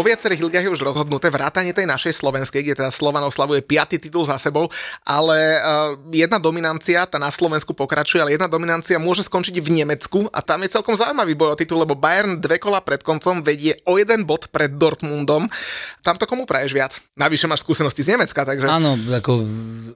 Vo 0.00 0.08
viacerých 0.08 0.40
ligách 0.40 0.64
je 0.64 0.72
už 0.72 0.80
rozhodnuté 0.80 1.28
vrátanie 1.28 1.76
tej 1.76 1.84
našej 1.84 2.24
slovenskej, 2.24 2.64
kde 2.64 2.80
teda 2.80 2.88
Slovan 2.88 3.20
oslavuje 3.20 3.60
piatý 3.60 4.00
titul 4.00 4.24
za 4.24 4.40
sebou, 4.40 4.72
ale 5.04 5.60
uh, 5.60 5.92
jedna 6.08 6.40
dominancia, 6.40 7.04
tá 7.04 7.20
na 7.20 7.28
Slovensku 7.28 7.76
pokračuje, 7.76 8.24
ale 8.24 8.32
jedna 8.32 8.48
dominancia 8.48 8.96
môže 8.96 9.28
skončiť 9.28 9.60
v 9.60 9.84
Nemecku 9.84 10.24
a 10.32 10.40
tam 10.40 10.64
je 10.64 10.72
celkom 10.72 10.96
zaujímavý 10.96 11.36
boj 11.36 11.52
o 11.52 11.56
titul, 11.60 11.84
lebo 11.84 12.00
Bayern 12.00 12.40
dve 12.40 12.56
kola 12.56 12.80
pred 12.80 13.04
koncom 13.04 13.44
vedie 13.44 13.76
o 13.84 14.00
jeden 14.00 14.24
bod 14.24 14.48
pred 14.48 14.72
Dortmundom. 14.72 15.52
Tam 16.00 16.16
to 16.16 16.24
komu 16.24 16.48
praješ 16.48 16.72
viac? 16.72 16.96
Navyše 17.20 17.44
máš 17.44 17.60
skúsenosti 17.60 18.00
z 18.00 18.16
Nemecka, 18.16 18.48
takže... 18.48 18.72
Áno, 18.72 18.96
ako 18.96 19.44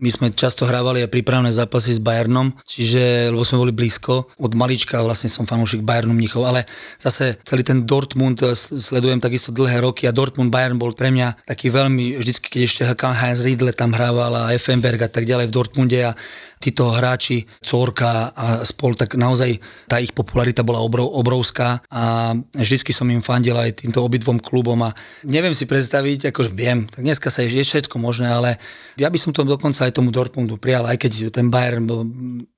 my 0.04 0.10
sme 0.12 0.36
často 0.36 0.68
hrávali 0.68 1.00
aj 1.00 1.08
prípravné 1.08 1.48
zápasy 1.48 1.96
s 1.96 2.00
Bayernom, 2.04 2.52
čiže, 2.68 3.32
lebo 3.32 3.40
sme 3.40 3.56
boli 3.56 3.72
blízko, 3.72 4.28
od 4.36 4.52
malička 4.52 5.00
vlastne 5.00 5.32
som 5.32 5.48
fanúšik 5.48 5.80
Bayernu 5.80 6.12
Mnichov, 6.12 6.44
ale 6.44 6.68
zase 7.00 7.40
celý 7.40 7.64
ten 7.64 7.88
Dortmund 7.88 8.44
eh, 8.44 8.52
sledujem 8.52 9.16
takisto 9.24 9.48
dlhé 9.48 9.80
roky 9.80 9.93
a 10.02 10.12
Dortmund 10.12 10.50
Bayern 10.50 10.74
bol 10.74 10.98
pre 10.98 11.14
mňa 11.14 11.46
taký 11.46 11.70
veľmi, 11.70 12.18
vždycky 12.18 12.50
keď 12.50 12.60
ešte 12.66 12.82
Karl-Heinz 12.98 13.46
Riedle 13.46 13.70
tam 13.70 13.94
hrával 13.94 14.34
a 14.34 14.50
Effenberg 14.50 14.98
a 14.98 15.10
tak 15.10 15.22
ďalej 15.22 15.46
v 15.46 15.54
Dortmunde 15.54 15.98
a 16.02 16.18
títo 16.64 16.88
hráči, 16.88 17.44
Corka 17.60 18.32
a 18.32 18.64
spol, 18.64 18.96
tak 18.96 19.20
naozaj 19.20 19.60
tá 19.84 20.00
ich 20.00 20.16
popularita 20.16 20.64
bola 20.64 20.80
obrov, 20.80 21.12
obrovská 21.12 21.84
a 21.92 22.32
vždycky 22.56 22.96
som 22.96 23.04
im 23.12 23.20
fandil 23.20 23.52
aj 23.60 23.84
týmto 23.84 24.00
obidvom 24.00 24.40
klubom 24.40 24.80
a 24.88 24.96
neviem 25.28 25.52
si 25.52 25.68
predstaviť, 25.68 26.32
akože 26.32 26.50
viem, 26.56 26.88
tak 26.88 27.04
dneska 27.04 27.28
sa 27.28 27.44
je 27.44 27.60
všetko 27.60 28.00
možné, 28.00 28.32
ale 28.32 28.56
ja 28.96 29.12
by 29.12 29.18
som 29.20 29.36
to 29.36 29.44
dokonca 29.44 29.84
aj 29.84 29.92
tomu 29.92 30.08
Dortmundu 30.08 30.56
prijal, 30.56 30.88
aj 30.88 30.96
keď 30.96 31.12
ten 31.28 31.52
Bayern 31.52 31.84
bol 31.84 32.08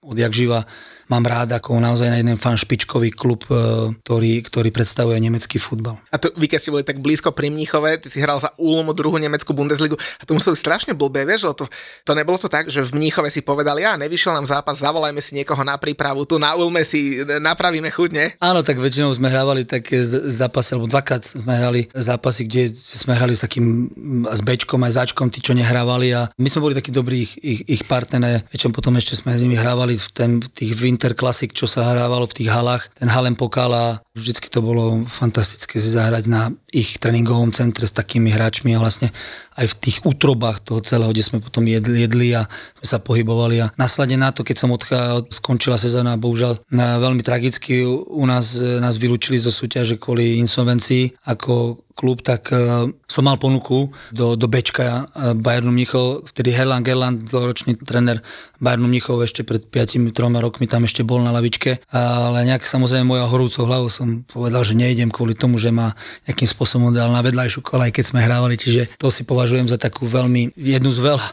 odjak 0.06 0.30
živa 0.30 0.62
mám 1.06 1.22
rád 1.22 1.54
ako 1.54 1.78
naozaj 1.78 2.10
na 2.10 2.18
jeden 2.18 2.38
fan 2.38 2.58
špičkový 2.58 3.14
klub, 3.14 3.46
e, 3.46 3.94
ktorý, 4.02 4.42
ktorý 4.42 4.68
predstavuje 4.74 5.18
nemecký 5.22 5.62
futbal. 5.62 5.98
A 6.10 6.18
to, 6.18 6.34
vy 6.34 6.50
keď 6.50 6.58
ste 6.58 6.74
boli 6.74 6.82
tak 6.82 6.98
blízko 6.98 7.30
pri 7.30 7.50
Mníchove, 7.50 8.02
ty 8.02 8.10
si 8.10 8.18
hral 8.18 8.42
za 8.42 8.50
Ulm 8.58 8.90
druhú 8.90 9.14
nemeckú 9.18 9.54
Bundesligu 9.54 9.94
a 9.94 10.22
to 10.26 10.34
muselo 10.34 10.58
strašne 10.58 10.98
blbé, 10.98 11.22
vieš, 11.22 11.54
to, 11.54 11.66
to 12.02 12.12
nebolo 12.14 12.38
to 12.38 12.50
tak, 12.50 12.66
že 12.66 12.82
v 12.82 12.98
Mníchove 12.98 13.30
si 13.30 13.46
povedali, 13.46 13.86
ja 13.86 13.94
nevyšiel 13.96 14.32
nám 14.36 14.46
zápas, 14.48 14.80
zavolajme 14.80 15.20
si 15.20 15.36
niekoho 15.36 15.60
na 15.64 15.76
prípravu, 15.80 16.24
tu 16.28 16.36
na 16.40 16.54
Ulme 16.56 16.84
si 16.84 17.20
napravíme 17.24 17.88
chudne. 17.92 18.36
Áno, 18.38 18.60
tak 18.62 18.78
väčšinou 18.80 19.12
sme 19.16 19.28
hrávali 19.32 19.64
také 19.66 20.00
zápasy, 20.06 20.76
alebo 20.76 20.88
dvakrát 20.88 21.24
sme 21.24 21.52
hrali 21.56 21.88
zápasy, 21.92 22.46
kde 22.46 22.62
sme 22.72 23.16
hrali 23.16 23.34
s 23.36 23.42
takým 23.42 23.90
s 24.30 24.40
Bčkom 24.40 24.80
aj 24.84 24.96
Začkom, 25.02 25.28
tí, 25.28 25.40
čo 25.44 25.56
nehrávali 25.56 26.12
a 26.16 26.30
my 26.36 26.48
sme 26.48 26.64
boli 26.64 26.74
takí 26.76 26.94
dobrí 26.94 27.26
ich, 27.26 27.32
ich, 27.40 27.60
ich 27.66 27.82
partnery, 27.84 28.44
väčšinou 28.48 28.72
potom 28.72 28.96
ešte 28.96 29.18
sme 29.18 29.36
s 29.36 29.42
nimi 29.42 29.56
hrávali 29.56 29.96
v, 29.96 30.06
ten, 30.12 30.30
tých 30.40 30.76
Winter 30.78 31.16
Classic, 31.16 31.50
čo 31.52 31.68
sa 31.68 31.92
hrávalo 31.92 32.28
v 32.28 32.36
tých 32.42 32.50
halách, 32.52 32.92
ten 32.96 33.08
Halem 33.08 33.34
Pokal 33.34 33.72
a 33.72 33.86
vždycky 34.16 34.48
to 34.48 34.64
bolo 34.64 35.04
fantastické 35.08 35.76
si 35.76 35.92
zahrať 35.92 36.24
na 36.28 36.52
ich 36.76 37.00
tréningovom 37.00 37.48
centre 37.56 37.88
s 37.88 37.96
takými 37.96 38.28
hráčmi 38.28 38.76
a 38.76 38.82
vlastne 38.82 39.08
aj 39.56 39.72
v 39.72 39.78
tých 39.80 39.96
útrobách 40.04 40.60
toho 40.60 40.84
celého, 40.84 41.08
kde 41.08 41.24
sme 41.24 41.38
potom 41.40 41.64
jedli, 41.64 42.04
jedli 42.04 42.36
a 42.36 42.44
sme 42.76 42.86
sa 42.86 42.98
pohybovali 43.00 43.64
a 43.64 43.72
následne 43.80 44.20
na 44.20 44.36
to, 44.36 44.44
keď 44.44 44.56
som 44.60 44.70
odchá, 44.76 45.24
skončila 45.32 45.80
sezóna, 45.80 46.20
bohužiaľ 46.20 46.60
veľmi 46.76 47.24
tragicky 47.24 47.80
u 47.88 48.24
nás, 48.28 48.60
nás 48.60 49.00
vylúčili 49.00 49.40
zo 49.40 49.48
súťaže 49.48 49.96
kvôli 49.96 50.36
insolvencii 50.44 51.24
ako 51.24 51.85
klub, 51.96 52.20
tak 52.20 52.52
uh, 52.52 52.84
som 53.08 53.24
mal 53.24 53.40
ponuku 53.40 53.88
do, 54.12 54.36
do 54.36 54.46
Bečka 54.46 55.08
uh, 55.08 55.32
Bayernu 55.32 55.72
Mnichov, 55.72 56.28
vtedy 56.28 56.52
Herland 56.52 56.84
Gerland, 56.84 57.24
dlhoročný 57.24 57.80
tréner 57.80 58.20
Bayernu 58.60 58.84
Mnichov 58.88 59.24
ešte 59.24 59.44
pred 59.48 59.64
5-3 59.64 60.12
rokmi 60.40 60.68
tam 60.68 60.84
ešte 60.84 61.04
bol 61.04 61.24
na 61.24 61.32
lavičke, 61.32 61.80
ale 61.92 62.44
nejak 62.44 62.68
samozrejme 62.68 63.08
moja 63.08 63.24
horúcou 63.28 63.64
hlavu 63.64 63.88
som 63.88 64.24
povedal, 64.28 64.64
že 64.64 64.76
nejdem 64.76 65.08
kvôli 65.08 65.32
tomu, 65.32 65.56
že 65.56 65.72
ma 65.72 65.96
nejakým 66.28 66.48
spôsobom 66.48 66.92
dal 66.92 67.08
na 67.08 67.24
vedľajšiu 67.24 67.60
kolaj, 67.64 67.92
keď 67.92 68.04
sme 68.12 68.20
hrávali, 68.20 68.60
čiže 68.60 68.96
to 69.00 69.08
si 69.08 69.24
považujem 69.24 69.68
za 69.68 69.80
takú 69.80 70.04
veľmi, 70.04 70.52
jednu 70.56 70.92
z 70.92 71.00
veľa, 71.00 71.26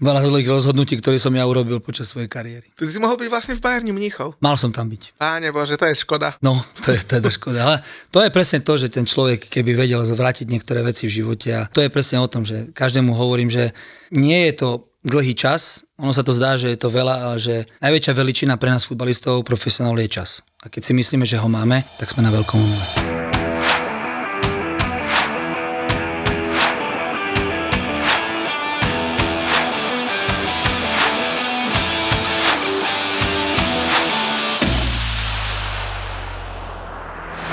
veľa 0.00 0.20
zlých 0.28 0.48
rozhodnutí, 0.48 1.00
ktoré 1.00 1.16
som 1.16 1.32
ja 1.32 1.44
urobil 1.48 1.80
počas 1.80 2.12
svojej 2.12 2.28
kariéry. 2.28 2.68
Ty 2.76 2.84
si 2.84 3.00
mohol 3.00 3.16
byť 3.20 3.28
vlastne 3.32 3.54
v 3.56 3.64
Bayernu 3.64 3.92
Mnichov. 3.96 4.36
Mal 4.40 4.56
som 4.60 4.72
tam 4.72 4.88
byť. 4.88 5.16
Páne 5.16 5.48
Bože, 5.52 5.80
to 5.80 5.88
je 5.88 5.96
škoda. 5.96 6.36
No, 6.44 6.60
to 6.84 6.92
je 6.92 7.00
teda 7.00 7.28
škoda, 7.32 7.60
ale 7.64 7.76
to 8.12 8.20
je 8.20 8.30
presne 8.32 8.60
to, 8.60 8.76
že 8.76 8.92
ten 8.92 9.04
človek, 9.04 9.48
keby 9.48 9.76
vedel 9.76 10.00
zvrátiť 10.10 10.50
niektoré 10.50 10.82
veci 10.82 11.06
v 11.06 11.22
živote. 11.22 11.48
A 11.54 11.66
to 11.70 11.80
je 11.80 11.92
presne 11.92 12.18
o 12.18 12.30
tom, 12.30 12.42
že 12.42 12.74
každému 12.74 13.14
hovorím, 13.14 13.48
že 13.48 13.70
nie 14.10 14.50
je 14.50 14.54
to 14.58 14.68
dlhý 15.00 15.32
čas, 15.32 15.88
ono 15.96 16.12
sa 16.12 16.20
to 16.20 16.36
zdá, 16.36 16.60
že 16.60 16.76
je 16.76 16.78
to 16.80 16.92
veľa, 16.92 17.32
ale 17.32 17.36
že 17.40 17.64
najväčšia 17.80 18.12
veličina 18.12 18.60
pre 18.60 18.68
nás 18.68 18.84
futbalistov, 18.84 19.46
profesionálov 19.48 20.04
je 20.04 20.12
čas. 20.12 20.44
A 20.60 20.68
keď 20.68 20.82
si 20.84 20.92
myslíme, 20.92 21.24
že 21.24 21.40
ho 21.40 21.48
máme, 21.48 21.88
tak 21.96 22.12
sme 22.12 22.20
na 22.20 22.28
veľkom 22.28 22.58
umle. 22.60 23.29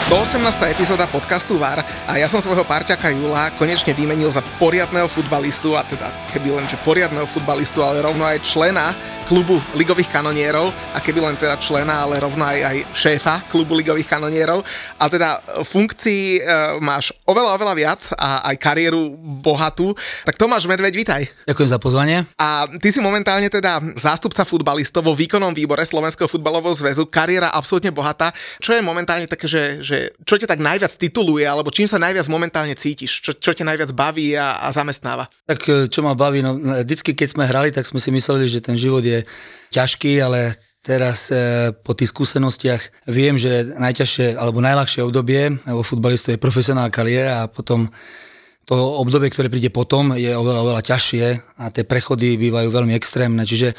118. 0.07 0.40
epizóda 0.72 1.03
podcastu 1.03 1.59
VAR 1.59 1.84
a 1.84 2.16
ja 2.16 2.31
som 2.31 2.40
svojho 2.40 2.63
parťaka 2.63 3.12
Jula 3.12 3.51
konečne 3.59 3.91
vymenil 3.91 4.31
za 4.31 4.40
poriadného 4.56 5.03
futbalistu 5.03 5.75
a 5.75 5.84
teda 5.84 6.31
keby 6.31 6.56
len 6.56 6.63
že 6.63 6.79
poriadného 6.79 7.28
futbalistu, 7.28 7.84
ale 7.84 8.00
rovno 8.00 8.23
aj 8.23 8.40
člena 8.40 8.95
klubu 9.27 9.59
ligových 9.75 10.07
kanonierov 10.07 10.71
a 10.95 11.03
keby 11.03 11.19
len 11.19 11.35
teda 11.35 11.59
člena, 11.59 12.07
ale 12.07 12.23
rovno 12.23 12.47
aj, 12.47 12.59
aj 12.63 12.77
šéfa 12.95 13.35
klubu 13.51 13.75
ligových 13.75 14.07
kanonierov. 14.07 14.63
A 14.95 15.11
teda 15.11 15.43
funkcií 15.67 16.39
e, 16.39 16.41
máš 16.79 17.11
oveľa, 17.27 17.59
oveľa 17.59 17.73
viac 17.75 18.01
a 18.15 18.47
aj 18.47 18.55
kariéru 18.55 19.19
bohatú. 19.43 19.91
Tak 20.23 20.39
Tomáš 20.39 20.63
Medveď, 20.71 20.95
vitaj. 20.95 21.21
Ďakujem 21.43 21.69
za 21.69 21.79
pozvanie. 21.79 22.23
A 22.39 22.71
ty 22.79 22.88
si 22.88 23.03
momentálne 23.03 23.51
teda 23.51 23.83
zástupca 23.99 24.47
futbalistov 24.47 25.03
vo 25.03 25.11
výkonnom 25.11 25.51
výbore 25.51 25.83
Slovenského 25.83 26.31
futbalového 26.31 26.71
zväzu, 26.71 27.03
kariéra 27.03 27.51
absolútne 27.51 27.91
bohatá. 27.91 28.31
Čo 28.63 28.79
je 28.79 28.81
momentálne 28.81 29.27
také, 29.27 29.51
že, 29.51 29.83
že 29.83 30.15
čo 30.23 30.39
ťa 30.39 30.55
tak 30.55 30.63
najviac 30.63 30.95
tituluje, 30.95 31.44
alebo 31.44 31.67
čím 31.67 31.85
sa 31.85 31.99
najviac 31.99 32.31
momentálne 32.31 32.79
cítiš? 32.79 33.19
Čo, 33.19 33.35
čo 33.35 33.51
ťa 33.51 33.67
najviac 33.67 33.91
baví 33.91 34.39
a, 34.39 34.63
a 34.63 34.71
zamestnáva? 34.71 35.27
Tak 35.44 35.59
e, 35.67 35.91
čo 35.91 35.99
ma 35.99 36.15
baví, 36.15 36.39
no 36.39 36.55
vždycky 36.55 37.11
keď 37.11 37.27
sme 37.35 37.44
hrali, 37.44 37.75
tak 37.75 37.83
sme 37.83 37.99
si 37.99 38.07
mysleli, 38.15 38.47
že 38.47 38.63
ten 38.63 38.79
život 38.79 39.03
je 39.03 39.16
ťažký, 39.72 40.19
ale 40.22 40.57
teraz 40.83 41.29
e, 41.29 41.72
po 41.83 41.91
tých 41.91 42.16
skúsenostiach 42.16 43.07
viem, 43.11 43.35
že 43.35 43.67
najťažšie 43.75 44.39
alebo 44.39 44.63
najľahšie 44.63 45.03
obdobie 45.03 45.59
vo 45.67 45.83
futbalistu 45.83 46.31
je 46.35 46.39
profesionálna 46.39 46.88
kariéra 46.88 47.44
a 47.44 47.51
potom 47.51 47.91
to 48.67 48.75
obdobie, 48.75 49.31
ktoré 49.31 49.47
príde 49.47 49.72
potom, 49.72 50.11
je 50.16 50.31
oveľa, 50.35 50.59
oveľa 50.63 50.81
ťažšie 50.83 51.25
a 51.59 51.72
tie 51.72 51.88
prechody 51.88 52.35
bývajú 52.35 52.67
veľmi 52.67 52.91
extrémne. 53.00 53.47
Čiže 53.47 53.72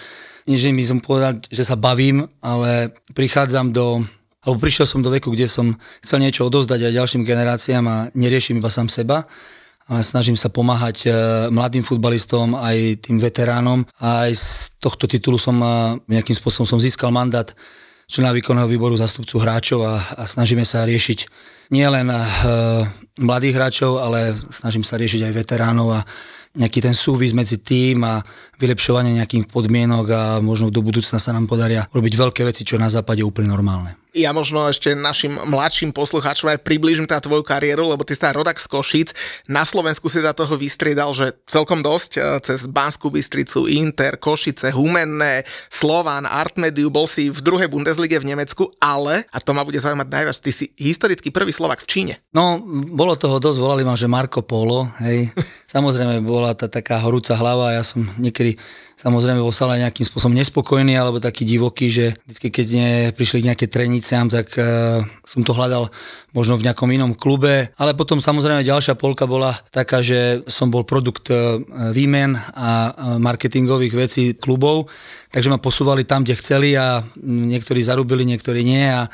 nie, 0.48 0.56
že 0.56 0.72
mi 0.72 0.80
som 0.80 0.96
povedal, 0.96 1.36
že 1.44 1.60
sa 1.60 1.76
bavím, 1.76 2.24
ale 2.40 2.96
prichádzam 3.12 3.68
do, 3.68 4.00
alebo 4.40 4.56
prišiel 4.56 4.88
som 4.88 5.04
do 5.04 5.12
veku, 5.12 5.28
kde 5.28 5.44
som 5.44 5.76
chcel 6.00 6.24
niečo 6.24 6.48
odozdať 6.48 6.88
aj 6.88 6.96
ďalším 7.04 7.22
generáciám 7.28 7.84
a 7.84 7.96
neriešim 8.16 8.56
iba 8.56 8.72
sám 8.72 8.88
seba 8.88 9.28
snažím 10.04 10.36
sa 10.36 10.52
pomáhať 10.52 11.08
e, 11.08 11.10
mladým 11.48 11.80
futbalistom, 11.80 12.52
aj 12.54 13.08
tým 13.08 13.16
veteránom. 13.16 13.88
Aj 13.98 14.28
z 14.28 14.76
tohto 14.76 15.08
titulu 15.08 15.40
som 15.40 15.56
e, 15.60 15.68
nejakým 16.12 16.36
spôsobom 16.36 16.68
som 16.68 16.76
získal 16.76 17.08
mandát 17.08 17.56
člena 18.08 18.32
výkonného 18.32 18.68
výboru 18.68 18.96
zastupcu 18.96 19.40
hráčov 19.40 19.84
a, 19.84 20.00
a 20.16 20.24
snažíme 20.24 20.64
sa 20.64 20.88
riešiť 20.88 21.28
nielen 21.68 22.08
uh, 22.08 22.24
mladých 23.20 23.54
hráčov, 23.60 24.00
ale 24.00 24.32
snažím 24.48 24.80
sa 24.80 24.96
riešiť 24.96 25.28
aj 25.28 25.32
veteránov 25.36 25.88
a 25.92 26.00
nejaký 26.58 26.82
ten 26.82 26.92
súvis 26.92 27.30
medzi 27.30 27.62
tým 27.62 28.02
a 28.02 28.18
vylepšovanie 28.58 29.22
nejakých 29.22 29.46
podmienok 29.46 30.06
a 30.10 30.22
možno 30.42 30.74
do 30.74 30.82
budúcna 30.82 31.22
sa 31.22 31.30
nám 31.30 31.46
podaria 31.46 31.86
robiť 31.94 32.12
veľké 32.18 32.42
veci, 32.42 32.66
čo 32.66 32.76
na 32.76 32.90
západe 32.90 33.22
je 33.22 33.28
úplne 33.30 33.48
normálne 33.48 33.94
ja 34.16 34.32
možno 34.32 34.64
ešte 34.66 34.96
našim 34.96 35.36
mladším 35.36 35.92
poslucháčom 35.92 36.48
aj 36.48 36.64
približím 36.64 37.04
teda 37.04 37.20
tvoju 37.20 37.44
kariéru, 37.44 37.86
lebo 37.92 38.02
ty 38.02 38.16
si 38.16 38.24
rodak 38.24 38.56
z 38.56 38.66
Košic. 38.66 39.08
Na 39.46 39.62
Slovensku 39.62 40.08
si 40.08 40.24
za 40.24 40.32
toho 40.32 40.56
vystriedal, 40.56 41.12
že 41.12 41.36
celkom 41.44 41.84
dosť, 41.84 42.12
e, 42.16 42.20
cez 42.40 42.64
Banskú 42.66 43.12
Bystricu, 43.12 43.68
Inter, 43.68 44.16
Košice, 44.16 44.72
Humenné, 44.72 45.44
Slovan, 45.68 46.24
Artmediu, 46.24 46.88
bol 46.88 47.04
si 47.04 47.28
v 47.28 47.40
druhej 47.40 47.68
Bundeslige 47.68 48.16
v 48.18 48.34
Nemecku, 48.34 48.72
ale, 48.80 49.28
a 49.28 49.38
to 49.38 49.52
ma 49.52 49.62
bude 49.62 49.78
zaujímať 49.78 50.08
najviac, 50.08 50.36
ty 50.40 50.50
si 50.50 50.66
historicky 50.80 51.28
prvý 51.28 51.52
Slovak 51.52 51.84
v 51.84 51.88
Číne. 51.88 52.14
No, 52.32 52.58
bolo 52.92 53.14
toho 53.14 53.36
dosť, 53.36 53.58
volali 53.60 53.84
ma, 53.84 53.94
že 53.94 54.08
Marco 54.10 54.40
Polo, 54.40 54.88
hej. 55.04 55.30
Samozrejme, 55.74 56.24
bola 56.24 56.47
bola 56.48 56.56
tá 56.56 56.72
taká 56.72 56.96
horúca 57.04 57.36
hlava 57.36 57.68
a 57.68 57.76
ja 57.76 57.84
som 57.84 58.08
niekedy 58.16 58.56
samozrejme 58.96 59.44
bol 59.44 59.52
stále 59.52 59.84
nejakým 59.84 60.08
spôsobom 60.08 60.32
nespokojný 60.32 60.96
alebo 60.96 61.20
taký 61.20 61.44
divoký, 61.44 61.92
že 61.92 62.16
vždy, 62.24 62.48
keď 62.48 62.66
prišli 63.12 63.44
nejaké 63.44 63.68
treniciam, 63.68 64.32
tak 64.32 64.56
uh, 64.56 65.04
som 65.28 65.44
to 65.44 65.52
hľadal 65.52 65.92
možno 66.32 66.56
v 66.56 66.64
nejakom 66.64 66.88
inom 66.88 67.12
klube, 67.12 67.68
ale 67.76 67.92
potom 67.92 68.16
samozrejme 68.16 68.64
ďalšia 68.64 68.96
polka 68.96 69.28
bola 69.28 69.52
taká, 69.68 70.00
že 70.00 70.40
som 70.48 70.72
bol 70.72 70.88
produkt 70.88 71.28
uh, 71.28 71.60
výmen 71.92 72.34
a 72.56 72.96
marketingových 73.20 73.94
vecí 73.94 74.24
klubov, 74.32 74.88
takže 75.28 75.52
ma 75.52 75.60
posúvali 75.60 76.08
tam, 76.08 76.24
kde 76.24 76.40
chceli 76.40 76.72
a 76.74 77.04
niektorí 77.22 77.84
zarúbili, 77.84 78.24
niektorí 78.24 78.64
nie 78.64 78.88
a 78.88 79.04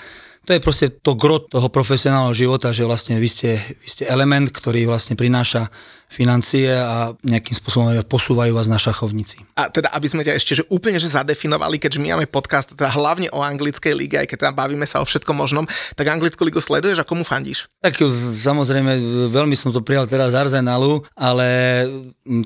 to 0.44 0.52
je 0.52 0.60
proste 0.60 1.00
to 1.00 1.16
grot 1.16 1.48
toho 1.48 1.72
profesionálneho 1.72 2.36
života, 2.36 2.68
že 2.68 2.84
vlastne 2.84 3.16
vy 3.16 3.28
ste, 3.28 3.56
vy 3.56 3.88
ste 3.88 4.04
element, 4.04 4.52
ktorý 4.52 4.84
vlastne 4.84 5.16
prináša 5.16 5.72
financie 6.08 6.70
a 6.70 7.12
nejakým 7.26 7.56
spôsobom 7.58 7.90
posúvajú 8.06 8.54
vás 8.54 8.70
na 8.70 8.78
šachovnici. 8.78 9.42
A 9.58 9.66
teda, 9.66 9.90
aby 9.90 10.06
sme 10.06 10.22
ťa 10.22 10.38
ešte 10.38 10.62
že 10.62 10.64
úplne 10.70 11.02
že 11.02 11.10
zadefinovali, 11.10 11.82
keďže 11.82 11.98
my 11.98 12.08
máme 12.14 12.26
podcast 12.30 12.72
teda 12.76 12.90
hlavne 12.94 13.26
o 13.34 13.42
anglickej 13.42 13.92
lige, 13.96 14.16
aj 14.20 14.30
keď 14.30 14.38
teda 14.46 14.52
bavíme 14.54 14.86
sa 14.86 15.02
o 15.02 15.06
všetkom 15.06 15.34
možnom, 15.34 15.64
tak 15.98 16.06
anglickú 16.06 16.46
ligu 16.46 16.62
sleduješ 16.62 17.02
a 17.02 17.08
komu 17.08 17.26
fandíš? 17.26 17.66
Tak 17.82 17.98
samozrejme, 18.38 18.98
veľmi 19.34 19.58
som 19.58 19.74
to 19.74 19.82
prijal 19.82 20.06
teraz 20.06 20.32
z 20.32 20.46
Arsenalu, 20.46 21.02
ale 21.18 21.46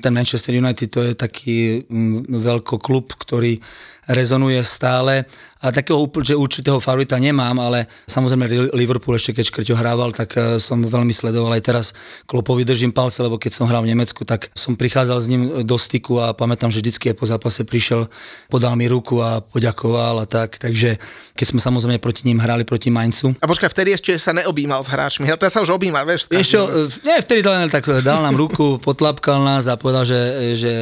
ten 0.01 0.13
Manchester 0.13 0.57
United 0.57 0.87
to 0.89 1.01
je 1.05 1.13
taký 1.13 1.85
veľký 2.27 2.75
klub, 2.81 3.13
ktorý 3.13 3.61
rezonuje 4.09 4.57
stále. 4.65 5.29
A 5.59 5.69
takého 5.69 6.01
že 6.23 6.39
určitého 6.39 6.79
favorita 6.79 7.19
nemám, 7.19 7.59
ale 7.59 7.85
samozrejme 8.07 8.73
Liverpool 8.73 9.19
ešte 9.19 9.35
keď 9.37 9.45
Škrťo 9.51 9.75
hrával, 9.75 10.15
tak 10.15 10.33
e, 10.39 10.55
som 10.55 10.79
veľmi 10.79 11.11
sledoval 11.11 11.51
aj 11.53 11.63
teraz 11.63 11.85
Klopovi 12.23 12.63
držím 12.63 12.95
palce, 12.95 13.19
lebo 13.21 13.35
keď 13.35 13.48
som 13.53 13.65
hral 13.69 13.85
v 13.85 13.91
Nemecku, 13.93 14.25
tak 14.25 14.49
som 14.53 14.75
prichádzal 14.75 15.17
s 15.19 15.27
ním 15.29 15.41
do 15.65 15.77
styku 15.77 16.21
a 16.21 16.33
pamätám, 16.35 16.73
že 16.73 16.81
vždycky 16.83 17.11
po 17.15 17.25
zápase 17.25 17.63
prišiel, 17.63 18.07
podal 18.47 18.75
mi 18.75 18.85
ruku 18.89 19.19
a 19.19 19.41
poďakoval 19.41 20.23
a 20.23 20.25
tak. 20.25 20.59
Takže 20.59 20.99
keď 21.39 21.45
sme 21.55 21.59
samozrejme 21.63 22.03
proti 22.03 22.27
ním 22.27 22.43
hrali 22.43 22.67
proti 22.67 22.91
Mainzu. 22.91 23.31
A 23.39 23.47
počkaj, 23.47 23.71
vtedy 23.71 23.95
ešte 23.95 24.11
sa 24.19 24.35
neobjímal 24.35 24.83
s 24.83 24.91
hráčmi, 24.91 25.31
ale 25.31 25.39
teraz 25.39 25.55
sa 25.55 25.63
už 25.63 25.79
objíma, 25.79 26.03
vieš? 26.03 26.27
Ešte, 26.27 26.59
nie, 27.07 27.15
vtedy 27.23 27.39
len 27.47 27.71
tak 27.71 27.87
dal 28.03 28.19
nám 28.19 28.35
ruku, 28.35 28.75
potlapkal 28.87 29.39
nás 29.39 29.71
a 29.71 29.79
povedal, 29.79 30.03
že, 30.03 30.19
že 30.59 30.73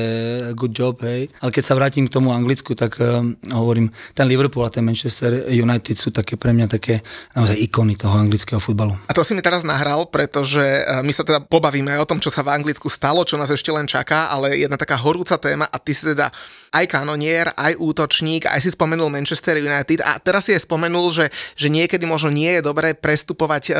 good 0.57 0.73
job, 0.73 0.97
hej. 1.05 1.29
Ale 1.41 1.53
keď 1.53 1.63
sa 1.63 1.77
vrátim 1.77 2.09
k 2.09 2.13
tomu 2.13 2.33
Anglicku, 2.33 2.73
tak 2.73 2.97
um, 2.97 3.37
hovorím, 3.53 3.93
ten 4.17 4.25
Liverpool 4.25 4.65
a 4.65 4.73
ten 4.73 4.81
Manchester 4.81 5.45
United 5.45 5.95
sú 5.97 6.09
také 6.09 6.37
pre 6.37 6.51
mňa 6.57 6.67
také 6.67 7.05
naozaj 7.37 7.57
ikony 7.61 7.93
toho 7.93 8.17
anglického 8.17 8.57
futbalu. 8.57 8.97
A 9.05 9.13
to 9.13 9.21
si 9.21 9.37
mi 9.37 9.45
teraz 9.45 9.61
nahral, 9.61 10.09
pretože 10.09 10.61
e, 10.61 11.05
my 11.05 11.13
sa 11.13 11.21
teda 11.21 11.45
pobavíme 11.45 11.93
aj 11.93 12.01
o 12.01 12.09
tom, 12.09 12.17
čo 12.17 12.33
sa 12.33 12.41
v 12.41 12.56
Anglicku 12.57 12.89
stalo, 12.89 13.21
čo 13.21 13.37
nás 13.37 13.53
ešte 13.53 13.69
len 13.69 13.85
čaká, 13.85 14.33
ale 14.33 14.57
jedna 14.57 14.75
taká 14.75 14.97
horúca 14.97 15.37
téma 15.37 15.69
a 15.69 15.77
ty 15.77 15.93
si 15.93 16.09
teda 16.09 16.33
aj 16.73 16.85
kanonier, 16.89 17.53
aj 17.53 17.77
útočník, 17.77 18.49
aj 18.49 18.59
si 18.59 18.73
spomenul 18.73 19.13
Manchester 19.13 19.61
United 19.61 20.01
a 20.03 20.17
teraz 20.17 20.49
si 20.49 20.57
aj 20.57 20.65
spomenul, 20.65 21.13
že, 21.13 21.29
že 21.53 21.69
niekedy 21.69 22.03
možno 22.03 22.33
nie 22.33 22.59
je 22.59 22.65
dobré 22.65 22.97
prestupovať 22.97 23.63
uh, 23.71 23.77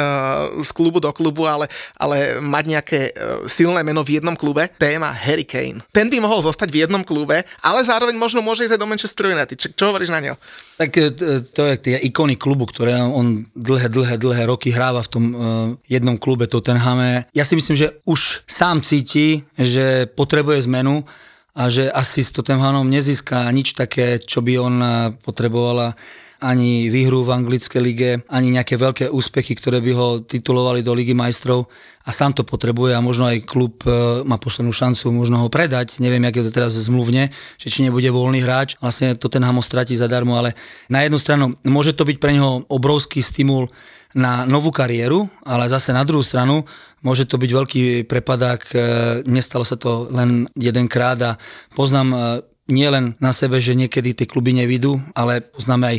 z 0.61 0.71
klubu 0.71 1.01
do 1.01 1.11
klubu, 1.11 1.49
ale, 1.49 1.65
ale 1.97 2.39
mať 2.39 2.63
nejaké 2.69 2.99
uh, 3.11 3.43
silné 3.49 3.81
meno 3.81 4.05
v 4.05 4.21
jednom 4.21 4.37
klube. 4.37 4.69
Téma 4.77 5.11
Harry 5.11 5.43
Kane. 5.43 5.83
Ten 5.91 6.07
by 6.07 6.21
mohol 6.21 6.45
zostať 6.45 6.69
v 6.69 6.87
jednom 6.87 7.01
klube, 7.01 7.43
ale 7.65 7.79
zároveň 7.83 8.15
možno 8.15 8.45
môže 8.45 8.63
ísť 8.63 8.77
aj 8.77 8.81
do 8.81 8.89
Manchester 8.89 9.25
United. 9.33 9.57
Čo, 9.57 9.67
čo 9.73 9.83
hovoríš 9.91 10.13
na 10.13 10.21
ňo? 10.21 10.35
Tak 10.77 10.93
e, 10.93 11.09
to 11.41 11.61
je 11.65 11.75
tie 11.81 11.97
ikony 12.05 12.37
klubu, 12.37 12.69
ktoré 12.69 13.01
on 13.01 13.49
dlhé, 13.57 13.89
dlhé, 13.89 14.15
dlhé 14.21 14.43
roky 14.45 14.69
hráva 14.69 15.01
v 15.01 15.09
tom 15.09 15.23
uh, 15.33 15.37
jednom 15.89 16.21
klube 16.21 16.45
Tottenhame. 16.45 17.25
Ja 17.33 17.41
si 17.41 17.57
myslím, 17.57 17.73
že 17.73 17.97
už 18.05 18.45
sám 18.45 18.85
cíti, 18.85 19.41
že 19.57 20.05
potrebuje 20.05 20.69
zmenu 20.69 21.01
a 21.57 21.73
že 21.73 21.89
asi 21.89 22.21
s 22.21 22.29
Tottenhamom 22.29 22.85
nezíska 22.85 23.49
nič 23.49 23.73
také, 23.73 24.21
čo 24.21 24.45
by 24.45 24.53
on 24.61 24.75
potrebovala 25.25 25.97
ani 26.37 26.93
výhru 26.93 27.25
v 27.25 27.33
anglickej 27.33 27.81
lige, 27.81 28.11
ani 28.29 28.53
nejaké 28.53 28.77
veľké 28.77 29.05
úspechy, 29.09 29.57
ktoré 29.57 29.81
by 29.81 29.91
ho 29.97 30.07
titulovali 30.21 30.85
do 30.85 30.93
Ligy 30.93 31.17
majstrov. 31.17 31.65
A 32.07 32.13
sám 32.13 32.37
to 32.37 32.47
potrebuje 32.47 32.93
a 32.93 33.03
možno 33.03 33.27
aj 33.27 33.43
klub 33.43 33.83
e, 33.83 34.23
má 34.23 34.39
poslednú 34.39 34.71
šancu 34.71 35.11
možno 35.11 35.43
ho 35.43 35.51
predať, 35.51 35.99
neviem, 35.99 36.23
je 36.29 36.47
to 36.47 36.55
teraz 36.55 36.77
zmluvne, 36.77 37.33
že 37.59 37.67
či 37.67 37.83
nebude 37.83 38.07
voľný 38.07 38.39
hráč, 38.39 38.79
vlastne 38.79 39.17
to 39.19 39.27
ten 39.27 39.43
ho 39.43 39.59
stratí 39.59 39.97
zadarmo, 39.97 40.39
ale 40.39 40.55
na 40.87 41.03
jednu 41.03 41.19
stranu 41.19 41.51
môže 41.67 41.91
to 41.91 42.07
byť 42.07 42.17
pre 42.21 42.31
neho 42.31 42.63
obrovský 42.71 43.19
stimul 43.19 43.67
na 44.15 44.47
novú 44.47 44.71
kariéru, 44.71 45.27
ale 45.43 45.67
zase 45.67 45.91
na 45.91 46.07
druhú 46.07 46.23
stranu 46.23 46.63
môže 47.03 47.27
to 47.27 47.35
byť 47.35 47.51
veľký 47.51 47.83
prepadák, 48.07 48.61
e, 48.71 48.77
nestalo 49.27 49.67
sa 49.67 49.75
to 49.75 50.07
len 50.07 50.47
jedenkrát 50.55 51.19
a 51.19 51.31
poznám 51.75 52.39
e, 52.67 52.73
nie 52.73 52.87
len 52.91 53.15
na 53.23 53.31
sebe, 53.31 53.63
že 53.63 53.73
niekedy 53.73 54.13
tie 54.13 54.27
kluby 54.27 54.51
nevidú, 54.51 54.99
ale 55.15 55.41
poznáme 55.41 55.85
aj 55.87 55.97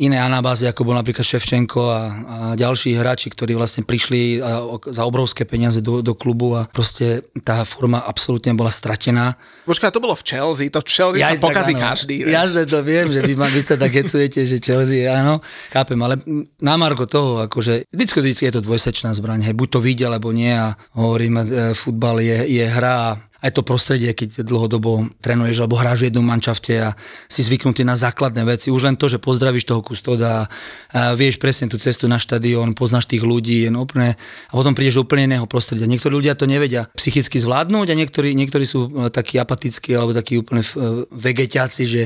iné 0.00 0.16
anabázy, 0.16 0.64
ako 0.64 0.88
bol 0.88 0.96
napríklad 0.96 1.20
Ševčenko 1.20 1.80
a, 1.92 1.92
a 1.92 2.36
ďalší 2.56 2.96
hráči, 2.96 3.28
ktorí 3.28 3.52
vlastne 3.52 3.84
prišli 3.84 4.40
a, 4.40 4.64
za 4.88 5.04
obrovské 5.04 5.44
peniaze 5.44 5.84
do, 5.84 6.00
do 6.00 6.16
klubu 6.16 6.56
a 6.56 6.64
proste 6.64 7.20
tá 7.44 7.60
forma 7.68 8.00
absolútne 8.00 8.56
bola 8.56 8.72
stratená. 8.72 9.36
Počkaj, 9.68 9.92
to 9.92 10.00
bolo 10.00 10.16
v 10.16 10.24
Chelsea, 10.24 10.72
to 10.72 10.80
v 10.80 10.88
Chelsea 10.88 11.20
ja, 11.20 11.36
sa 11.36 11.38
pokazí 11.38 11.76
áno, 11.76 11.84
každý. 11.84 12.16
Ja 12.24 12.48
to 12.48 12.80
viem, 12.80 13.12
že 13.12 13.20
vy, 13.20 13.36
vy 13.36 13.60
sa 13.60 13.76
tak 13.76 13.92
hecujete, 13.92 14.48
že 14.48 14.56
Chelsea, 14.58 15.04
áno, 15.12 15.44
chápem, 15.68 16.00
ale 16.00 16.18
na 16.56 16.74
Marko 16.80 17.04
toho, 17.04 17.44
akože 17.44 17.86
vždycky, 17.92 18.18
vždycky 18.24 18.44
je 18.48 18.54
to 18.56 18.64
dvojsečná 18.64 19.12
zbraň, 19.12 19.44
hej, 19.44 19.54
buď 19.54 19.68
to 19.76 19.80
vidia, 19.84 20.08
alebo 20.08 20.32
nie 20.32 20.56
a 20.56 20.72
hovorím, 20.96 21.44
e, 21.44 21.76
futbal 21.76 22.24
je, 22.24 22.48
je 22.48 22.64
hra 22.64 23.28
aj 23.42 23.50
to 23.58 23.66
prostredie, 23.66 24.14
keď 24.14 24.46
dlhodobo 24.46 25.10
trénuješ 25.18 25.66
alebo 25.66 25.74
hráš 25.74 26.06
v 26.06 26.14
jednom 26.14 26.22
mančafte 26.22 26.78
a 26.78 26.94
si 27.26 27.42
zvyknutý 27.42 27.82
na 27.82 27.98
základné 27.98 28.46
veci. 28.46 28.70
Už 28.70 28.86
len 28.86 28.94
to, 28.94 29.10
že 29.10 29.18
pozdravíš 29.18 29.66
toho 29.66 29.82
kustoda, 29.82 30.46
a 30.94 31.18
vieš 31.18 31.42
presne 31.42 31.66
tú 31.66 31.74
cestu 31.76 32.06
na 32.06 32.22
štadión, 32.22 32.78
poznáš 32.78 33.10
tých 33.10 33.26
ľudí, 33.26 33.66
je 33.66 33.70
úplne, 33.74 34.14
a 34.48 34.52
potom 34.54 34.78
prídeš 34.78 35.02
do 35.02 35.04
úplne 35.04 35.34
iného 35.34 35.46
prostredia. 35.50 35.90
Niektorí 35.90 36.14
ľudia 36.14 36.38
to 36.38 36.46
nevedia 36.46 36.86
psychicky 36.94 37.42
zvládnuť 37.42 37.86
a 37.90 37.98
niektorí, 37.98 38.30
niektorí 38.38 38.62
sú 38.62 38.86
e, 38.86 39.10
takí 39.10 39.42
apatickí 39.42 39.90
alebo 39.98 40.14
takí 40.14 40.38
úplne 40.38 40.62
e, 40.62 41.04
vegetiaci, 41.10 41.82
že, 41.82 42.02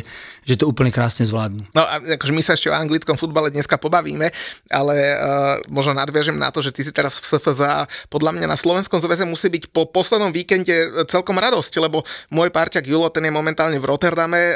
že 0.49 0.55
to 0.57 0.65
úplne 0.65 0.89
krásne 0.89 1.29
zvládnu. 1.29 1.69
No 1.77 1.83
akože 2.17 2.33
my 2.33 2.41
sa 2.41 2.57
ešte 2.57 2.73
o 2.73 2.75
anglickom 2.75 3.21
futbale 3.21 3.53
dneska 3.53 3.77
pobavíme, 3.77 4.31
ale 4.71 4.97
uh, 4.97 5.59
možno 5.67 5.93
nadviažem 5.93 6.39
na 6.39 6.55
to, 6.55 6.63
že 6.63 6.71
ty 6.71 6.87
si 6.87 6.95
teraz 6.95 7.19
v 7.19 7.27
SFZ 7.27 7.61
a 7.67 7.85
podľa 8.09 8.39
mňa 8.39 8.47
na 8.47 8.59
Slovenskom 8.59 9.03
zväze 9.03 9.27
musí 9.27 9.51
byť 9.51 9.75
po 9.75 9.85
poslednom 9.91 10.31
víkende 10.31 11.05
celkom 11.11 11.26
celkom 11.27 11.43
radosť, 11.43 11.83
lebo 11.83 12.07
môj 12.31 12.55
parťak 12.55 12.87
Julo, 12.87 13.11
ten 13.11 13.27
je 13.27 13.35
momentálne 13.35 13.75
v 13.83 13.89
Rotterdame, 13.91 14.39
eh, 14.39 14.55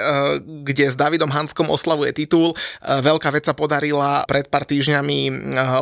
kde 0.63 0.87
s 0.87 0.95
Davidom 0.95 1.27
Hanskom 1.27 1.67
oslavuje 1.67 2.15
titul. 2.15 2.55
Eh, 2.55 3.03
veľká 3.03 3.27
vec 3.35 3.51
sa 3.51 3.59
podarila 3.59 4.23
pred 4.31 4.47
pár 4.47 4.63
týždňami 4.63 5.19
eh, 5.27 5.33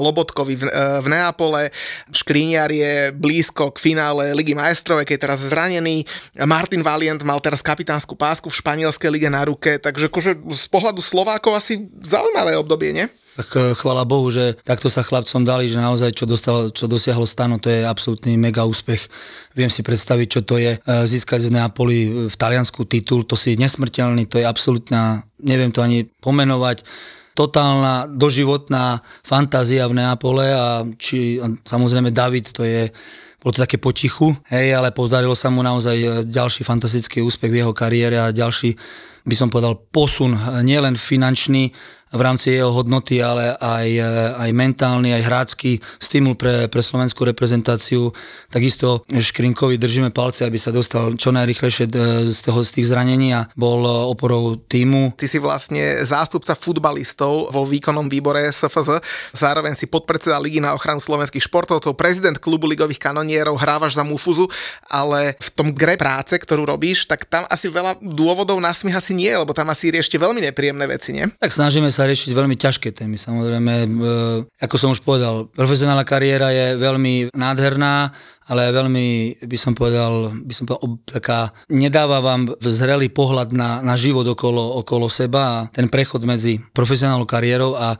Lobotkovi 0.01 0.57
v, 0.57 0.65
Neapole. 1.05 1.69
Škríniar 2.09 2.73
je 2.73 3.13
blízko 3.13 3.77
k 3.77 3.93
finále 3.93 4.33
Ligy 4.33 4.57
majstrov, 4.57 5.05
keď 5.05 5.13
je 5.13 5.25
teraz 5.29 5.39
zranený. 5.45 6.09
Martin 6.49 6.81
Valiant 6.81 7.21
mal 7.21 7.45
teraz 7.45 7.61
kapitánsku 7.61 8.17
pásku 8.17 8.49
v 8.49 8.57
španielskej 8.57 9.13
lige 9.13 9.29
na 9.29 9.45
ruke, 9.45 9.77
takže 9.77 10.09
akože 10.09 10.41
z 10.41 10.67
pohľadu 10.73 11.05
Slovákov 11.05 11.53
asi 11.53 11.85
zaujímavé 12.01 12.57
obdobie, 12.57 12.97
nie? 12.97 13.07
Tak 13.39 13.49
eh, 13.55 13.71
chvala 13.79 14.03
Bohu, 14.03 14.27
že 14.35 14.59
takto 14.67 14.91
sa 14.91 15.07
chlapcom 15.07 15.47
dali, 15.47 15.71
že 15.71 15.79
naozaj 15.79 16.11
čo, 16.11 16.27
dostal, 16.27 16.75
čo 16.75 16.91
dosiahlo 16.91 17.23
stano, 17.23 17.63
to 17.63 17.71
je 17.71 17.87
absolútny 17.87 18.35
mega 18.35 18.67
úspech. 18.67 19.07
Viem 19.55 19.71
si 19.71 19.87
predstaviť, 19.87 20.27
čo 20.27 20.41
to 20.43 20.59
je 20.59 20.75
eh, 20.75 20.81
získať 20.83 21.47
v 21.47 21.55
Neapoli 21.55 21.99
eh, 22.03 22.09
v 22.27 22.35
Taliansku 22.35 22.83
titul, 22.91 23.23
to 23.23 23.39
si 23.39 23.55
nesmrteľný, 23.55 24.27
to 24.27 24.43
je 24.43 24.45
absolútna, 24.45 25.23
neviem 25.39 25.71
to 25.71 25.87
ani 25.87 26.11
pomenovať, 26.19 26.83
totálna 27.39 28.11
doživotná 28.11 28.99
fantázia 29.23 29.87
v 29.87 30.03
Neapole 30.03 30.51
a, 30.51 30.83
či, 30.99 31.39
samozrejme 31.63 32.11
David, 32.11 32.51
to 32.51 32.67
je 32.67 32.91
bolo 33.39 33.55
to 33.55 33.63
také 33.63 33.79
potichu, 33.79 34.35
hej, 34.51 34.75
ale 34.75 34.91
podarilo 34.91 35.39
sa 35.39 35.47
mu 35.47 35.63
naozaj 35.63 36.27
ďalší 36.27 36.67
fantastický 36.67 37.23
úspech 37.23 37.55
v 37.55 37.63
jeho 37.63 37.71
kariére 37.71 38.19
a 38.19 38.35
ďalší, 38.35 38.75
by 39.23 39.35
som 39.39 39.47
povedal, 39.47 39.79
posun, 39.79 40.35
nielen 40.67 40.99
finančný, 40.99 41.71
v 42.13 42.21
rámci 42.21 42.57
jeho 42.57 42.73
hodnoty, 42.73 43.21
ale 43.21 43.57
aj, 43.59 43.89
eh, 43.89 44.07
aj 44.39 44.51
mentálny, 44.53 45.13
aj 45.13 45.23
hrácky 45.27 45.71
stimul 46.01 46.35
pre, 46.39 46.69
pre 46.69 46.81
slovenskú 46.81 47.25
reprezentáciu. 47.29 48.13
Takisto 48.49 49.05
Škrinkovi 49.09 49.77
držíme 49.77 50.11
palce, 50.15 50.49
aby 50.49 50.57
sa 50.57 50.73
dostal 50.73 51.13
čo 51.19 51.35
najrychlejšie 51.35 51.87
eh, 51.91 52.25
z, 52.25 52.39
toho, 52.45 52.61
z 52.65 52.71
tých 52.81 52.87
zranení 52.89 53.37
a 53.37 53.49
bol 53.59 53.85
eh, 53.85 53.93
oporou 54.09 54.57
týmu. 54.57 55.17
Ty 55.19 55.27
si 55.29 55.39
vlastne 55.43 56.01
zástupca 56.05 56.57
futbalistov 56.57 57.53
vo 57.53 57.63
výkonnom 57.67 58.09
výbore 58.09 58.49
SFZ, 58.49 59.03
zároveň 59.37 59.77
si 59.77 59.91
podpredseda 59.91 60.41
Ligy 60.41 60.63
na 60.63 60.73
ochranu 60.73 61.03
slovenských 61.03 61.45
športovcov, 61.45 61.99
prezident 61.99 62.37
klubu 62.41 62.71
ligových 62.71 63.03
kanonierov, 63.03 63.61
hrávaš 63.61 63.99
za 63.99 64.05
Mufuzu, 64.07 64.49
ale 64.87 65.35
v 65.37 65.51
tom 65.53 65.69
gre 65.75 65.99
práce, 65.99 66.37
ktorú 66.39 66.65
robíš, 66.65 67.05
tak 67.05 67.27
tam 67.27 67.45
asi 67.51 67.67
veľa 67.69 67.99
dôvodov 68.01 68.57
na 68.63 68.71
smích 68.71 68.97
asi 68.97 69.13
nie, 69.13 69.31
lebo 69.33 69.51
tam 69.51 69.69
asi 69.73 69.91
riešte 69.91 70.15
veľmi 70.17 70.41
nepríjemné 70.45 70.87
veci, 70.87 71.11
nie? 71.17 71.27
Tak 71.43 71.51
snažíme 71.51 71.91
sa 71.91 71.98
riešiť 72.05 72.31
veľmi 72.37 72.55
ťažké 72.55 72.95
témy. 72.95 73.17
Samozrejme, 73.17 73.75
e, 73.83 73.89
ako 74.61 74.77
som 74.79 74.93
už 74.93 75.03
povedal, 75.03 75.49
profesionálna 75.51 76.05
kariéra 76.05 76.53
je 76.53 76.67
veľmi 76.77 77.35
nádherná, 77.35 78.13
ale 78.47 78.71
veľmi, 78.71 79.41
by 79.43 79.59
som 79.59 79.73
povedal, 79.73 80.31
by 80.45 80.55
som 80.55 80.65
povedal, 80.69 81.01
taká, 81.09 81.51
nedáva 81.73 82.23
vám 82.23 82.53
zrelý 82.63 83.11
pohľad 83.11 83.57
na, 83.57 83.81
na 83.83 83.99
život 83.99 84.29
okolo, 84.29 84.79
okolo 84.85 85.09
seba 85.11 85.43
a 85.43 85.65
ten 85.73 85.89
prechod 85.89 86.23
medzi 86.29 86.61
profesionálnou 86.77 87.27
kariérou 87.27 87.75
a, 87.75 87.97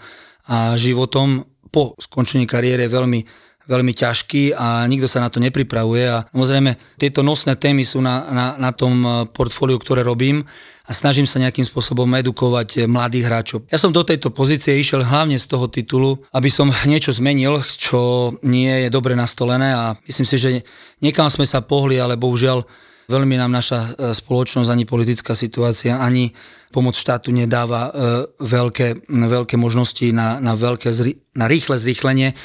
a 0.49 0.79
životom 0.79 1.45
po 1.69 1.93
skončení 2.01 2.49
kariéry 2.49 2.89
je 2.89 2.95
veľmi 2.97 3.21
veľmi 3.69 3.93
ťažký 3.93 4.57
a 4.57 4.89
nikto 4.89 5.05
sa 5.05 5.21
na 5.21 5.29
to 5.29 5.39
nepripravuje 5.39 6.09
a 6.09 6.25
samozrejme 6.33 6.97
tieto 6.97 7.21
nosné 7.21 7.55
témy 7.61 7.85
sú 7.85 8.01
na, 8.01 8.25
na, 8.33 8.47
na 8.57 8.71
tom 8.73 9.05
eh, 9.05 9.13
portfóliu, 9.29 9.77
ktoré 9.77 10.01
robím 10.01 10.41
a 10.89 10.97
snažím 10.97 11.29
sa 11.29 11.37
nejakým 11.37 11.69
spôsobom 11.69 12.09
edukovať 12.17 12.69
eh, 12.81 12.81
mladých 12.89 13.29
hráčov. 13.29 13.59
Ja 13.69 13.77
som 13.77 13.93
do 13.93 14.01
tejto 14.01 14.33
pozície 14.33 14.73
išiel 14.81 15.05
hlavne 15.05 15.37
z 15.37 15.47
toho 15.47 15.69
titulu, 15.69 16.17
aby 16.33 16.49
som 16.49 16.73
niečo 16.91 17.13
zmenil, 17.13 17.61
čo 17.61 18.33
nie 18.41 18.89
je 18.89 18.89
dobre 18.89 19.13
nastolené 19.13 19.77
a 19.77 19.93
myslím 20.09 20.27
si, 20.27 20.37
že 20.41 20.51
niekam 21.05 21.29
sme 21.29 21.45
sa 21.45 21.61
pohli, 21.61 22.01
ale 22.01 22.17
bohužiaľ 22.17 22.65
veľmi 23.09 23.37
nám 23.37 23.53
naša 23.53 23.81
eh, 23.85 24.17
spoločnosť, 24.17 24.73
ani 24.73 24.89
politická 24.89 25.37
situácia, 25.37 26.01
ani 26.01 26.33
pomoc 26.69 26.93
štátu 27.01 27.33
nedáva 27.33 27.89
veľké, 28.37 29.09
veľké 29.09 29.57
možnosti 29.57 30.05
na, 30.13 30.37
na, 30.37 30.53
veľké, 30.53 30.93
na 31.33 31.49
rýchle 31.49 31.81
zrýchlenie 31.81 32.37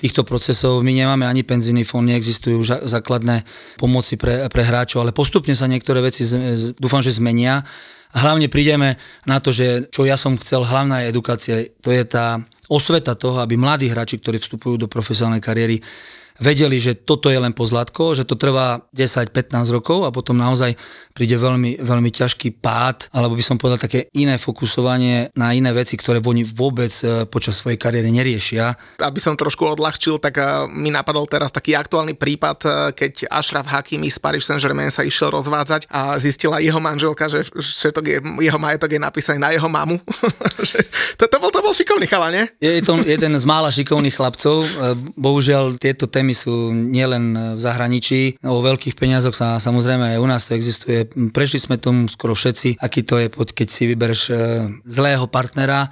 týchto 0.00 0.24
procesov. 0.24 0.80
My 0.80 0.96
nemáme 0.96 1.28
ani 1.28 1.44
penzíny 1.44 1.84
fond, 1.84 2.02
neexistujú 2.02 2.64
základné 2.64 3.44
pomoci 3.76 4.16
pre, 4.16 4.48
pre 4.48 4.64
hráčov, 4.64 5.04
ale 5.04 5.12
postupne 5.12 5.52
sa 5.52 5.68
niektoré 5.68 6.00
veci 6.00 6.24
z, 6.24 6.32
z, 6.56 6.64
dúfam, 6.80 7.04
že 7.04 7.12
zmenia. 7.12 7.60
A 8.10 8.26
hlavne 8.26 8.50
prídeme 8.50 8.98
na 9.28 9.38
to, 9.38 9.54
že 9.54 9.86
čo 9.92 10.02
ja 10.02 10.18
som 10.18 10.34
chcel, 10.40 10.66
hlavná 10.66 11.04
je 11.04 11.10
edukácia, 11.14 11.54
to 11.78 11.94
je 11.94 12.02
tá 12.02 12.42
osveta 12.66 13.14
toho, 13.14 13.38
aby 13.42 13.54
mladí 13.54 13.86
hráči, 13.86 14.18
ktorí 14.18 14.40
vstupujú 14.40 14.80
do 14.80 14.90
profesionálnej 14.90 15.42
kariéry, 15.42 15.78
vedeli, 16.40 16.80
že 16.80 16.96
toto 16.96 17.28
je 17.28 17.36
len 17.36 17.52
pozlatko, 17.52 18.16
že 18.16 18.24
to 18.24 18.34
trvá 18.34 18.80
10-15 18.96 19.76
rokov 19.76 20.08
a 20.08 20.10
potom 20.10 20.34
naozaj 20.34 20.72
príde 21.12 21.36
veľmi, 21.36 21.84
veľmi 21.84 22.10
ťažký 22.10 22.64
pád, 22.64 23.12
alebo 23.12 23.36
by 23.36 23.44
som 23.44 23.60
povedal 23.60 23.76
také 23.76 24.08
iné 24.16 24.40
fokusovanie 24.40 25.36
na 25.36 25.52
iné 25.52 25.68
veci, 25.76 26.00
ktoré 26.00 26.24
oni 26.24 26.42
vôbec 26.48 26.90
e, 27.04 27.28
počas 27.28 27.60
svojej 27.60 27.76
kariéry 27.76 28.08
neriešia. 28.08 28.72
Aby 29.04 29.20
som 29.20 29.36
trošku 29.36 29.68
odľahčil, 29.68 30.16
tak 30.16 30.40
e, 30.40 30.64
mi 30.72 30.88
napadol 30.88 31.28
teraz 31.28 31.52
taký 31.52 31.76
aktuálny 31.76 32.16
prípad, 32.16 32.58
e, 32.64 32.68
keď 32.96 33.28
Ashraf 33.28 33.68
Hakimi 33.68 34.08
z 34.08 34.16
Paris 34.16 34.48
Saint-Germain 34.48 34.88
sa 34.88 35.04
išiel 35.04 35.28
rozvádzať 35.28 35.92
a 35.92 36.16
zistila 36.16 36.64
jeho 36.64 36.80
manželka, 36.80 37.28
že 37.28 37.44
všetok 37.52 38.04
je, 38.08 38.18
jeho 38.48 38.58
majetok 38.58 38.96
je 38.96 39.00
napísaný 39.02 39.38
na 39.42 39.52
jeho 39.52 39.68
mamu. 39.68 40.00
to, 41.20 41.24
to, 41.28 41.36
bol, 41.36 41.52
to 41.52 41.60
bol 41.60 41.76
šikovný 41.76 42.08
chala, 42.08 42.32
nie? 42.32 42.48
Je 42.62 42.80
to 42.80 42.96
jeden 43.04 43.36
z 43.36 43.44
mála 43.44 43.68
šikovných 43.68 44.16
chlapcov. 44.16 44.64
Bohužiaľ 45.20 45.76
tieto 45.76 46.08
témy 46.08 46.29
sú 46.32 46.72
nielen 46.72 47.56
v 47.56 47.60
zahraničí, 47.60 48.42
o 48.44 48.60
veľkých 48.64 48.96
peniazoch 48.96 49.36
sa 49.36 49.60
samozrejme 49.60 50.16
aj 50.16 50.18
u 50.22 50.26
nás 50.28 50.46
to 50.46 50.56
existuje. 50.56 51.06
Prešli 51.08 51.58
sme 51.60 51.76
tomu 51.76 52.08
skoro 52.08 52.32
všetci, 52.32 52.80
aký 52.80 53.04
to 53.04 53.20
je, 53.20 53.28
keď 53.30 53.68
si 53.68 53.84
vybereš 53.90 54.20
e, 54.28 54.34
zlého 54.86 55.26
partnera, 55.28 55.90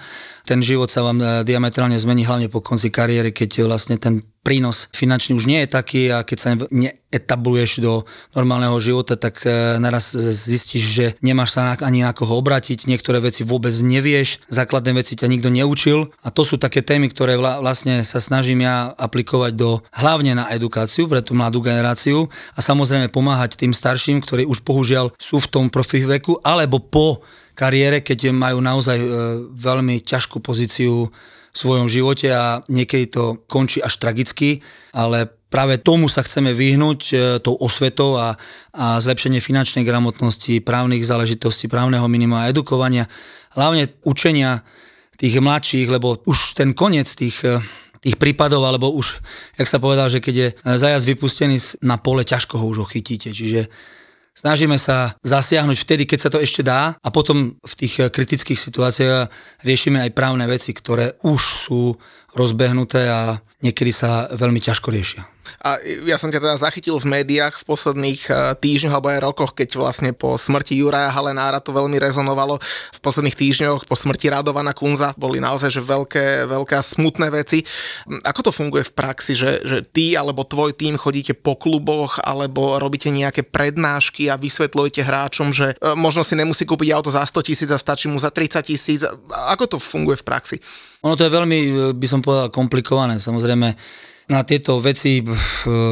ten 0.49 0.64
život 0.64 0.88
sa 0.88 1.04
vám 1.04 1.18
e, 1.21 1.26
diametrálne 1.45 1.97
zmení, 2.00 2.25
hlavne 2.25 2.49
po 2.49 2.64
konci 2.64 2.88
kariéry, 2.88 3.37
keď 3.37 3.68
vlastne 3.68 4.00
ten 4.00 4.25
prínos 4.42 4.88
finančný 4.97 5.37
už 5.37 5.45
nie 5.45 5.61
je 5.64 5.68
taký 5.68 6.02
a 6.09 6.25
keď 6.25 6.38
sa 6.38 6.57
neetabluješ 6.73 7.85
do 7.85 8.09
normálneho 8.33 8.76
života, 8.80 9.18
tak 9.18 9.45
e, 9.45 9.76
naraz 9.76 10.14
zistíš, 10.16 10.85
že 10.85 11.07
nemáš 11.21 11.59
sa 11.59 11.76
ani 11.80 12.07
na 12.07 12.16
koho 12.16 12.38
obratiť, 12.38 12.88
niektoré 12.88 13.21
veci 13.21 13.45
vôbec 13.45 13.75
nevieš, 13.76 14.40
základné 14.49 14.97
veci 14.97 15.18
ťa 15.18 15.28
nikto 15.28 15.52
neučil 15.52 16.09
a 16.25 16.28
to 16.33 16.47
sú 16.47 16.57
také 16.57 16.80
témy, 16.80 17.11
ktoré 17.12 17.37
vlastne 17.37 18.00
sa 18.07 18.23
snažím 18.23 18.64
ja 18.64 18.95
aplikovať 18.97 19.52
do 19.59 19.85
hlavne 19.92 20.38
na 20.38 20.49
edukáciu 20.54 21.11
pre 21.11 21.21
tú 21.21 21.37
mladú 21.37 21.61
generáciu 21.61 22.30
a 22.54 22.61
samozrejme 22.62 23.12
pomáhať 23.12 23.59
tým 23.61 23.75
starším, 23.75 24.23
ktorí 24.25 24.49
už 24.49 24.64
bohužiaľ 24.64 25.12
sú 25.18 25.42
v 25.42 25.50
tom 25.50 25.64
profi 25.68 26.04
veku 26.04 26.40
alebo 26.40 26.80
po 26.80 27.21
kariére, 27.59 28.07
keď 28.07 28.30
majú 28.30 28.62
naozaj 28.62 28.99
e, 29.02 29.09
veľmi 29.50 29.99
ťažkú 30.07 30.38
pozíciu 30.38 31.11
svojom 31.52 31.88
živote 31.90 32.28
a 32.33 32.62
niekedy 32.69 33.11
to 33.11 33.45
končí 33.50 33.83
až 33.83 33.99
tragicky, 33.99 34.61
ale 34.93 35.28
práve 35.49 35.81
tomu 35.81 36.07
sa 36.07 36.23
chceme 36.23 36.52
vyhnúť 36.52 37.00
e, 37.11 37.14
tou 37.40 37.57
osvetou 37.57 38.21
a, 38.21 38.37
a 38.76 39.00
zlepšenie 39.00 39.40
finančnej 39.40 39.83
gramotnosti, 39.83 40.61
právnych 40.61 41.05
záležitostí, 41.05 41.67
právneho 41.67 42.05
minima 42.07 42.45
a 42.45 42.49
edukovania, 42.52 43.09
hlavne 43.57 43.88
učenia 44.05 44.61
tých 45.19 45.40
mladších, 45.40 45.88
lebo 45.88 46.21
už 46.28 46.55
ten 46.55 46.76
koniec 46.76 47.09
tých 47.11 47.43
e, 47.43 47.59
tých 47.99 48.14
prípadov, 48.14 48.62
alebo 48.62 48.95
už, 48.95 49.19
jak 49.59 49.67
sa 49.67 49.83
povedal, 49.83 50.07
že 50.07 50.23
keď 50.23 50.35
je 50.35 50.49
zajac 50.78 51.02
vypustený 51.02 51.59
na 51.83 51.99
pole, 51.99 52.23
ťažko 52.23 52.62
ho 52.62 52.71
už 52.71 52.87
chytíte. 52.95 53.35
Čiže 53.35 53.67
Snažíme 54.38 54.78
sa 54.78 55.18
zasiahnuť 55.26 55.75
vtedy, 55.83 56.07
keď 56.07 56.18
sa 56.23 56.30
to 56.30 56.38
ešte 56.38 56.62
dá 56.62 56.95
a 56.95 57.09
potom 57.11 57.59
v 57.59 57.75
tých 57.75 58.07
kritických 58.07 58.54
situáciách 58.54 59.26
riešime 59.66 59.99
aj 59.99 60.14
právne 60.14 60.47
veci, 60.47 60.71
ktoré 60.71 61.18
už 61.26 61.42
sú 61.42 61.99
rozbehnuté 62.38 63.11
a 63.11 63.42
niekedy 63.66 63.90
sa 63.90 64.30
veľmi 64.30 64.62
ťažko 64.62 64.95
riešia. 64.95 65.26
A 65.62 65.78
ja 66.07 66.17
som 66.21 66.31
ťa 66.31 66.40
teda 66.40 66.57
zachytil 66.57 66.97
v 67.00 67.11
médiách 67.21 67.61
v 67.61 67.64
posledných 67.67 68.23
e, 68.28 68.33
týždňoch 68.59 68.95
alebo 68.95 69.09
aj 69.12 69.21
rokoch, 69.25 69.52
keď 69.57 69.78
vlastne 69.78 70.11
po 70.14 70.38
smrti 70.38 70.78
Juraja 70.78 71.11
Halenára 71.12 71.59
to 71.59 71.75
veľmi 71.75 71.99
rezonovalo. 71.99 72.61
V 72.95 73.00
posledných 73.02 73.37
týždňoch 73.37 73.87
po 73.87 73.95
smrti 73.97 74.31
Radovana 74.33 74.73
Kunza 74.73 75.12
boli 75.19 75.43
naozaj 75.43 75.71
že 75.75 75.83
veľké, 75.83 76.47
veľké 76.47 76.76
smutné 76.78 77.28
veci. 77.33 77.62
Ako 78.25 78.49
to 78.49 78.52
funguje 78.55 78.87
v 78.87 78.93
praxi, 78.95 79.33
že, 79.37 79.62
že 79.67 79.85
ty 79.85 80.14
alebo 80.14 80.47
tvoj 80.47 80.73
tým 80.75 80.97
chodíte 80.97 81.37
po 81.37 81.59
kluboch 81.59 82.23
alebo 82.23 82.78
robíte 82.78 83.12
nejaké 83.12 83.45
prednášky 83.45 84.31
a 84.33 84.40
vysvetľujete 84.40 85.00
hráčom, 85.05 85.52
že 85.52 85.75
e, 85.75 85.95
možno 85.99 86.25
si 86.25 86.38
nemusí 86.38 86.64
kúpiť 86.64 86.95
auto 86.95 87.11
za 87.12 87.25
100 87.25 87.49
tisíc 87.49 87.71
a 87.71 87.78
stačí 87.78 88.07
mu 88.07 88.17
za 88.17 88.33
30 88.33 88.62
tisíc. 88.64 89.00
Ako 89.52 89.64
to 89.67 89.76
funguje 89.81 90.17
v 90.21 90.26
praxi? 90.26 90.57
Ono 91.07 91.14
to 91.14 91.26
je 91.26 91.33
veľmi, 91.35 91.59
e, 91.59 91.71
by 91.95 92.07
som 92.09 92.21
povedal, 92.21 92.50
komplikované. 92.50 93.23
Samozrejme, 93.23 93.75
na 94.28 94.44
tieto 94.44 94.76
veci 94.85 95.25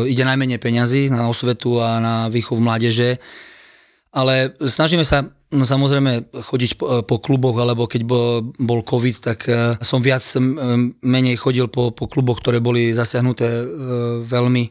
ide 0.06 0.22
najmenej 0.24 0.60
peňazí, 0.60 1.08
na 1.08 1.26
osvetu 1.26 1.80
a 1.80 1.96
na 1.98 2.14
výchov 2.28 2.60
mládeže, 2.60 3.16
ale 4.16 4.52
snažíme 4.60 5.04
sa 5.04 5.28
no, 5.52 5.64
samozrejme 5.64 6.32
chodiť 6.32 6.70
po, 6.80 6.86
po 7.04 7.16
kluboch, 7.20 7.56
alebo 7.60 7.84
keď 7.84 8.02
bol, 8.08 8.80
COVID, 8.82 9.16
tak 9.20 9.38
e, 9.46 9.76
som 9.84 10.00
viac 10.00 10.22
menej 11.04 11.36
chodil 11.36 11.68
po, 11.68 11.92
po 11.92 12.08
kluboch, 12.08 12.40
ktoré 12.40 12.58
boli 12.58 12.96
zasiahnuté 12.96 13.46
e, 13.46 13.64
veľmi 14.24 14.64
e, 14.66 14.70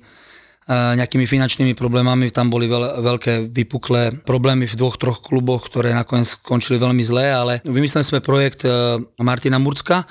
nejakými 0.74 1.30
finančnými 1.30 1.74
problémami. 1.78 2.34
Tam 2.34 2.50
boli 2.50 2.66
veľ, 2.66 3.06
veľké 3.06 3.54
vypuklé 3.54 4.12
problémy 4.26 4.66
v 4.66 4.76
dvoch, 4.76 4.98
troch 4.98 5.22
kluboch, 5.22 5.70
ktoré 5.70 5.94
nakoniec 5.94 6.28
skončili 6.28 6.82
veľmi 6.82 7.04
zlé, 7.06 7.32
ale 7.32 7.54
vymysleli 7.64 8.06
sme 8.06 8.20
projekt 8.26 8.66
Martina 9.22 9.62
Murcka, 9.62 10.10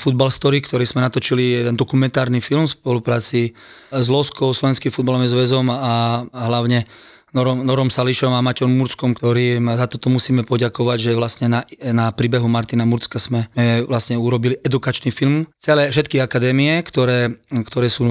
Football 0.00 0.32
Story, 0.32 0.64
ktorý 0.64 0.88
sme 0.88 1.04
natočili 1.04 1.60
jeden 1.60 1.76
dokumentárny 1.76 2.40
film 2.40 2.64
v 2.64 2.72
spolupráci 2.72 3.52
s 3.92 4.06
Loskou, 4.08 4.56
Slovenským 4.56 4.88
futbalovým 4.88 5.28
zväzom 5.28 5.68
a, 5.68 6.24
a 6.24 6.42
hlavne 6.48 6.88
Norom, 7.30 7.62
Norom 7.62 7.94
Sališom 7.94 8.34
a 8.34 8.42
Maťom 8.42 8.66
Murckom, 8.66 9.14
ktorý 9.14 9.62
za 9.78 9.86
toto 9.86 10.10
musíme 10.10 10.42
poďakovať, 10.42 10.98
že 10.98 11.12
vlastne 11.14 11.46
na, 11.46 11.60
na 11.94 12.10
príbehu 12.10 12.50
Martina 12.50 12.82
Murcka 12.82 13.22
sme 13.22 13.46
vlastne 13.86 14.18
urobili 14.18 14.58
edukačný 14.66 15.14
film. 15.14 15.46
Celé 15.54 15.94
všetky 15.94 16.18
akadémie, 16.18 16.82
ktoré, 16.82 17.38
ktoré 17.70 17.86
sú 17.86 18.02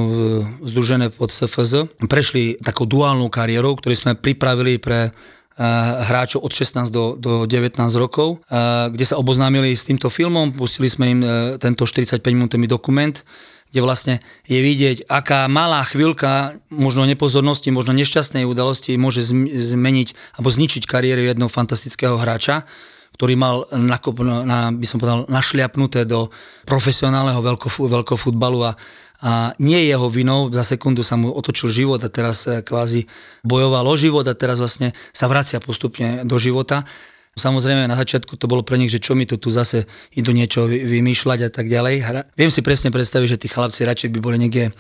združené 0.64 1.12
pod 1.12 1.36
SFZ, 1.36 1.92
prešli 2.08 2.56
takou 2.64 2.88
duálnou 2.88 3.28
kariérou, 3.28 3.76
ktorú 3.76 3.92
sme 3.92 4.16
pripravili 4.16 4.80
pre 4.80 5.12
Eh, 5.12 5.39
hráčov 5.60 6.40
od 6.48 6.56
16 6.56 6.88
do, 6.88 7.20
do 7.20 7.44
19 7.44 7.76
rokov, 8.00 8.40
eh, 8.48 8.88
kde 8.88 9.06
sa 9.06 9.20
oboznámili 9.20 9.76
s 9.76 9.84
týmto 9.84 10.08
filmom, 10.08 10.56
pustili 10.56 10.88
sme 10.88 11.06
im 11.12 11.20
eh, 11.20 11.30
tento 11.60 11.84
45-minútový 11.84 12.64
dokument, 12.64 13.12
kde 13.70 13.80
vlastne 13.86 14.16
je 14.50 14.58
vidieť, 14.58 15.06
aká 15.12 15.46
malá 15.46 15.86
chvíľka 15.86 16.58
možno 16.74 17.06
nepozornosti, 17.06 17.70
možno 17.70 17.94
nešťastnej 17.94 18.48
udalosti 18.48 18.98
môže 18.98 19.22
zmeniť 19.22 20.40
alebo 20.40 20.50
zničiť 20.50 20.90
kariéru 20.90 21.22
jednoho 21.22 21.54
fantastického 21.54 22.18
hráča, 22.18 22.66
ktorý 23.14 23.36
mal 23.38 23.68
nakop, 23.76 24.24
na, 24.24 24.74
by 24.74 24.86
som 24.88 24.98
povedal, 24.98 25.30
našliapnuté 25.30 26.08
do 26.08 26.34
profesionálneho 26.66 27.44
veľkofutbalu 27.78 28.60
a 28.64 28.72
a 29.20 29.52
nie 29.60 29.84
jeho 29.84 30.08
vinou, 30.08 30.48
za 30.48 30.64
sekundu 30.64 31.04
sa 31.04 31.20
mu 31.20 31.36
otočil 31.36 31.68
život 31.68 32.00
a 32.04 32.10
teraz 32.10 32.48
eh, 32.48 32.64
kvázi 32.64 33.04
bojoval 33.44 33.84
o 33.84 33.96
život 34.00 34.24
a 34.28 34.36
teraz 34.36 34.64
vlastne 34.64 34.96
sa 35.12 35.28
vracia 35.28 35.60
postupne 35.60 36.24
do 36.24 36.40
života. 36.40 36.88
Samozrejme 37.40 37.88
na 37.88 37.96
začiatku 37.96 38.36
to 38.36 38.52
bolo 38.52 38.68
pre 38.68 38.76
nich, 38.76 38.92
že 38.92 39.00
čo 39.00 39.16
mi 39.16 39.24
to 39.24 39.40
tu 39.40 39.48
zase 39.48 39.88
idú 40.12 40.36
niečo 40.36 40.68
vymýšľať 40.68 41.40
a 41.48 41.50
tak 41.54 41.72
ďalej. 41.72 42.04
Viem 42.36 42.52
si 42.52 42.60
presne 42.60 42.92
predstaviť, 42.92 43.28
že 43.38 43.40
tí 43.40 43.48
chlapci 43.48 43.88
radšej 43.88 44.12
by 44.12 44.20
boli 44.20 44.36
niekde 44.42 44.76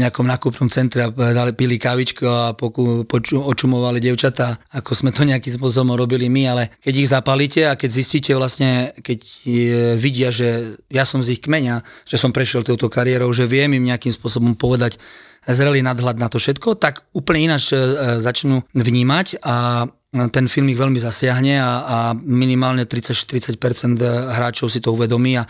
nejakom 0.00 0.24
nákupnom 0.24 0.72
centre 0.72 1.04
a 1.04 1.12
dali, 1.12 1.52
pili 1.52 1.76
kávičku 1.76 2.24
a 2.24 2.56
poku, 2.56 3.04
poču, 3.04 3.44
očumovali 3.44 4.00
devčatá, 4.00 4.56
ako 4.72 4.96
sme 4.96 5.10
to 5.12 5.28
nejakým 5.28 5.52
spôsobom 5.52 5.92
robili 5.92 6.32
my, 6.32 6.42
ale 6.48 6.62
keď 6.80 6.94
ich 6.96 7.12
zapalíte 7.12 7.68
a 7.68 7.76
keď 7.76 7.90
zistíte 7.92 8.32
vlastne, 8.32 8.96
keď 9.04 9.18
je, 9.44 9.78
vidia, 10.00 10.32
že 10.32 10.80
ja 10.88 11.04
som 11.04 11.20
z 11.20 11.36
ich 11.36 11.44
kmeňa, 11.44 11.84
že 12.08 12.16
som 12.16 12.32
prešiel 12.32 12.64
touto 12.64 12.88
kariérou, 12.88 13.28
že 13.36 13.44
viem 13.44 13.76
im 13.76 13.84
nejakým 13.84 14.10
spôsobom 14.10 14.56
povedať 14.56 14.96
zrelý 15.44 15.80
nadhľad 15.80 16.20
na 16.20 16.28
to 16.28 16.36
všetko, 16.36 16.76
tak 16.76 17.04
úplne 17.16 17.52
ináč 17.52 17.72
e, 17.72 17.76
začnú 18.20 18.60
vnímať 18.76 19.40
a 19.40 19.88
ten 20.10 20.50
film 20.50 20.66
ich 20.74 20.80
veľmi 20.80 20.98
zasiahne 20.98 21.62
a, 21.62 21.70
a 21.86 21.96
minimálne 22.18 22.82
30-40% 22.82 24.02
hráčov 24.34 24.66
si 24.66 24.82
to 24.82 24.90
uvedomí 24.90 25.38
a 25.38 25.46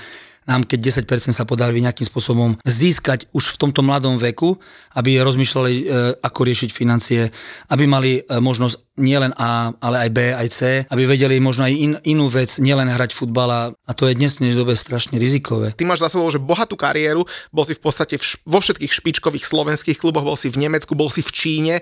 nám 0.49 0.64
keď 0.64 1.04
10% 1.04 1.37
sa 1.37 1.44
podarí 1.44 1.80
nejakým 1.85 2.06
spôsobom 2.09 2.56
získať 2.64 3.28
už 3.37 3.56
v 3.56 3.61
tomto 3.61 3.85
mladom 3.85 4.16
veku, 4.16 4.56
aby 4.97 5.20
rozmýšľali, 5.20 5.75
e, 5.75 5.85
ako 6.25 6.40
riešiť 6.47 6.70
financie, 6.73 7.28
aby 7.70 7.85
mali 7.85 8.20
e, 8.20 8.40
možnosť 8.40 8.90
nielen 9.00 9.32
A, 9.40 9.73
ale 9.80 10.06
aj 10.06 10.11
B, 10.12 10.18
aj 10.37 10.49
C, 10.52 10.61
aby 10.92 11.09
vedeli 11.09 11.40
možno 11.40 11.64
aj 11.64 11.73
in, 11.73 11.92
inú 12.04 12.28
vec, 12.28 12.61
nielen 12.61 12.87
hrať 12.92 13.16
futbal 13.16 13.73
a 13.73 13.92
to 13.97 14.06
je 14.06 14.14
dnes 14.14 14.37
v 14.37 14.52
dobe 14.52 14.76
strašne 14.76 15.16
rizikové. 15.16 15.73
Ty 15.73 15.88
máš 15.88 16.04
za 16.04 16.12
sebou, 16.12 16.28
že 16.28 16.38
bohatú 16.38 16.76
kariéru, 16.76 17.25
bol 17.50 17.64
si 17.64 17.73
v 17.73 17.82
podstate 17.82 18.20
v, 18.20 18.25
vo 18.44 18.61
všetkých 18.61 18.92
špičkových 18.92 19.49
slovenských 19.49 19.97
kluboch, 19.97 20.23
bol 20.23 20.37
si 20.37 20.52
v 20.52 20.68
Nemecku, 20.68 20.92
bol 20.92 21.09
si 21.09 21.25
v 21.25 21.32
Číne, 21.32 21.75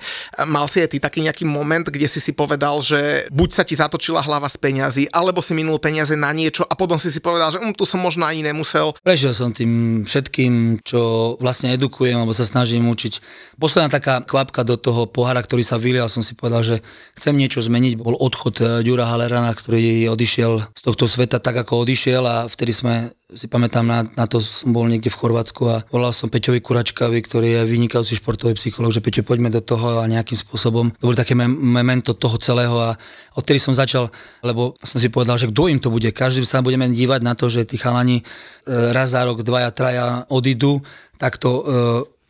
mal 0.47 0.71
si 0.71 0.81
aj 0.81 0.95
ty 0.95 0.99
taký 1.03 1.21
nejaký 1.27 1.45
moment, 1.45 1.85
kde 1.91 2.07
si 2.07 2.23
si 2.23 2.33
povedal, 2.33 2.79
že 2.81 3.27
buď 3.35 3.49
sa 3.51 3.67
ti 3.67 3.75
zatočila 3.75 4.23
hlava 4.23 4.47
z 4.47 4.57
peňazí, 4.63 5.05
alebo 5.11 5.43
si 5.43 5.53
minul 5.59 5.83
peniaze 5.83 6.15
na 6.15 6.31
niečo 6.31 6.63
a 6.65 6.73
potom 6.79 6.97
si 6.97 7.11
si 7.11 7.19
povedal, 7.19 7.51
že 7.51 7.59
hm, 7.59 7.75
tu 7.75 7.83
som 7.83 7.99
možno 7.99 8.25
ani 8.25 8.47
nemusel. 8.49 8.97
Prešiel 9.05 9.37
som 9.37 9.53
tým 9.53 10.03
všetkým, 10.09 10.81
čo 10.81 11.35
vlastne 11.39 11.77
edukujem, 11.77 12.17
alebo 12.17 12.33
sa 12.33 12.49
snažím 12.49 12.89
učiť. 12.89 13.21
Posledná 13.61 13.93
taká 13.93 14.25
kvapka 14.25 14.65
do 14.65 14.81
toho 14.81 15.05
pohára, 15.05 15.45
ktorý 15.45 15.61
sa 15.61 15.77
vylial, 15.77 16.09
som 16.09 16.25
si 16.25 16.33
povedal, 16.33 16.65
že 16.65 16.77
chcem 17.21 17.37
niečo 17.37 17.61
zmeniť. 17.61 18.01
Bol 18.01 18.17
odchod 18.17 18.57
eh, 18.61 18.67
Ďura 18.81 19.07
Halerana, 19.07 19.53
ktorý 19.53 20.09
odišiel 20.09 20.53
z 20.73 20.81
tohto 20.81 21.05
sveta 21.05 21.39
tak, 21.39 21.61
ako 21.61 21.85
odišiel 21.85 22.23
a 22.25 22.37
vtedy 22.49 22.73
sme 22.73 22.95
si 23.29 23.45
pamätám, 23.45 23.85
na, 23.85 24.09
na 24.17 24.25
to 24.25 24.41
som 24.41 24.73
bol 24.73 24.89
niekde 24.89 25.13
v 25.13 25.21
Chorvátsku 25.21 25.63
a 25.69 25.85
volal 25.93 26.17
som 26.17 26.33
Peťovi 26.33 26.65
Kuračkovi, 26.65 27.21
ktorý 27.21 27.61
je 27.61 27.69
vynikajúci 27.69 28.17
športový 28.17 28.57
psychológ, 28.57 28.97
že 28.97 29.05
Peťo, 29.05 29.21
poďme 29.21 29.53
do 29.53 29.61
toho 29.61 30.01
a 30.01 30.09
nejakým 30.09 30.41
spôsobom. 30.41 30.89
To 30.97 31.13
bolo 31.13 31.21
také 31.21 31.37
memento 31.37 32.17
toho 32.17 32.41
celého 32.41 32.73
a 32.81 32.97
odtedy 33.37 33.61
som 33.61 33.77
začal, 33.77 34.09
lebo 34.41 34.81
som 34.81 34.97
si 34.97 35.13
povedal, 35.13 35.37
že 35.37 35.53
kto 35.53 35.69
im 35.69 35.77
to 35.77 35.93
bude. 35.93 36.09
Každý 36.09 36.41
sa 36.49 36.65
budeme 36.65 36.89
dívať 36.89 37.21
na 37.21 37.37
to, 37.37 37.53
že 37.53 37.69
tí 37.69 37.77
chalani 37.77 38.25
eh, 38.25 38.97
raz 38.97 39.13
za 39.13 39.29
rok, 39.29 39.45
dvaja, 39.45 39.77
traja 39.77 40.25
odídu, 40.33 40.81
tak 41.19 41.37
to 41.37 41.51
e, 41.51 41.63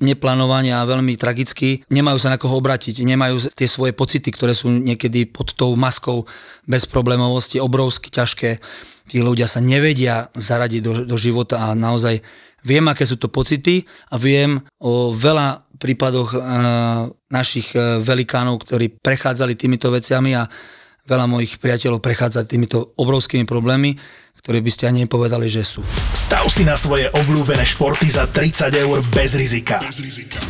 neplánovane 0.00 0.73
a 0.73 0.87
veľmi 0.87 1.19
tragicky. 1.19 1.83
Nemajú 1.93 2.19
sa 2.23 2.33
na 2.33 2.40
koho 2.40 2.57
obratiť, 2.57 3.05
nemajú 3.05 3.52
tie 3.52 3.67
svoje 3.67 3.93
pocity, 3.93 4.31
ktoré 4.31 4.57
sú 4.57 4.71
niekedy 4.71 5.26
pod 5.28 5.52
tou 5.52 5.75
maskou 5.75 6.25
bezproblémovosti 6.64 7.61
obrovsky 7.61 8.09
ťažké. 8.09 8.62
Tí 9.08 9.24
ľudia 9.24 9.48
sa 9.48 9.64
nevedia 9.64 10.28
zaradiť 10.36 10.80
do, 10.84 10.92
do 11.08 11.16
života 11.16 11.72
a 11.72 11.74
naozaj 11.74 12.20
viem, 12.62 12.84
aké 12.86 13.08
sú 13.08 13.16
to 13.16 13.32
pocity 13.32 13.82
a 14.12 14.20
viem 14.20 14.60
o 14.78 15.10
veľa 15.16 15.64
prípadoch 15.80 16.34
e, 16.34 16.38
našich 17.32 17.72
e, 17.72 18.02
velikánov, 18.04 18.60
ktorí 18.66 19.00
prechádzali 19.00 19.56
týmito 19.56 19.88
veciami 19.88 20.36
a 20.36 20.44
veľa 21.08 21.24
mojich 21.24 21.56
priateľov 21.56 22.04
prechádza 22.04 22.44
týmito 22.44 22.92
obrovskými 23.00 23.48
problémy 23.48 23.96
ktoré 24.38 24.64
by 24.64 24.70
ste 24.72 24.88
ani 24.88 25.04
nepovedali, 25.04 25.44
že 25.50 25.60
sú. 25.60 25.84
Stav 26.14 26.48
si 26.48 26.64
na 26.64 26.78
svoje 26.78 27.10
obľúbené 27.10 27.68
športy 27.68 28.08
za 28.08 28.30
30 28.30 28.70
eur 28.80 29.02
bez 29.12 29.36
rizika. 29.36 29.82
Bez 29.82 30.00
rizika. 30.00 30.40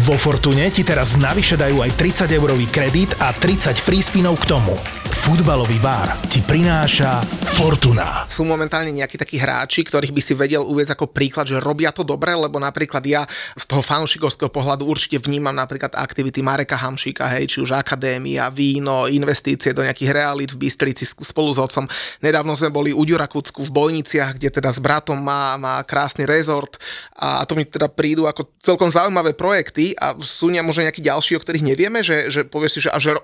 Vo 0.00 0.16
Fortune 0.16 0.72
ti 0.72 0.80
teraz 0.80 1.20
navyše 1.20 1.60
dajú 1.60 1.84
aj 1.84 1.92
30 1.92 2.32
eurový 2.32 2.64
kredit 2.72 3.20
a 3.20 3.36
30 3.36 3.76
free 3.76 4.00
spinov 4.00 4.40
k 4.40 4.56
tomu. 4.56 4.72
Futbalový 5.12 5.76
bar 5.76 6.16
ti 6.24 6.40
prináša 6.40 7.20
Fortuna. 7.60 8.24
Sú 8.24 8.48
momentálne 8.48 8.88
nejakí 8.96 9.20
takí 9.20 9.36
hráči, 9.36 9.84
ktorých 9.84 10.16
by 10.16 10.22
si 10.24 10.32
vedel 10.32 10.64
uvieť 10.64 10.96
ako 10.96 11.12
príklad, 11.12 11.44
že 11.44 11.60
robia 11.60 11.92
to 11.92 12.00
dobre, 12.00 12.32
lebo 12.32 12.56
napríklad 12.56 13.04
ja 13.04 13.28
z 13.52 13.64
toho 13.68 13.84
fanúšikovského 13.84 14.48
pohľadu 14.48 14.88
určite 14.88 15.20
vnímam 15.20 15.52
napríklad 15.52 15.92
aktivity 15.92 16.40
Mareka 16.40 16.80
Hamšíka, 16.80 17.28
hej, 17.36 17.52
či 17.52 17.58
už 17.60 17.76
akadémia, 17.76 18.48
víno, 18.48 19.04
investície 19.04 19.76
do 19.76 19.84
nejakých 19.84 20.16
realít 20.16 20.56
v 20.56 20.64
Bystrici 20.64 21.04
spolu 21.04 21.52
s 21.52 21.60
otcom. 21.60 21.84
Nedávno 22.24 22.56
sme 22.56 22.72
boli 22.72 22.96
u 22.96 23.04
Ďurakucku 23.04 23.60
v 23.68 23.74
Bojniciach, 23.76 24.40
kde 24.40 24.48
teda 24.48 24.72
s 24.72 24.80
bratom 24.80 25.20
má, 25.20 25.60
má 25.60 25.84
krásny 25.84 26.24
rezort 26.24 26.80
a 27.20 27.44
to 27.44 27.52
mi 27.52 27.68
teda 27.68 27.92
prídu 27.92 28.24
ako 28.24 28.48
celkom 28.64 28.88
zaujímavé 28.88 29.36
projekty 29.36 29.89
a 29.96 30.14
sú 30.20 30.50
ne, 30.50 30.60
možno 30.60 30.86
nejakí 30.86 31.02
ďalší, 31.02 31.38
o 31.38 31.42
ktorých 31.42 31.64
nevieme, 31.64 32.04
že, 32.04 32.28
že 32.28 32.46
povieš 32.46 32.72
si, 32.76 32.80
že 32.86 32.90
a, 32.90 32.98
že 32.98 33.16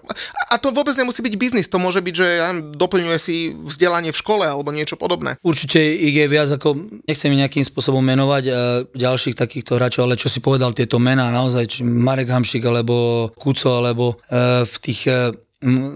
a 0.50 0.56
to 0.56 0.72
vôbec 0.72 0.94
nemusí 0.96 1.20
byť 1.20 1.34
biznis, 1.36 1.70
to 1.70 1.82
môže 1.82 2.00
byť, 2.02 2.14
že 2.14 2.28
ja 2.40 2.50
doplňuje 2.56 3.18
si 3.18 3.52
vzdelanie 3.52 4.10
v 4.10 4.20
škole 4.20 4.44
alebo 4.46 4.74
niečo 4.74 4.98
podobné. 4.98 5.38
Určite 5.44 5.78
ich 5.78 6.16
je 6.16 6.26
viac 6.26 6.50
ako, 6.50 7.02
nechcem 7.06 7.32
nejakým 7.34 7.64
spôsobom 7.66 8.02
menovať 8.02 8.44
e, 8.46 8.52
ďalších 8.94 9.36
takýchto 9.38 9.76
hráčov, 9.76 10.06
ale 10.08 10.20
čo 10.20 10.30
si 10.30 10.38
povedal 10.40 10.72
tieto 10.72 10.96
mená, 11.02 11.28
naozaj, 11.30 11.64
či 11.66 11.80
Marek 11.84 12.30
Hamšik 12.30 12.64
alebo 12.64 13.28
Kuco, 13.36 13.78
alebo 13.78 14.16
e, 14.30 14.64
v 14.64 14.76
tých 14.82 15.00
e, 15.08 15.32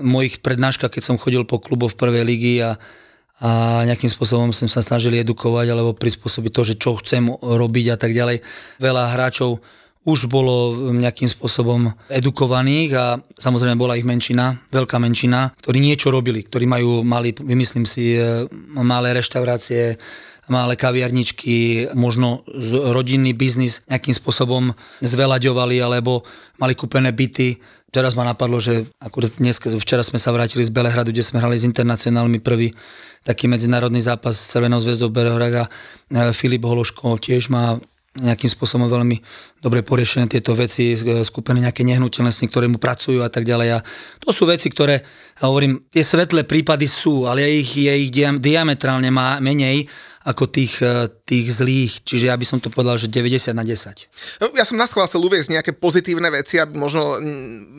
mojich 0.04 0.40
prednáškach, 0.42 0.90
keď 0.90 1.02
som 1.04 1.20
chodil 1.20 1.46
po 1.46 1.62
kluboch 1.62 1.94
v 1.94 2.00
prvej 2.00 2.24
ligy 2.24 2.54
a 2.64 2.76
a 3.40 3.82
nejakým 3.88 4.12
spôsobom 4.12 4.52
som 4.52 4.68
sa 4.68 4.84
snažili 4.84 5.16
edukovať 5.24 5.72
alebo 5.72 5.96
prispôsobiť 5.96 6.52
to, 6.52 6.62
že 6.62 6.74
čo 6.76 7.00
chcem 7.00 7.24
robiť 7.40 7.86
a 7.88 7.96
tak 7.96 8.12
ďalej. 8.12 8.44
Veľa 8.76 9.16
hráčov 9.16 9.64
už 10.08 10.32
bolo 10.32 10.88
nejakým 10.96 11.28
spôsobom 11.28 11.92
edukovaných 12.08 12.90
a 12.96 13.04
samozrejme 13.36 13.76
bola 13.76 14.00
ich 14.00 14.08
menšina, 14.08 14.56
veľká 14.72 14.96
menšina, 14.96 15.52
ktorí 15.60 15.76
niečo 15.76 16.08
robili, 16.08 16.40
ktorí 16.40 16.64
majú, 16.64 17.04
mali, 17.04 17.36
vymyslím 17.36 17.84
si, 17.84 18.16
e, 18.16 18.48
malé 18.80 19.12
reštaurácie, 19.12 20.00
malé 20.50 20.74
kaviarničky, 20.74 21.86
možno 21.94 22.42
rodinný 22.90 23.36
biznis 23.36 23.86
nejakým 23.86 24.16
spôsobom 24.16 24.74
zveľaďovali 24.98 25.78
alebo 25.78 26.26
mali 26.58 26.74
kúpené 26.74 27.14
byty. 27.14 27.62
Teraz 27.94 28.18
ma 28.18 28.26
napadlo, 28.26 28.58
že 28.58 28.86
akurát 28.98 29.30
dnes, 29.38 29.62
včera 29.62 30.02
sme 30.02 30.18
sa 30.18 30.34
vrátili 30.34 30.66
z 30.66 30.74
Belehradu, 30.74 31.14
kde 31.14 31.22
sme 31.22 31.38
hrali 31.38 31.54
s 31.54 31.66
internacionálmi 31.66 32.42
prvý 32.42 32.74
taký 33.22 33.46
medzinárodný 33.46 34.02
zápas 34.02 34.34
s 34.34 34.50
Červenou 34.50 34.82
zväzdou 34.82 35.12
Belehrada. 35.12 35.68
E, 36.08 36.32
Filip 36.34 36.64
Hološko 36.66 37.20
tiež 37.20 37.52
má 37.52 37.76
nejakým 38.18 38.50
spôsobom 38.50 38.90
veľmi 38.90 39.22
dobre 39.62 39.86
poriešené 39.86 40.26
tieto 40.26 40.58
veci, 40.58 40.98
skúpené 40.98 41.62
nejaké 41.62 41.86
nehnuteľnosti, 41.86 42.42
ktoré 42.50 42.66
mu 42.66 42.82
pracujú 42.82 43.22
a 43.22 43.30
tak 43.30 43.46
ďalej. 43.46 43.78
A 43.78 43.84
to 44.18 44.34
sú 44.34 44.50
veci, 44.50 44.66
ktoré, 44.66 44.98
hovorím, 45.46 45.86
tie 45.86 46.02
svetlé 46.02 46.42
prípady 46.42 46.90
sú, 46.90 47.30
ale 47.30 47.46
ich, 47.46 47.70
je 47.70 47.92
ich 47.94 48.10
diametrálne 48.42 49.14
má 49.14 49.38
menej 49.38 49.86
ako 50.26 50.50
tých, 50.50 50.82
e, 50.82 51.06
tých 51.30 51.62
zlých, 51.62 52.02
čiže 52.02 52.26
ja 52.26 52.34
by 52.34 52.42
som 52.42 52.58
to 52.58 52.74
povedal, 52.74 52.98
že 52.98 53.06
90 53.06 53.54
na 53.54 53.62
10. 53.62 54.42
No, 54.42 54.50
ja 54.50 54.66
som 54.66 54.74
na 54.74 54.90
schvál 54.90 55.06
chcel 55.06 55.22
uviezť 55.22 55.54
nejaké 55.54 55.70
pozitívne 55.78 56.26
veci, 56.26 56.58
aby 56.58 56.74
možno 56.74 57.22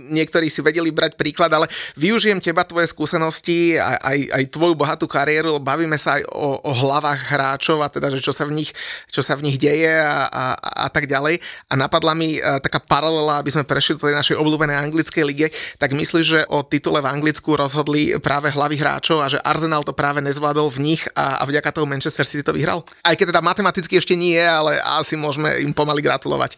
niektorí 0.07 0.47
si 0.47 0.63
vedeli 0.63 0.87
brať 0.87 1.19
príklad, 1.19 1.51
ale 1.51 1.67
využijem 1.99 2.39
teba, 2.39 2.63
tvoje 2.63 2.87
skúsenosti, 2.87 3.75
aj, 3.75 3.99
aj, 3.99 4.19
aj 4.39 4.43
tvoju 4.55 4.73
bohatú 4.79 5.03
kariéru, 5.03 5.59
bavíme 5.59 5.99
sa 5.99 6.15
aj 6.15 6.31
o, 6.31 6.63
o 6.63 6.71
hlavách 6.71 7.27
hráčov 7.27 7.83
a 7.83 7.91
teda, 7.91 8.07
že 8.15 8.23
čo 8.23 8.31
sa 8.31 8.47
v 8.47 8.55
nich, 8.55 8.71
čo 9.11 9.19
sa 9.19 9.35
v 9.35 9.51
nich 9.51 9.59
deje 9.59 9.99
a, 9.99 10.31
a, 10.31 10.43
a 10.55 10.87
tak 10.87 11.11
ďalej. 11.11 11.43
A 11.67 11.75
napadla 11.75 12.15
mi 12.15 12.39
uh, 12.39 12.63
taká 12.63 12.79
paralela, 12.79 13.43
aby 13.43 13.51
sme 13.51 13.67
prešli 13.67 13.99
do 13.99 14.07
tej 14.07 14.15
našej 14.15 14.39
obľúbenej 14.39 14.79
anglickej 14.87 15.23
lige, 15.27 15.51
tak 15.75 15.91
myslíš, 15.91 16.23
že 16.23 16.39
o 16.47 16.63
titule 16.63 17.03
v 17.03 17.11
Anglicku 17.11 17.59
rozhodli 17.59 18.15
práve 18.23 18.47
hlavy 18.47 18.79
hráčov 18.79 19.19
a 19.19 19.27
že 19.27 19.43
Arsenal 19.43 19.83
to 19.83 19.91
práve 19.91 20.23
nezvládol 20.23 20.71
v 20.71 20.95
nich 20.95 21.03
a, 21.19 21.43
a 21.43 21.43
vďaka 21.43 21.75
tomu 21.75 21.91
Manchester 21.91 22.23
si 22.23 22.39
to 22.39 22.55
vyhral? 22.55 22.87
Aj 23.03 23.11
keď 23.11 23.35
teda 23.35 23.40
matematicky 23.41 23.97
ešte 23.97 24.15
nie, 24.15 24.37
ale 24.37 24.79
asi 24.79 25.17
môžeme 25.17 25.59
im 25.59 25.73
pomaly 25.75 25.99
gratulovať. 25.99 26.55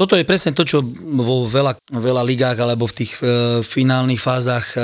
Toto 0.00 0.16
je 0.16 0.24
presne 0.24 0.56
to, 0.56 0.64
čo 0.64 0.80
vo 1.20 1.44
veľa, 1.44 1.76
veľa 1.92 2.24
ligách 2.24 2.56
alebo 2.56 2.88
v 2.88 3.04
tých 3.04 3.12
e, 3.20 3.60
finálnych 3.60 4.22
fázach 4.22 4.72
e, 4.72 4.80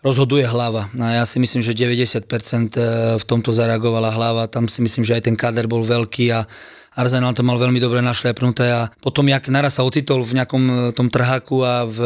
rozhoduje 0.00 0.48
hlava. 0.48 0.88
No 0.96 1.04
ja 1.04 1.28
si 1.28 1.36
myslím, 1.36 1.60
že 1.60 1.76
90% 1.76 2.24
e, 2.24 2.82
v 3.20 3.24
tomto 3.28 3.52
zareagovala 3.52 4.16
hlava. 4.16 4.48
Tam 4.48 4.64
si 4.64 4.80
myslím, 4.80 5.04
že 5.04 5.20
aj 5.20 5.28
ten 5.28 5.36
kader 5.36 5.68
bol 5.68 5.84
veľký 5.84 6.32
a 6.32 6.48
Arsenal 6.96 7.36
to 7.36 7.44
mal 7.44 7.60
veľmi 7.60 7.76
dobre 7.76 8.00
našlepnuté 8.00 8.72
a 8.72 8.88
potom, 9.04 9.28
jak 9.28 9.52
naraz 9.52 9.76
sa 9.76 9.84
ocitol 9.84 10.24
v 10.24 10.40
nejakom 10.40 10.62
e, 10.64 10.74
tom 10.96 11.12
trháku 11.12 11.60
a 11.60 11.84
v, 11.84 11.98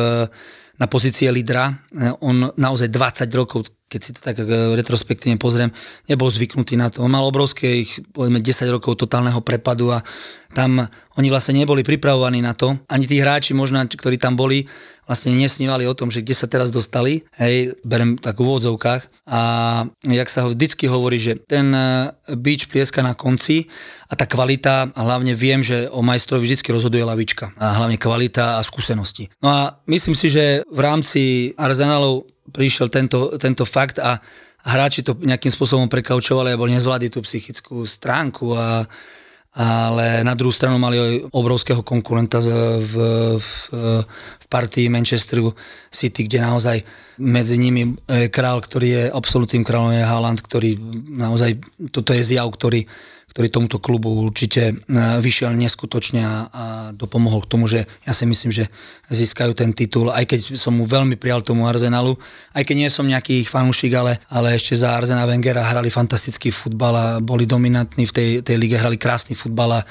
na 0.80 0.86
pozície 0.88 1.28
lídra, 1.28 1.76
e, 1.92 2.08
on 2.24 2.50
naozaj 2.56 2.88
20 2.88 3.28
rokov 3.36 3.68
keď 3.90 4.00
si 4.06 4.14
to 4.14 4.22
tak 4.22 4.38
e, 4.38 4.46
retrospektívne 4.78 5.34
pozriem, 5.34 5.74
nebol 6.06 6.30
zvyknutý 6.30 6.78
na 6.78 6.94
to. 6.94 7.02
On 7.02 7.10
mal 7.10 7.26
obrovské, 7.26 7.82
ich, 7.82 7.98
povedzme, 8.14 8.38
10 8.38 8.70
rokov 8.70 8.94
totálneho 8.94 9.42
prepadu 9.42 9.90
a 9.90 9.98
tam 10.50 10.90
oni 11.14 11.28
vlastne 11.30 11.58
neboli 11.58 11.86
pripravovaní 11.86 12.42
na 12.42 12.56
to. 12.56 12.78
Ani 12.90 13.06
tí 13.06 13.20
hráči 13.20 13.54
možno, 13.54 13.78
ktorí 13.84 14.16
tam 14.16 14.34
boli, 14.34 14.66
vlastne 15.04 15.34
nesnívali 15.34 15.86
o 15.90 15.94
tom, 15.94 16.10
že 16.10 16.22
kde 16.22 16.34
sa 16.38 16.46
teraz 16.46 16.70
dostali, 16.70 17.26
hej, 17.38 17.74
berem 17.82 18.14
tak 18.14 18.38
v 18.38 18.46
úvodzovkách. 18.46 19.26
A 19.26 19.40
jak 20.06 20.28
sa 20.30 20.46
ho 20.46 20.54
vždycky 20.54 20.86
hovorí, 20.86 21.18
že 21.18 21.34
ten 21.34 21.74
e, 21.74 22.14
beach 22.38 22.70
plieska 22.70 23.02
na 23.02 23.18
konci 23.18 23.66
a 24.06 24.14
tá 24.14 24.26
kvalita, 24.26 24.90
a 24.94 25.00
hlavne 25.02 25.34
viem, 25.34 25.66
že 25.66 25.90
o 25.90 26.02
majstrovi 26.02 26.46
vždy 26.46 26.70
rozhoduje 26.70 27.02
lavička. 27.02 27.50
A 27.58 27.82
hlavne 27.82 27.98
kvalita 27.98 28.58
a 28.58 28.66
skúsenosti. 28.66 29.30
No 29.42 29.50
a 29.50 29.60
myslím 29.90 30.14
si, 30.14 30.30
že 30.30 30.62
v 30.70 30.80
rámci 30.82 31.22
Arsenalov 31.58 32.30
prišiel 32.50 32.90
tento, 32.90 33.34
tento 33.38 33.66
fakt 33.66 33.98
a 33.98 34.18
hráči 34.62 35.02
to 35.02 35.16
nejakým 35.16 35.50
spôsobom 35.50 35.88
prekaučovali 35.88 36.52
alebo 36.52 36.68
nezvládli 36.68 37.08
tú 37.08 37.24
psychickú 37.24 37.82
stránku 37.88 38.52
a 38.54 38.84
ale 39.50 40.22
na 40.22 40.38
druhú 40.38 40.54
stranu 40.54 40.78
mali 40.78 41.26
obrovského 41.34 41.82
konkurenta 41.82 42.38
v, 42.38 42.86
v, 42.86 42.94
v 44.14 44.46
partii 44.46 44.86
Manchesteru 44.86 45.50
City, 45.90 46.30
kde 46.30 46.38
naozaj 46.38 46.78
medzi 47.18 47.58
nimi 47.58 47.98
král, 48.30 48.62
ktorý 48.62 48.88
je 48.88 49.02
absolútnym 49.10 49.66
kráľom 49.66 49.90
je 49.90 50.06
Haaland, 50.06 50.38
ktorý 50.38 50.70
naozaj, 51.18 51.58
toto 51.90 52.14
je 52.14 52.22
zjav, 52.22 52.46
ktorý 52.46 52.86
ktorý 53.30 53.46
tomuto 53.46 53.78
klubu 53.78 54.10
určite 54.26 54.62
e, 54.70 54.74
vyšiel 55.22 55.54
neskutočne 55.54 56.22
a, 56.22 56.32
dopomohol 56.90 57.46
k 57.46 57.50
tomu, 57.50 57.70
že 57.70 57.86
ja 58.02 58.10
si 58.10 58.26
myslím, 58.26 58.50
že 58.50 58.66
získajú 59.06 59.54
ten 59.54 59.70
titul, 59.70 60.10
aj 60.10 60.26
keď 60.26 60.40
som 60.58 60.74
mu 60.74 60.84
veľmi 60.86 61.14
prijal 61.14 61.46
tomu 61.46 61.70
Arsenalu, 61.70 62.18
aj 62.54 62.62
keď 62.66 62.76
nie 62.76 62.90
som 62.90 63.06
nejaký 63.06 63.46
ich 63.46 63.48
fanúšik, 63.50 63.94
ale, 63.94 64.18
ale 64.26 64.58
ešte 64.58 64.74
za 64.74 64.98
Arsena 64.98 65.26
Wengera 65.30 65.62
hrali 65.62 65.88
fantastický 65.88 66.50
futbal 66.50 66.94
a 66.94 67.06
boli 67.22 67.46
dominantní 67.46 68.10
v 68.10 68.12
tej, 68.12 68.30
tej 68.42 68.56
lige, 68.58 68.74
hrali 68.74 68.98
krásny 68.98 69.38
futbal 69.38 69.78
a 69.78 69.86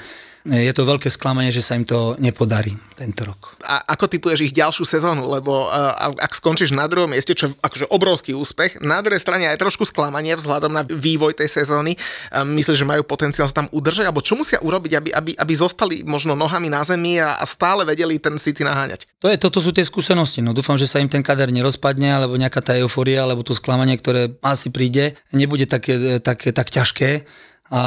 je 0.48 0.72
to 0.72 0.88
veľké 0.88 1.12
sklamanie, 1.12 1.52
že 1.52 1.60
sa 1.60 1.76
im 1.76 1.84
to 1.84 2.16
nepodarí 2.16 2.72
tento 2.96 3.28
rok. 3.28 3.52
A 3.64 3.84
ako 3.92 4.08
typuješ 4.08 4.48
ich 4.48 4.56
ďalšiu 4.56 4.88
sezónu? 4.88 5.28
Lebo 5.28 5.68
uh, 5.68 6.16
ak 6.16 6.32
skončíš 6.32 6.72
na 6.72 6.88
druhom 6.88 7.12
mieste, 7.12 7.36
čo 7.36 7.48
je 7.48 7.56
akože 7.60 7.92
obrovský 7.92 8.32
úspech, 8.32 8.80
na 8.80 9.04
druhej 9.04 9.20
strane 9.20 9.48
aj 9.48 9.60
trošku 9.60 9.84
sklamanie 9.84 10.32
vzhľadom 10.32 10.72
na 10.72 10.84
vývoj 10.84 11.36
tej 11.36 11.60
sezóny. 11.60 11.96
Uh, 12.32 12.44
myslíš, 12.44 12.80
že 12.80 12.88
majú 12.88 13.04
potenciál 13.04 13.52
sa 13.52 13.64
tam 13.64 13.68
udržať? 13.68 14.08
Alebo 14.08 14.24
čo 14.24 14.32
musia 14.32 14.56
urobiť, 14.64 14.92
aby, 14.96 15.10
aby, 15.12 15.30
aby 15.36 15.52
zostali 15.56 16.00
možno 16.08 16.32
nohami 16.32 16.72
na 16.72 16.80
zemi 16.84 17.20
a, 17.20 17.36
a 17.36 17.44
stále 17.44 17.84
vedeli 17.84 18.16
ten 18.16 18.40
City 18.40 18.64
naháňať? 18.64 19.04
To 19.20 19.28
je, 19.28 19.36
toto 19.36 19.60
sú 19.60 19.76
tie 19.76 19.84
skúsenosti. 19.84 20.40
No 20.40 20.56
dúfam, 20.56 20.80
že 20.80 20.88
sa 20.88 21.04
im 21.04 21.08
ten 21.12 21.20
kader 21.20 21.52
nerozpadne, 21.52 22.16
alebo 22.16 22.40
nejaká 22.40 22.64
tá 22.64 22.72
euforia, 22.80 23.28
alebo 23.28 23.44
to 23.44 23.52
sklamanie, 23.52 24.00
ktoré 24.00 24.32
asi 24.40 24.72
príde, 24.72 25.20
nebude 25.36 25.68
také, 25.68 26.16
také 26.24 26.56
tak 26.56 26.72
ťažké 26.72 27.28
a 27.70 27.82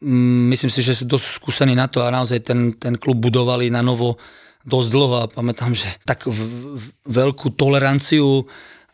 mm, 0.00 0.48
myslím 0.56 0.72
si, 0.72 0.80
že 0.80 0.96
sú 0.96 1.04
dosť 1.04 1.26
skúsení 1.36 1.76
na 1.76 1.84
to 1.84 2.00
a 2.00 2.08
naozaj 2.08 2.40
ten, 2.40 2.72
ten 2.80 2.96
klub 2.96 3.20
budovali 3.20 3.68
na 3.68 3.84
novo 3.84 4.16
dosť 4.64 4.88
dlho 4.88 5.16
a 5.24 5.30
pamätám, 5.30 5.76
že 5.76 5.88
tak 6.08 6.24
v, 6.28 6.40
v, 6.76 6.84
veľkú 7.08 7.52
toleranciu 7.52 8.48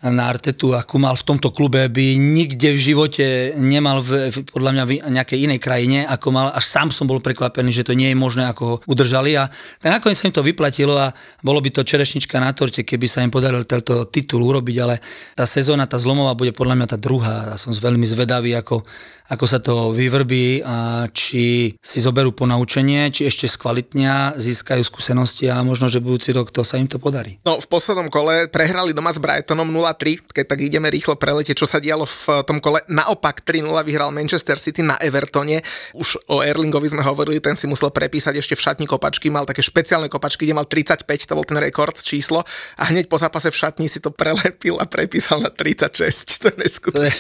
na 0.05 0.29
Artetu, 0.29 0.77
ako 0.77 1.01
mal 1.01 1.16
v 1.16 1.25
tomto 1.25 1.49
klube, 1.49 1.81
by 1.88 2.07
nikde 2.20 2.77
v 2.77 2.81
živote 2.92 3.57
nemal 3.57 4.05
v, 4.05 4.44
podľa 4.53 4.70
mňa 4.77 4.85
v 4.85 4.92
nejakej 5.01 5.38
inej 5.49 5.61
krajine, 5.64 6.05
ako 6.05 6.29
mal, 6.29 6.53
až 6.53 6.66
sám 6.68 6.92
som 6.92 7.09
bol 7.09 7.25
prekvapený, 7.25 7.73
že 7.73 7.88
to 7.88 7.97
nie 7.97 8.12
je 8.12 8.18
možné, 8.18 8.44
ako 8.44 8.62
ho 8.68 8.77
udržali. 8.85 9.33
A 9.40 9.49
tak 9.81 9.97
nakoniec 9.97 10.20
sa 10.20 10.29
im 10.29 10.37
to 10.37 10.44
vyplatilo 10.44 10.92
a 11.01 11.09
bolo 11.40 11.64
by 11.64 11.73
to 11.73 11.88
čerešnička 11.88 12.37
na 12.37 12.53
torte, 12.53 12.85
keby 12.85 13.07
sa 13.09 13.25
im 13.25 13.33
podaril 13.33 13.64
tento 13.64 14.05
titul 14.12 14.44
urobiť, 14.44 14.77
ale 14.85 15.01
tá 15.33 15.49
sezóna, 15.49 15.88
tá 15.88 15.97
zlomová 15.97 16.37
bude 16.37 16.53
podľa 16.53 16.85
mňa 16.85 16.87
tá 16.90 16.99
druhá. 17.01 17.57
A 17.57 17.61
som 17.61 17.73
veľmi 17.73 18.05
zvedavý, 18.05 18.53
ako, 18.61 18.85
ako 19.24 19.44
sa 19.48 19.56
to 19.56 19.96
vyvrbí 19.96 20.60
a 20.60 21.08
či 21.08 21.72
si 21.80 21.98
zoberú 22.04 22.37
ponaučenie, 22.37 23.08
či 23.08 23.24
ešte 23.24 23.48
skvalitnia, 23.48 24.37
získajú 24.37 24.84
skúsenosti 24.84 25.48
a 25.48 25.64
možno, 25.64 25.88
že 25.88 26.04
budúci 26.04 26.37
rok 26.37 26.52
to 26.52 26.60
sa 26.60 26.76
im 26.76 26.84
to 26.84 27.00
podarí. 27.00 27.40
No 27.40 27.56
v 27.56 27.64
poslednom 27.64 28.12
kole 28.12 28.52
prehrali 28.52 28.92
doma 28.92 29.16
s 29.16 29.16
Brightonom 29.16 29.64
0-3, 29.72 30.28
keď 30.28 30.44
tak 30.44 30.60
ideme 30.60 30.92
rýchlo 30.92 31.16
preletieť, 31.16 31.56
čo 31.56 31.64
sa 31.64 31.80
dialo 31.80 32.04
v 32.04 32.44
tom 32.44 32.60
kole. 32.60 32.84
Naopak 32.84 33.40
3-0 33.48 33.72
vyhral 33.88 34.12
Manchester 34.12 34.60
City 34.60 34.84
na 34.84 35.00
Evertone. 35.00 35.64
Už 35.96 36.20
o 36.28 36.44
Erlingovi 36.44 36.92
sme 36.92 37.00
hovorili, 37.00 37.40
ten 37.40 37.56
si 37.56 37.64
musel 37.64 37.88
prepísať 37.88 38.37
ešte 38.37 38.52
v 38.52 38.60
šatni 38.60 38.84
kopačky, 38.84 39.32
mal 39.32 39.48
také 39.48 39.64
špeciálne 39.64 40.12
kopačky, 40.12 40.44
kde 40.44 40.52
mal 40.60 40.68
35, 40.68 41.08
to 41.24 41.32
bol 41.32 41.48
ten 41.48 41.56
rekord 41.56 41.96
číslo 41.96 42.44
a 42.76 42.82
hneď 42.92 43.08
po 43.08 43.16
zápase 43.16 43.48
v 43.48 43.56
šatni 43.56 43.88
si 43.88 44.04
to 44.04 44.12
prelepil 44.12 44.76
a 44.76 44.84
prepísal 44.84 45.40
na 45.40 45.48
36. 45.48 46.37
To 46.44 46.50
je, 46.60 46.70
to 46.92 47.02
je, 47.02 47.12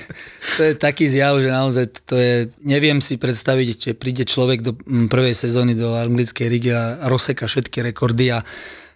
to 0.56 0.62
je 0.62 0.72
taký 0.76 1.08
zjav, 1.08 1.40
že 1.40 1.48
naozaj 1.48 1.93
to 2.02 2.18
je, 2.18 2.50
neviem 2.66 2.98
si 2.98 3.14
predstaviť, 3.14 3.68
že 3.78 3.92
príde 3.94 4.26
človek 4.26 4.58
do 4.64 4.72
mm, 4.74 5.06
prvej 5.06 5.34
sezóny 5.38 5.78
do 5.78 5.94
anglickej 5.94 6.48
ligy 6.50 6.70
a 6.74 7.06
rozseka 7.06 7.46
všetky 7.46 7.86
rekordy 7.94 8.34
a 8.34 8.42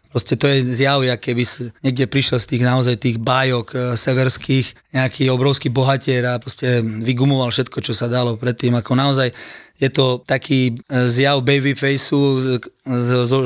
Proste 0.08 0.40
to 0.40 0.48
je 0.48 0.64
zjav, 0.72 1.04
keby 1.04 1.44
si 1.44 1.68
niekde 1.84 2.08
prišiel 2.08 2.40
z 2.40 2.56
tých 2.56 2.64
naozaj 2.64 2.96
tých 2.96 3.20
bájok 3.20 3.66
e, 3.76 3.78
severských, 3.92 4.96
nejaký 4.96 5.28
obrovský 5.28 5.68
bohatier 5.68 6.24
a 6.24 6.40
proste 6.40 6.80
vygumoval 6.80 7.52
všetko, 7.52 7.84
čo 7.84 7.92
sa 7.92 8.08
dalo 8.08 8.40
predtým. 8.40 8.72
Ako 8.80 8.96
naozaj 8.96 9.36
je 9.78 9.90
to 9.94 10.20
taký 10.26 10.74
e, 10.74 11.06
zjav 11.06 11.38
babyfaceu 11.46 12.58
so 12.98 13.44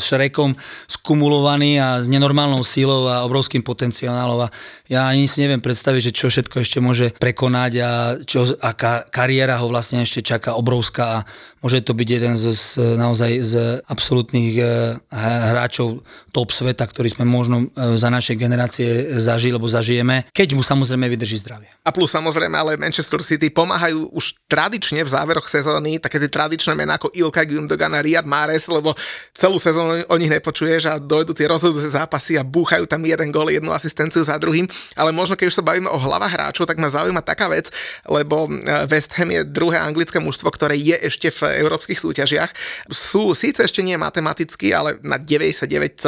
Šrekom 0.00 0.52
skumulovaný 0.90 1.78
a 1.80 2.02
s 2.02 2.10
nenormálnou 2.10 2.60
sílou 2.66 3.06
a 3.06 3.22
obrovským 3.24 3.62
potenciálom. 3.62 4.44
A 4.44 4.52
ja 4.90 5.06
ani 5.06 5.30
si 5.30 5.40
neviem 5.40 5.62
predstaviť, 5.62 6.10
že 6.10 6.16
čo 6.16 6.26
všetko 6.28 6.56
ešte 6.60 6.78
môže 6.82 7.06
prekonať 7.16 7.72
a 7.80 7.90
čo, 8.26 8.44
aká 8.60 9.06
kariéra 9.08 9.62
ho 9.62 9.70
vlastne 9.70 10.02
ešte 10.02 10.26
čaká 10.26 10.58
obrovská 10.58 11.22
a 11.22 11.24
môže 11.60 11.84
to 11.84 11.92
byť 11.92 12.08
jeden 12.08 12.34
z, 12.40 12.56
z 12.56 12.96
naozaj 12.96 13.30
z 13.44 13.54
absolútnych 13.84 14.56
e, 14.56 14.64
hráčov 15.12 16.00
top 16.32 16.50
sveta, 16.50 16.88
ktorý 16.88 17.12
sme 17.12 17.28
možno 17.28 17.68
e, 17.76 17.96
za 18.00 18.08
našej 18.08 18.36
generácie 18.40 18.88
zažili, 19.20 19.52
alebo 19.54 19.68
zažijeme, 19.68 20.24
keď 20.32 20.56
mu 20.56 20.64
samozrejme 20.64 21.04
vydrží 21.12 21.36
zdravie. 21.44 21.68
A 21.84 21.92
plus 21.92 22.08
samozrejme, 22.16 22.56
ale 22.56 22.80
Manchester 22.80 23.20
City 23.20 23.52
pomáhajú 23.52 24.08
už 24.16 24.40
tradične 24.48 25.04
v 25.04 25.12
záveroch 25.12 25.46
sezóny 25.46 26.00
také 26.00 26.16
tie 26.16 26.32
tradičné 26.32 26.72
mená 26.72 26.96
ako 26.96 27.12
Ilka 27.12 27.44
Gundogan 27.44 27.92
a 27.92 28.00
Riyad 28.00 28.24
Mahrez, 28.24 28.64
lebo 28.72 28.96
celú 29.36 29.60
sezónu 29.60 30.00
o 30.08 30.16
nich 30.16 30.32
nepočuješ 30.32 30.88
a 30.88 30.96
dojdu 30.96 31.36
tie 31.36 31.44
rozhodujúce 31.44 31.92
zápasy 31.92 32.40
a 32.40 32.46
búchajú 32.46 32.88
tam 32.88 33.04
jeden 33.04 33.28
gól, 33.28 33.52
jednu 33.52 33.70
asistenciu 33.76 34.24
za 34.24 34.40
druhým. 34.40 34.64
Ale 34.96 35.12
možno 35.12 35.36
keď 35.36 35.52
už 35.52 35.58
sa 35.60 35.66
bavíme 35.66 35.92
o 35.92 35.98
hlavách 36.00 36.32
hráčov, 36.32 36.64
tak 36.64 36.80
ma 36.80 36.88
zaujíma 36.88 37.20
taká 37.20 37.52
vec, 37.52 37.68
lebo 38.08 38.48
e, 38.48 38.88
West 38.88 39.12
Ham 39.20 39.28
je 39.28 39.44
druhé 39.44 39.76
anglické 39.76 40.16
mužstvo, 40.16 40.48
ktoré 40.48 40.80
je 40.80 40.96
ešte 41.04 41.28
v 41.28 41.49
európskych 41.60 42.00
súťažiach. 42.00 42.50
Sú 42.88 43.36
síce 43.36 43.60
ešte 43.60 43.84
nie 43.84 44.00
matematicky, 44.00 44.72
ale 44.72 44.96
na 45.04 45.20
99,9% 45.20 46.00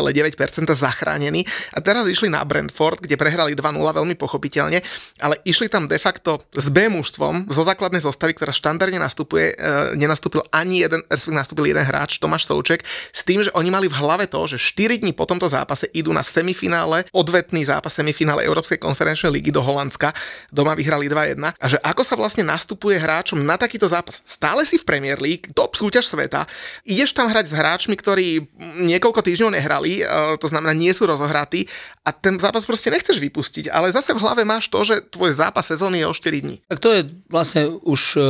zachránení. 0.73 1.45
A 1.77 1.85
teraz 1.85 2.09
išli 2.09 2.33
na 2.33 2.41
Brentford, 2.43 3.05
kde 3.05 3.21
prehrali 3.21 3.53
2-0 3.53 3.77
veľmi 3.77 4.17
pochopiteľne, 4.17 4.81
ale 5.21 5.35
išli 5.45 5.69
tam 5.69 5.85
de 5.85 6.01
facto 6.01 6.41
s 6.57 6.73
B 6.73 6.89
mužstvom, 6.89 7.53
zo 7.53 7.63
základnej 7.63 8.01
zostavy, 8.01 8.33
ktorá 8.33 8.51
štandardne 8.51 8.97
nastupuje, 8.97 9.53
e, 9.53 9.95
nenastúpil 9.99 10.41
ani 10.49 10.89
jeden, 10.89 11.05
nastúpil 11.29 11.69
jeden 11.69 11.85
hráč, 11.85 12.17
Tomáš 12.17 12.49
Souč 12.49 12.63
Souček, 12.63 12.87
s 13.11 13.27
tým, 13.27 13.43
že 13.43 13.51
oni 13.59 13.75
mali 13.75 13.91
v 13.91 13.99
hlave 13.99 14.31
to, 14.31 14.45
že 14.47 14.55
4 14.55 15.03
dní 15.03 15.11
po 15.11 15.27
tomto 15.27 15.49
zápase 15.49 15.91
idú 15.91 16.15
na 16.15 16.23
semifinále, 16.23 17.11
odvetný 17.11 17.65
zápas 17.67 17.97
semifinále 17.99 18.47
Európskej 18.47 18.79
konferenčnej 18.79 19.35
ligy 19.35 19.51
do 19.51 19.59
Holandska, 19.59 20.15
doma 20.53 20.79
vyhrali 20.79 21.11
2-1 21.11 21.43
a 21.43 21.67
že 21.67 21.83
ako 21.83 22.07
sa 22.07 22.15
vlastne 22.15 22.47
nastupuje 22.47 23.03
hráčom 23.03 23.43
na 23.43 23.59
takýto 23.59 23.91
zápas. 23.91 24.23
Stále 24.23 24.63
si 24.63 24.79
v 24.79 24.87
Premier 24.87 25.19
League, 25.19 25.32
top 25.55 25.79
súťaž 25.79 26.11
sveta, 26.11 26.45
ideš 26.85 27.15
tam 27.15 27.31
hrať 27.31 27.53
s 27.53 27.57
hráčmi, 27.57 27.95
ktorí 27.95 28.43
niekoľko 28.83 29.21
týždňov 29.23 29.55
nehrali, 29.55 30.03
e, 30.03 30.05
to 30.37 30.51
znamená 30.51 30.75
nie 30.75 30.91
sú 30.91 31.07
rozohratí 31.07 31.65
a 32.03 32.11
ten 32.11 32.37
zápas 32.37 32.67
proste 32.67 32.91
nechceš 32.91 33.23
vypustiť, 33.23 33.71
ale 33.71 33.95
zase 33.95 34.13
v 34.13 34.23
hlave 34.23 34.43
máš 34.43 34.69
to, 34.69 34.83
že 34.83 35.05
tvoj 35.09 35.33
zápas 35.33 35.65
sezóny 35.65 36.03
je 36.03 36.07
o 36.09 36.15
4 36.15 36.45
dní. 36.45 36.57
Tak 36.67 36.83
to 36.83 36.91
je 36.93 37.01
vlastne 37.31 37.71
už 37.87 38.01
e, 38.17 38.21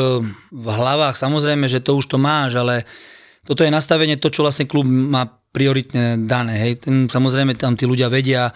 v 0.52 0.66
hlavách, 0.68 1.16
samozrejme, 1.16 1.66
že 1.66 1.80
to 1.80 1.96
už 1.96 2.06
to 2.12 2.18
máš, 2.20 2.60
ale 2.60 2.84
toto 3.42 3.66
je 3.66 3.74
nastavenie 3.74 4.20
to, 4.20 4.30
čo 4.30 4.46
vlastne 4.46 4.70
klub 4.70 4.86
má 4.86 5.26
prioritne 5.52 6.16
dané. 6.24 6.56
Hej. 6.58 6.72
Ten, 6.88 6.94
samozrejme 7.10 7.58
tam 7.58 7.76
tí 7.76 7.84
ľudia 7.84 8.08
vedia, 8.08 8.48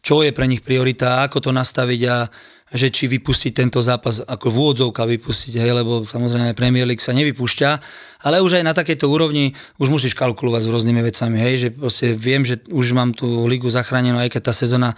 čo 0.00 0.24
je 0.24 0.32
pre 0.32 0.48
nich 0.48 0.64
priorita, 0.64 1.24
ako 1.28 1.38
to 1.44 1.50
nastaviť 1.52 2.00
a 2.08 2.16
že 2.70 2.88
či 2.88 3.10
vypustiť 3.10 3.52
tento 3.52 3.82
zápas 3.82 4.22
ako 4.22 4.46
v 4.46 4.56
úvodzovka 4.62 5.02
vypustiť, 5.02 5.58
hej, 5.58 5.74
lebo 5.74 6.06
samozrejme 6.06 6.54
Premier 6.54 6.86
League 6.86 7.02
sa 7.02 7.10
nevypúšťa, 7.10 7.70
ale 8.26 8.38
už 8.38 8.62
aj 8.62 8.64
na 8.64 8.74
takejto 8.74 9.10
úrovni 9.10 9.52
už 9.82 9.90
musíš 9.90 10.14
kalkulovať 10.14 10.66
s 10.66 10.72
rôznymi 10.72 11.02
vecami, 11.02 11.36
hej, 11.42 11.54
že 11.58 11.68
proste 11.74 12.14
viem, 12.14 12.46
že 12.46 12.62
už 12.70 12.94
mám 12.94 13.10
tú 13.10 13.44
ligu 13.50 13.66
zachránenú, 13.66 14.22
aj 14.22 14.30
keď 14.38 14.42
tá 14.50 14.54
sezóna 14.54 14.94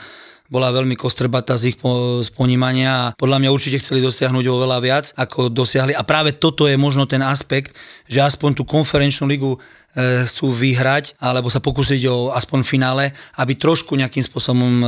bola 0.53 0.69
veľmi 0.69 0.93
kostrbata 1.01 1.57
z 1.57 1.73
ich 1.73 1.77
po, 1.81 2.21
z 2.21 2.29
ponímania 2.29 2.91
a 2.93 3.13
podľa 3.17 3.41
mňa 3.41 3.55
určite 3.57 3.81
chceli 3.81 4.05
dosiahnuť 4.05 4.45
oveľa 4.45 4.79
viac, 4.85 5.07
ako 5.17 5.49
dosiahli. 5.49 5.97
A 5.97 6.05
práve 6.05 6.37
toto 6.37 6.69
je 6.69 6.77
možno 6.77 7.09
ten 7.09 7.25
aspekt, 7.25 7.73
že 8.05 8.21
aspoň 8.21 8.61
tú 8.61 8.69
konferenčnú 8.69 9.25
ligu 9.25 9.57
chcú 10.01 10.49
vyhrať 10.57 11.21
alebo 11.21 11.53
sa 11.53 11.61
pokúsiť 11.61 12.03
o 12.09 12.33
aspoň 12.33 12.61
finále, 12.65 13.05
aby 13.37 13.53
trošku 13.53 13.93
nejakým 13.93 14.25
spôsobom 14.25 14.81
e, 14.81 14.87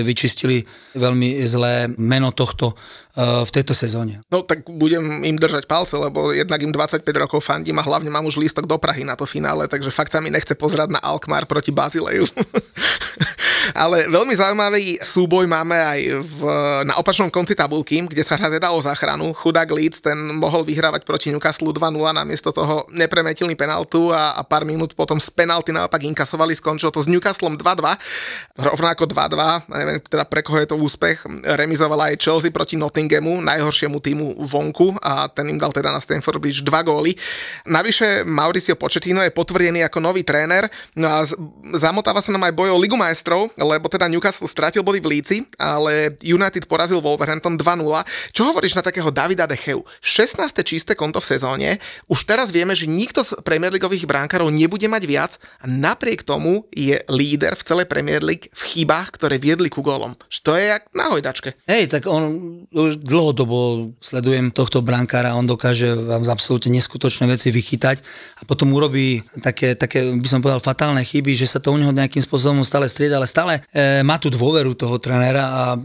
vyčistili 0.00 0.64
veľmi 0.96 1.44
zlé 1.44 1.92
meno 2.00 2.32
tohto 2.32 2.72
e, 2.72 3.44
v 3.44 3.50
tejto 3.52 3.76
sezóne. 3.76 4.24
No 4.32 4.40
tak 4.40 4.64
budem 4.64 5.20
im 5.20 5.36
držať 5.36 5.68
palce, 5.68 6.00
lebo 6.00 6.32
jednak 6.32 6.64
im 6.64 6.72
25 6.72 7.04
rokov 7.20 7.44
fandím 7.44 7.76
a 7.76 7.84
hlavne 7.84 8.08
mám 8.08 8.24
už 8.24 8.40
lístok 8.40 8.64
do 8.64 8.80
Prahy 8.80 9.04
na 9.04 9.20
to 9.20 9.28
finále, 9.28 9.68
takže 9.68 9.92
fakt 9.92 10.16
sa 10.16 10.24
mi 10.24 10.32
nechce 10.32 10.56
pozerať 10.56 10.96
na 10.96 11.00
Alkmaar 11.04 11.44
proti 11.44 11.68
Bazileju. 11.68 12.24
Ale 13.76 14.08
veľmi 14.08 14.32
zaujímavý 14.32 14.96
súboj 15.02 15.44
máme 15.44 15.76
aj 15.76 16.00
v, 16.24 16.40
na 16.88 16.96
opačnom 16.96 17.28
konci 17.28 17.52
tabulky, 17.52 18.00
kde 18.06 18.24
sa 18.24 18.38
hrá 18.38 18.48
teda 18.48 18.72
o 18.72 18.80
záchranu. 18.80 19.34
Chudák 19.36 19.68
Leeds, 19.68 20.00
ten 20.00 20.16
mohol 20.16 20.64
vyhrávať 20.64 21.04
proti 21.04 21.28
Newcastle 21.34 21.74
2-0, 21.74 21.92
namiesto 22.14 22.54
toho 22.54 22.88
nepremetilný 22.94 23.52
penaltu 23.58 24.08
a 24.14 24.37
pár 24.44 24.66
minút 24.68 24.94
potom 24.94 25.16
z 25.18 25.30
penalty 25.32 25.70
naopak 25.72 26.02
inkasovali, 26.02 26.54
skončilo 26.54 26.90
to 26.90 27.02
s 27.02 27.08
Newcastlom 27.10 27.56
2-2, 27.56 27.94
rovnako 28.58 29.06
2-2, 29.10 29.70
neviem 29.70 29.98
teda 30.04 30.24
pre 30.26 30.42
koho 30.42 30.58
je 30.58 30.68
to 30.68 30.76
úspech, 30.76 31.24
remizovala 31.44 32.12
aj 32.12 32.20
Chelsea 32.20 32.54
proti 32.54 32.76
Nottinghamu, 32.78 33.40
najhoršiemu 33.42 33.98
týmu 33.98 34.26
vonku 34.42 34.98
a 35.02 35.28
ten 35.30 35.48
im 35.50 35.58
dal 35.58 35.70
teda 35.74 35.90
na 35.90 36.00
Stanford 36.02 36.40
Bridge 36.42 36.62
dva 36.66 36.82
góly. 36.82 37.14
Navyše 37.68 38.24
Mauricio 38.26 38.74
Pochettino 38.74 39.22
je 39.22 39.34
potvrdený 39.34 39.84
ako 39.86 39.98
nový 40.02 40.22
tréner 40.22 40.66
no 40.96 41.06
a 41.08 41.24
zamotáva 41.76 42.22
sa 42.24 42.32
nám 42.34 42.48
aj 42.48 42.54
boj 42.56 42.74
o 42.74 42.78
Ligu 42.80 42.96
majstrov, 42.98 43.50
lebo 43.58 43.86
teda 43.86 44.08
Newcastle 44.08 44.50
stratil 44.50 44.82
body 44.82 45.00
v 45.02 45.10
Líci, 45.18 45.36
ale 45.60 46.16
United 46.22 46.66
porazil 46.66 47.02
Wolverhampton 47.02 47.54
2-0. 47.56 48.34
Čo 48.34 48.42
hovoríš 48.50 48.74
na 48.78 48.82
takého 48.82 49.08
Davida 49.12 49.46
Decheu? 49.46 49.84
16. 50.00 50.50
čisté 50.64 50.92
konto 50.98 51.22
v 51.22 51.26
sezóne, 51.26 51.68
už 52.08 52.24
teraz 52.24 52.50
vieme, 52.50 52.72
že 52.72 52.88
nikto 52.88 53.22
z 53.22 53.38
Premier 53.44 53.70
Leagueových 53.70 54.08
bránkárov 54.28 54.52
nebude 54.52 54.84
mať 54.92 55.02
viac 55.08 55.32
a 55.64 55.64
napriek 55.64 56.20
tomu 56.20 56.68
je 56.68 57.00
líder 57.08 57.56
v 57.56 57.64
celej 57.64 57.88
Premier 57.88 58.20
League 58.20 58.52
v 58.52 58.60
chybách, 58.60 59.16
ktoré 59.16 59.40
viedli 59.40 59.72
ku 59.72 59.80
gólom. 59.80 60.12
To 60.44 60.52
je 60.52 60.68
jak 60.68 60.84
na 60.92 61.08
hojdačke. 61.08 61.56
Hej, 61.64 61.88
tak 61.88 62.04
on 62.04 62.28
už 62.68 63.00
dlhodobo 63.00 63.90
sledujem 64.04 64.52
tohto 64.52 64.84
brankára, 64.84 65.32
on 65.32 65.48
dokáže 65.48 65.96
vám 65.96 66.28
absolútne 66.28 66.76
neskutočné 66.76 67.24
veci 67.24 67.48
vychytať 67.48 68.04
a 68.40 68.42
potom 68.44 68.68
urobí 68.76 69.24
také, 69.40 69.72
také, 69.72 70.12
by 70.12 70.28
som 70.28 70.44
povedal, 70.44 70.60
fatálne 70.60 71.00
chyby, 71.00 71.32
že 71.32 71.48
sa 71.48 71.64
to 71.64 71.72
u 71.72 71.80
neho 71.80 71.96
nejakým 71.96 72.20
spôsobom 72.20 72.60
stále 72.60 72.84
strieda, 72.84 73.16
ale 73.16 73.24
stále 73.24 73.64
e, 73.72 74.04
má 74.04 74.20
tú 74.20 74.28
dôveru 74.28 74.76
toho 74.76 75.00
trénera 75.00 75.44
a 75.48 75.62
e, 75.72 75.78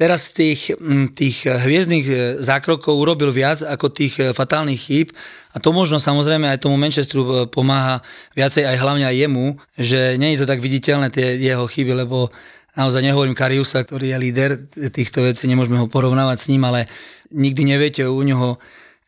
teraz 0.00 0.32
tých, 0.32 0.72
tých 1.12 1.44
hviezdnych 1.44 2.06
e, 2.08 2.14
zákrokov 2.40 2.96
urobil 2.96 3.28
viac 3.28 3.60
ako 3.60 3.92
tých 3.92 4.14
e, 4.16 4.22
fatálnych 4.32 4.80
chýb 4.80 5.12
a 5.52 5.60
to 5.60 5.76
možno 5.76 6.00
samozrejme 6.00 6.48
aj 6.48 6.64
tomu 6.64 6.80
Manchesteru 6.80 7.22
e, 7.28 7.30
pomáha 7.52 8.00
viacej 8.32 8.64
aj 8.64 8.80
hlavne 8.80 9.04
aj 9.04 9.28
jemu, 9.28 9.60
že 9.76 10.16
nie 10.16 10.32
je 10.32 10.40
to 10.40 10.48
tak 10.48 10.64
viditeľné 10.64 11.12
tie 11.12 11.36
jeho 11.36 11.68
chyby, 11.68 11.92
lebo 11.92 12.32
naozaj 12.80 13.04
nehovorím 13.04 13.36
Kariusa, 13.36 13.84
ktorý 13.84 14.16
je 14.16 14.22
líder 14.24 14.50
týchto 14.88 15.20
vecí, 15.20 15.44
nemôžeme 15.44 15.76
ho 15.76 15.92
porovnávať 15.92 16.38
s 16.40 16.48
ním, 16.48 16.64
ale 16.64 16.88
nikdy 17.36 17.68
neviete 17.68 18.08
u 18.08 18.24
neho, 18.24 18.56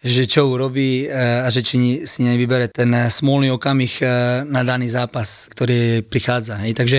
že 0.02 0.28
čo 0.28 0.50
urobí 0.50 1.06
a 1.06 1.46
že 1.46 1.62
či 1.62 2.02
si 2.02 2.26
nevybere 2.26 2.66
ten 2.66 2.90
smolný 3.06 3.54
okamih 3.54 4.02
na 4.50 4.66
daný 4.66 4.90
zápas, 4.90 5.46
ktorý 5.54 6.02
prichádza. 6.02 6.58
Hej. 6.58 6.74
Takže 6.74 6.98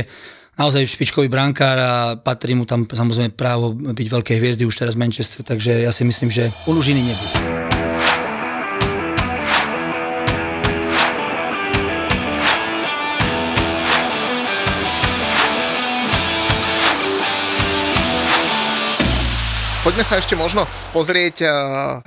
naozaj 0.58 0.86
špičkový 0.86 1.30
brankár 1.30 1.78
a 1.80 1.92
patrí 2.16 2.54
mu 2.54 2.66
tam 2.70 2.86
samozrejme 2.86 3.34
právo 3.34 3.74
byť 3.74 4.08
veľké 4.08 4.34
hviezdy 4.38 4.64
už 4.70 4.86
teraz 4.86 4.94
v 4.94 5.06
Manchesteru, 5.06 5.42
takže 5.42 5.82
ja 5.82 5.92
si 5.92 6.06
myslím, 6.06 6.30
že 6.30 6.54
on 6.70 6.78
už 6.78 6.94
Poďme 19.84 20.08
sa 20.08 20.16
ešte 20.16 20.32
možno 20.40 20.64
pozrieť 20.96 21.44
uh, 21.44 21.52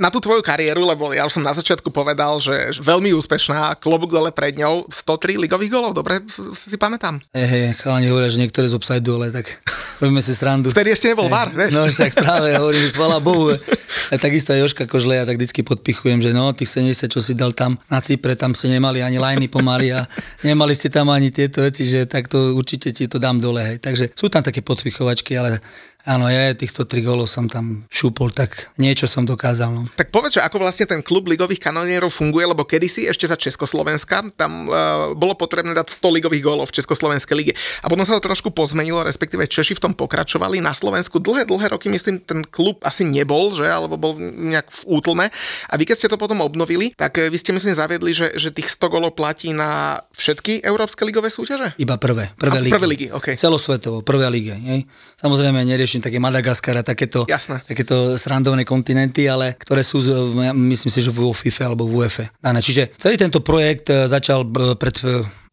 na 0.01 0.09
tú 0.09 0.17
tvoju 0.17 0.41
kariéru, 0.41 0.89
lebo 0.89 1.12
ja 1.12 1.29
už 1.29 1.37
som 1.37 1.45
na 1.45 1.53
začiatku 1.53 1.93
povedal, 1.93 2.41
že 2.41 2.73
veľmi 2.81 3.12
úspešná, 3.12 3.77
klobúk 3.77 4.17
dole 4.17 4.33
pred 4.33 4.57
ňou, 4.57 4.89
103 4.89 5.37
ligových 5.45 5.77
golov, 5.77 5.93
dobre 5.93 6.25
si 6.57 6.73
pamätám. 6.81 7.21
Hej, 7.37 7.45
hey, 7.45 7.65
chalani 7.77 8.09
hovoria, 8.09 8.33
že 8.33 8.41
niektoré 8.41 8.65
z 8.65 8.81
obside 8.81 9.05
ale 9.05 9.29
tak 9.29 9.61
robíme 10.01 10.25
si 10.25 10.33
srandu. 10.33 10.73
Vtedy 10.73 10.97
ešte 10.97 11.12
nebol 11.12 11.29
hey, 11.29 11.37
VAR, 11.37 11.49
vieš? 11.53 11.71
No 11.77 11.85
však 11.85 12.17
práve, 12.17 12.49
hovorím, 12.65 12.97
chvala 12.97 13.21
Bohu. 13.21 13.53
A 13.53 14.15
takisto 14.17 14.57
aj 14.57 14.65
Joška 14.65 14.89
Kožle, 14.89 15.21
ja 15.21 15.29
tak 15.29 15.37
vždycky 15.37 15.61
podpichujem, 15.61 16.25
že 16.25 16.33
no, 16.33 16.57
tých 16.57 16.81
70, 16.81 17.12
čo 17.12 17.21
si 17.21 17.37
dal 17.37 17.53
tam 17.53 17.77
na 17.93 18.01
Cypre, 18.01 18.41
tam 18.41 18.57
ste 18.57 18.73
nemali 18.73 19.05
ani 19.05 19.21
lajny 19.21 19.53
pomaly 19.53 19.93
a 19.93 20.09
nemali 20.41 20.73
ste 20.73 20.89
tam 20.89 21.12
ani 21.12 21.29
tieto 21.29 21.61
veci, 21.61 21.85
že 21.85 22.09
takto 22.09 22.57
určite 22.57 22.89
ti 22.97 23.05
to 23.05 23.21
dám 23.21 23.37
dole. 23.37 23.61
Hej. 23.61 23.85
Takže 23.85 24.17
sú 24.17 24.33
tam 24.33 24.41
také 24.41 24.65
podpichovačky, 24.65 25.37
ale 25.37 25.61
Áno, 26.07 26.31
ja 26.31 26.55
týchto 26.55 26.87
tri 26.87 27.03
gólov 27.03 27.27
som 27.27 27.51
tam 27.51 27.83
šúpol, 27.90 28.31
tak 28.31 28.71
niečo 28.79 29.11
som 29.11 29.27
dokázal. 29.27 29.71
No. 29.75 29.83
Tak 29.99 30.14
povedz, 30.14 30.38
že 30.38 30.45
ako 30.47 30.62
vlastne 30.62 30.87
ten 30.87 31.03
klub 31.03 31.27
ligových 31.27 31.59
kanonierov 31.59 32.14
funguje, 32.14 32.47
lebo 32.47 32.62
kedysi 32.62 33.11
ešte 33.11 33.27
za 33.27 33.35
Československa 33.35 34.23
tam 34.38 34.71
uh, 34.71 35.12
bolo 35.19 35.35
potrebné 35.35 35.75
dať 35.75 35.99
100 35.99 36.16
ligových 36.23 36.47
gólov 36.47 36.71
v 36.71 36.79
Československej 36.79 37.35
lige. 37.35 37.53
A 37.83 37.90
potom 37.90 38.07
sa 38.07 38.14
to 38.14 38.23
trošku 38.23 38.55
pozmenilo, 38.55 39.03
respektíve 39.03 39.51
Češi 39.51 39.75
v 39.75 39.83
tom 39.83 39.92
pokračovali. 39.99 40.62
Na 40.62 40.79
Slovensku 40.79 41.19
dlhé, 41.19 41.42
dlhé 41.42 41.75
roky, 41.75 41.90
myslím, 41.90 42.23
ten 42.23 42.47
klub 42.47 42.79
asi 42.87 43.03
nebol, 43.03 43.51
že, 43.59 43.66
alebo 43.66 43.99
bol 43.99 44.14
nejak 44.23 44.71
v 44.71 44.83
útlme. 44.87 45.27
A 45.66 45.75
vy 45.75 45.85
keď 45.90 45.97
ste 45.99 46.09
to 46.14 46.23
potom 46.23 46.38
obnovili, 46.38 46.95
tak 46.95 47.19
eh, 47.19 47.27
vy 47.27 47.35
ste 47.35 47.51
myslím 47.51 47.75
zaviedli, 47.75 48.14
že, 48.14 48.31
že 48.38 48.55
tých 48.55 48.71
100 48.79 48.95
gólov 48.95 49.19
platí 49.19 49.51
na 49.51 49.99
všetky 50.14 50.62
európske 50.62 51.03
ligové 51.03 51.35
súťaže? 51.35 51.75
Iba 51.83 51.99
prvé. 51.99 52.31
Prvé 52.38 52.62
ligy. 52.62 52.73
Prvé 52.73 52.87
ligy, 52.87 53.07
okay. 53.11 53.35
Celosvetovo, 53.35 54.07
prvé 54.07 54.31
ligy. 54.31 54.55
Hej. 54.55 54.81
Samozrejme, 55.19 55.66
neriešim 55.66 55.96
riešim 55.97 56.05
také 56.05 56.21
Madagaskar 56.21 56.77
a 56.77 56.85
takéto, 56.85 57.25
takéto 57.65 58.21
srandovné 58.21 58.69
kontinenty, 58.69 59.25
ale 59.33 59.57
ktoré 59.57 59.81
sú, 59.81 60.05
myslím 60.53 60.93
si, 60.93 61.01
že 61.01 61.09
vo 61.09 61.33
FIFA 61.33 61.73
alebo 61.73 61.89
v 61.89 62.05
UEFA. 62.05 62.29
Dané. 62.37 62.61
Čiže 62.61 62.93
celý 63.01 63.17
tento 63.17 63.41
projekt 63.41 63.89
e, 63.89 64.05
začal 64.05 64.45
pred 64.77 64.97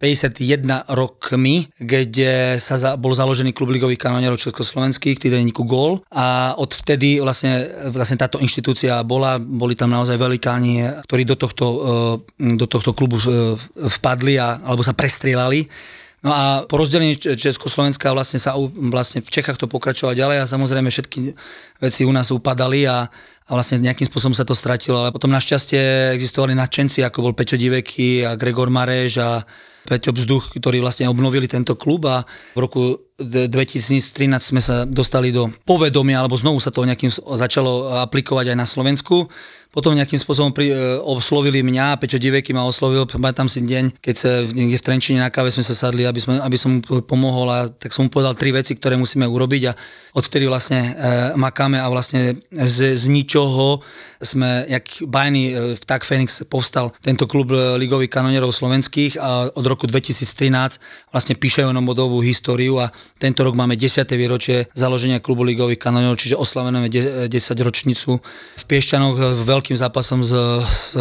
51 0.04 0.44
e, 0.44 0.76
rokmi, 0.92 1.72
kde 1.80 2.60
sa 2.60 2.76
za, 2.76 3.00
bol 3.00 3.16
založený 3.16 3.56
klub 3.56 3.72
ligových 3.72 4.04
kanonierov 4.04 4.36
československých, 4.44 5.24
týdenníku 5.24 5.64
GOL 5.64 6.04
a 6.12 6.60
odvtedy 6.60 7.24
vlastne, 7.24 7.64
vlastne 7.96 8.20
táto 8.20 8.44
inštitúcia 8.44 9.00
bola, 9.08 9.40
boli 9.40 9.80
tam 9.80 9.96
naozaj 9.96 10.20
velikáni, 10.20 10.84
ktorí 11.08 11.24
do 11.24 11.40
tohto, 11.40 11.66
do 12.36 12.66
tohto 12.68 12.92
klubu 12.92 13.16
vpadli 13.80 14.36
a, 14.36 14.60
alebo 14.60 14.84
sa 14.84 14.92
prestrielali 14.92 15.64
No 16.24 16.32
a 16.32 16.44
po 16.64 16.80
rozdelení 16.80 17.20
Československa 17.20 18.16
vlastne 18.16 18.40
sa 18.40 18.56
vlastne 18.88 19.20
v 19.20 19.28
Čechách 19.28 19.60
to 19.60 19.68
pokračovalo 19.68 20.16
ďalej 20.16 20.38
a 20.40 20.48
samozrejme 20.48 20.88
všetky 20.88 21.36
veci 21.84 22.08
u 22.08 22.12
nás 22.16 22.32
upadali 22.32 22.88
a, 22.88 23.04
a 23.44 23.52
vlastne 23.52 23.84
nejakým 23.84 24.08
spôsobom 24.08 24.32
sa 24.32 24.48
to 24.48 24.56
stratilo, 24.56 25.04
ale 25.04 25.12
potom 25.12 25.36
našťastie 25.36 26.16
existovali 26.16 26.56
nadšenci, 26.56 27.04
ako 27.04 27.28
bol 27.28 27.34
Peťo 27.36 27.60
Diveky 27.60 28.24
a 28.24 28.40
Gregor 28.40 28.72
Mareš 28.72 29.20
a 29.20 29.44
Peťo 29.84 30.16
Bzduch, 30.16 30.56
ktorí 30.56 30.80
vlastne 30.80 31.12
obnovili 31.12 31.52
tento 31.52 31.76
klub 31.76 32.08
a 32.08 32.24
v 32.56 32.60
roku 32.64 33.04
2013 33.20 34.40
sme 34.40 34.64
sa 34.64 34.88
dostali 34.88 35.36
do 35.36 35.52
povedomia, 35.68 36.24
alebo 36.24 36.40
znovu 36.40 36.64
sa 36.64 36.72
to 36.72 36.88
nejakým 36.88 37.12
začalo 37.12 38.00
aplikovať 38.08 38.56
aj 38.56 38.58
na 38.58 38.68
Slovensku 38.68 39.28
potom 39.74 39.98
nejakým 39.98 40.22
spôsobom 40.22 40.54
pri, 40.54 40.70
e, 40.70 41.02
oslovili 41.02 41.66
mňa, 41.66 41.98
Peťo 41.98 42.22
Diveky 42.22 42.54
ma 42.54 42.62
oslovil, 42.62 43.10
pamätám 43.10 43.50
si 43.50 43.66
deň, 43.66 43.98
keď 43.98 44.16
sa 44.16 44.46
niekde 44.46 44.78
v 44.78 44.86
Trenčine 44.86 45.18
na 45.18 45.34
káve 45.34 45.50
sme 45.50 45.66
sa 45.66 45.74
sadli, 45.74 46.06
aby, 46.06 46.22
sme, 46.22 46.38
aby 46.38 46.58
som 46.62 46.78
mu 46.78 47.02
pomohol 47.02 47.50
a 47.50 47.60
tak 47.66 47.90
som 47.90 48.06
mu 48.06 48.14
povedal 48.14 48.38
tri 48.38 48.54
veci, 48.54 48.78
ktoré 48.78 48.94
musíme 48.94 49.26
urobiť 49.26 49.64
a 49.66 49.74
odtedy 50.14 50.46
vlastne 50.46 50.78
e, 50.78 50.92
makáme 51.34 51.82
a 51.82 51.90
vlastne 51.90 52.38
z, 52.54 52.94
z 52.94 53.10
ničoho 53.10 53.82
sme, 54.22 54.70
jak 54.70 54.86
bajný 55.10 55.44
e, 55.50 55.54
vták 55.82 56.06
Fénix 56.06 56.46
povstal 56.46 56.94
tento 57.02 57.26
klub 57.26 57.50
e, 57.50 57.82
ligových 57.82 58.14
kanonierov 58.14 58.54
slovenských 58.54 59.18
a 59.18 59.50
od 59.50 59.66
roku 59.66 59.90
2013 59.90 60.78
vlastne 61.10 61.34
píše 61.34 61.66
bodovú 61.66 62.20
históriu 62.20 62.78
a 62.78 62.92
tento 63.18 63.42
rok 63.42 63.56
máme 63.56 63.74
10. 63.74 64.06
výročie 64.14 64.70
založenia 64.78 65.24
klubu 65.24 65.42
ligových 65.42 65.80
kanonierov, 65.80 66.20
čiže 66.20 66.38
oslavenujeme 66.38 66.92
10 67.28 67.32
ročnicu 67.64 68.22
v 68.60 68.64
Piešťanoch 68.70 69.16
v 69.18 69.42
veľkej 69.42 69.63
veľkým 69.64 69.80
zápasom 69.80 70.28
s, 70.28 70.36
s, 70.68 70.92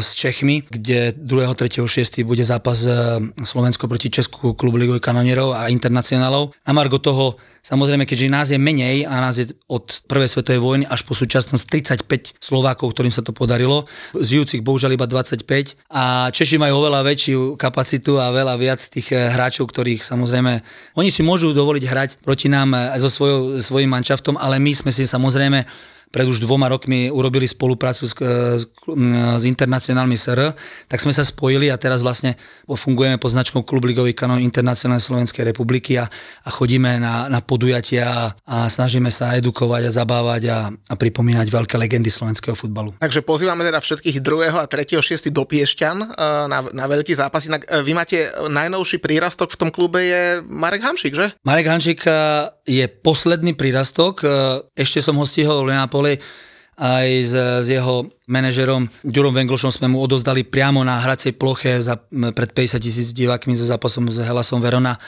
s 0.00 0.16
Čechmi, 0.16 0.64
kde 0.64 1.12
2. 1.12 1.52
3. 1.52 1.84
6. 1.84 2.24
bude 2.24 2.40
zápas 2.40 2.88
Slovensko 3.44 3.84
proti 3.92 4.08
Česku 4.08 4.56
klubu 4.56 4.80
Ligových 4.80 5.04
kanonierov 5.04 5.52
a 5.52 5.68
internacionálov. 5.68 6.56
Na 6.64 6.72
margo 6.72 6.96
toho 6.96 7.36
Samozrejme, 7.66 8.06
keďže 8.06 8.30
nás 8.30 8.46
je 8.54 8.62
menej 8.62 9.10
a 9.10 9.18
nás 9.18 9.42
je 9.42 9.50
od 9.66 10.06
prvej 10.06 10.30
svetovej 10.30 10.62
vojny 10.62 10.84
až 10.86 11.02
po 11.02 11.18
súčasnosť 11.18 11.66
35 12.06 12.38
Slovákov, 12.38 12.94
ktorým 12.94 13.10
sa 13.10 13.26
to 13.26 13.34
podarilo, 13.34 13.90
žijúcich 14.14 14.62
bohužiaľ 14.62 14.94
iba 14.94 15.10
25 15.10 15.74
a 15.90 16.30
Češi 16.30 16.62
majú 16.62 16.86
oveľa 16.86 17.02
väčšiu 17.02 17.58
kapacitu 17.58 18.22
a 18.22 18.30
veľa 18.30 18.54
viac 18.54 18.78
tých 18.78 19.10
eh, 19.10 19.34
hráčov, 19.34 19.66
ktorých 19.66 19.98
samozrejme, 19.98 20.62
oni 20.94 21.10
si 21.10 21.26
môžu 21.26 21.50
dovoliť 21.50 21.84
hrať 21.90 22.10
proti 22.22 22.46
nám 22.46 22.70
eh, 22.70 22.94
so 23.02 23.10
svojou, 23.10 23.58
svojím 23.58 23.98
manšaftom, 23.98 24.38
ale 24.38 24.62
my 24.62 24.70
sme 24.70 24.94
si 24.94 25.02
samozrejme 25.02 25.66
pred 26.10 26.26
už 26.26 26.40
dvoma 26.40 26.70
rokmi 26.70 27.10
urobili 27.10 27.44
spoluprácu 27.44 28.08
s, 28.08 28.14
s, 28.16 28.64
s 29.36 29.44
internacionálmi 29.44 30.16
SR, 30.16 30.54
tak 30.86 31.02
sme 31.02 31.12
sa 31.12 31.26
spojili 31.26 31.68
a 31.68 31.76
teraz 31.76 32.00
vlastne 32.00 32.38
fungujeme 32.64 33.20
pod 33.20 33.34
značkou 33.34 33.66
Klub 33.66 33.84
Ligový 33.84 34.16
kanón 34.16 34.40
Internacionálnej 34.40 35.02
Slovenskej 35.02 35.44
republiky 35.52 35.98
a, 36.00 36.08
a 36.46 36.48
chodíme 36.48 36.96
na, 37.02 37.28
na 37.28 37.44
podujatia 37.44 38.06
a, 38.06 38.24
a 38.46 38.56
snažíme 38.70 39.12
sa 39.12 39.36
edukovať 39.36 39.90
a 39.90 39.94
zabávať 39.94 40.42
a, 40.48 40.58
a 40.70 40.94
pripomínať 40.94 41.46
veľké 41.50 41.76
legendy 41.76 42.08
slovenského 42.08 42.54
futbalu. 42.54 42.96
Takže 43.02 43.20
pozývame 43.26 43.66
teda 43.66 43.82
všetkých 43.82 44.22
2. 44.22 44.62
a 44.62 44.64
3. 44.64 45.02
6. 45.02 45.28
do 45.34 45.44
Piešťan 45.44 45.96
e, 46.00 46.06
na, 46.48 46.58
na 46.70 46.84
veľký 46.86 47.12
zápas. 47.12 47.44
Inak 47.44 47.68
vy 47.84 47.92
máte 47.92 48.30
najnovší 48.46 49.02
prírastok 49.02 49.52
v 49.52 49.58
tom 49.58 49.70
klube 49.74 50.00
je 50.00 50.22
Marek 50.48 50.82
Hamšik, 50.82 51.12
že? 51.12 51.26
Marek 51.44 51.68
e, 51.68 52.55
je 52.66 52.84
posledný 52.90 53.54
prírastok. 53.54 54.26
Ešte 54.74 55.00
som 55.00 55.16
ho 55.16 55.24
stihol 55.24 55.64
na 55.70 55.86
poli 55.86 56.18
aj 56.76 57.08
s, 57.24 57.34
s 57.64 57.68
jeho 57.72 58.04
manažerom 58.28 58.84
Ďurom 59.00 59.32
Venglšom 59.32 59.72
sme 59.72 59.88
mu 59.88 60.04
odozdali 60.04 60.44
priamo 60.44 60.84
na 60.84 61.00
hracej 61.00 61.32
ploche 61.40 61.80
za, 61.80 61.96
pred 62.12 62.50
50 62.52 62.76
tisíc 62.76 63.08
divákmi 63.16 63.56
so 63.56 63.64
zápasom 63.64 64.12
s 64.12 64.20
Helasom 64.20 64.60
Verona 64.60 65.00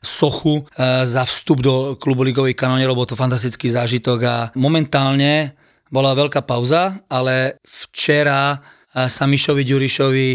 sochu 0.00 0.64
e, 0.64 1.04
za 1.04 1.28
vstup 1.28 1.60
do 1.60 1.74
klubu 2.00 2.24
ligových 2.24 2.56
kanonierov, 2.56 2.96
bol 2.96 3.08
to 3.08 3.20
fantastický 3.20 3.68
zážitok 3.68 4.18
a 4.24 4.36
momentálne 4.56 5.52
bola 5.92 6.16
veľká 6.16 6.40
pauza, 6.48 7.04
ale 7.12 7.60
včera 7.68 8.56
e, 8.56 8.58
sa 9.04 9.28
Mišovi 9.28 9.60
Ďurišovi 9.60 10.28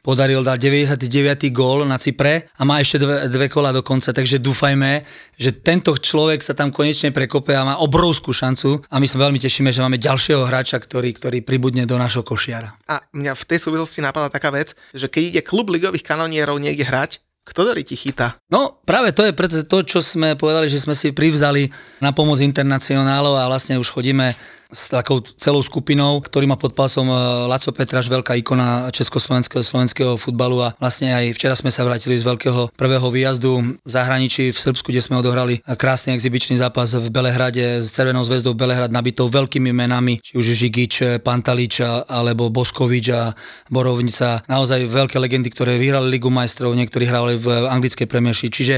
podaril 0.00 0.40
dať 0.40 0.58
99. 0.58 1.52
gól 1.52 1.84
na 1.84 2.00
Cypre 2.00 2.48
a 2.56 2.62
má 2.64 2.80
ešte 2.80 3.00
dve, 3.00 3.28
dve 3.28 3.46
kola 3.52 3.72
do 3.72 3.84
konca, 3.84 4.12
takže 4.12 4.40
dúfajme, 4.40 5.04
že 5.36 5.60
tento 5.60 5.92
človek 5.96 6.40
sa 6.40 6.56
tam 6.56 6.72
konečne 6.72 7.12
prekope 7.12 7.52
a 7.56 7.64
má 7.64 7.74
obrovskú 7.80 8.32
šancu 8.32 8.80
a 8.88 8.96
my 9.00 9.06
sa 9.06 9.16
veľmi 9.20 9.38
tešíme, 9.40 9.72
že 9.72 9.84
máme 9.84 10.00
ďalšieho 10.00 10.44
hráča, 10.44 10.80
ktorý, 10.80 11.12
ktorý 11.16 11.38
pribudne 11.44 11.84
do 11.84 11.96
našho 12.00 12.24
košiara. 12.24 12.76
A 12.88 13.04
mňa 13.12 13.32
v 13.36 13.44
tej 13.48 13.58
súvislosti 13.60 14.00
napadá 14.04 14.32
taká 14.32 14.52
vec, 14.52 14.76
že 14.92 15.08
keď 15.08 15.22
ide 15.22 15.40
klub 15.44 15.68
ligových 15.72 16.04
kanonierov 16.04 16.56
niekde 16.56 16.88
hrať, 16.88 17.20
kto 17.40 17.66
Dory 17.66 17.82
ti 17.82 17.96
chytá? 17.96 18.36
No 18.52 18.78
práve 18.84 19.10
to 19.16 19.24
je 19.26 19.34
preto 19.34 19.58
to, 19.64 19.82
čo 19.82 19.98
sme 20.04 20.38
povedali, 20.38 20.70
že 20.70 20.86
sme 20.86 20.94
si 20.94 21.10
privzali 21.10 21.66
na 21.98 22.12
pomoc 22.14 22.38
internacionálov 22.38 23.34
a 23.40 23.48
vlastne 23.48 23.80
už 23.80 23.90
chodíme 23.90 24.36
s 24.70 24.90
takou 24.90 25.20
celou 25.36 25.60
skupinou, 25.62 26.22
ktorý 26.22 26.46
má 26.46 26.54
pod 26.54 26.74
palcom 26.74 27.10
e, 27.10 27.14
Laco 27.50 27.70
Petraš, 27.74 28.06
veľká 28.06 28.38
ikona 28.38 28.90
československého 28.94 29.62
slovenského 29.62 30.14
futbalu 30.14 30.62
a 30.64 30.72
vlastne 30.78 31.10
aj 31.10 31.34
včera 31.34 31.54
sme 31.58 31.74
sa 31.74 31.82
vrátili 31.82 32.14
z 32.14 32.26
veľkého 32.26 32.74
prvého 32.78 33.06
výjazdu 33.10 33.82
v 33.82 33.90
zahraničí 33.90 34.54
v 34.54 34.58
Srbsku, 34.58 34.94
kde 34.94 35.02
sme 35.02 35.18
odohrali 35.18 35.58
krásny 35.74 36.14
exibičný 36.14 36.58
zápas 36.58 36.94
v 36.94 37.10
Belehrade 37.10 37.82
s 37.82 37.90
Červenou 37.90 38.22
zväzdou 38.22 38.54
Belehrad 38.54 38.94
nabitou 38.94 39.26
veľkými 39.26 39.74
menami, 39.74 40.22
či 40.22 40.38
už 40.38 40.46
Žigič, 40.54 41.22
Pantalič 41.22 41.82
alebo 42.06 42.48
Boskovič 42.48 43.06
a 43.10 43.34
Borovnica. 43.68 44.42
Naozaj 44.46 44.86
veľké 44.86 45.18
legendy, 45.18 45.50
ktoré 45.50 45.76
vyhrali 45.76 46.16
Ligu 46.16 46.30
majstrov, 46.30 46.72
niektorí 46.72 47.04
hrali 47.06 47.36
v 47.36 47.66
anglickej 47.66 48.06
premierši. 48.06 48.48
Čiže 48.48 48.76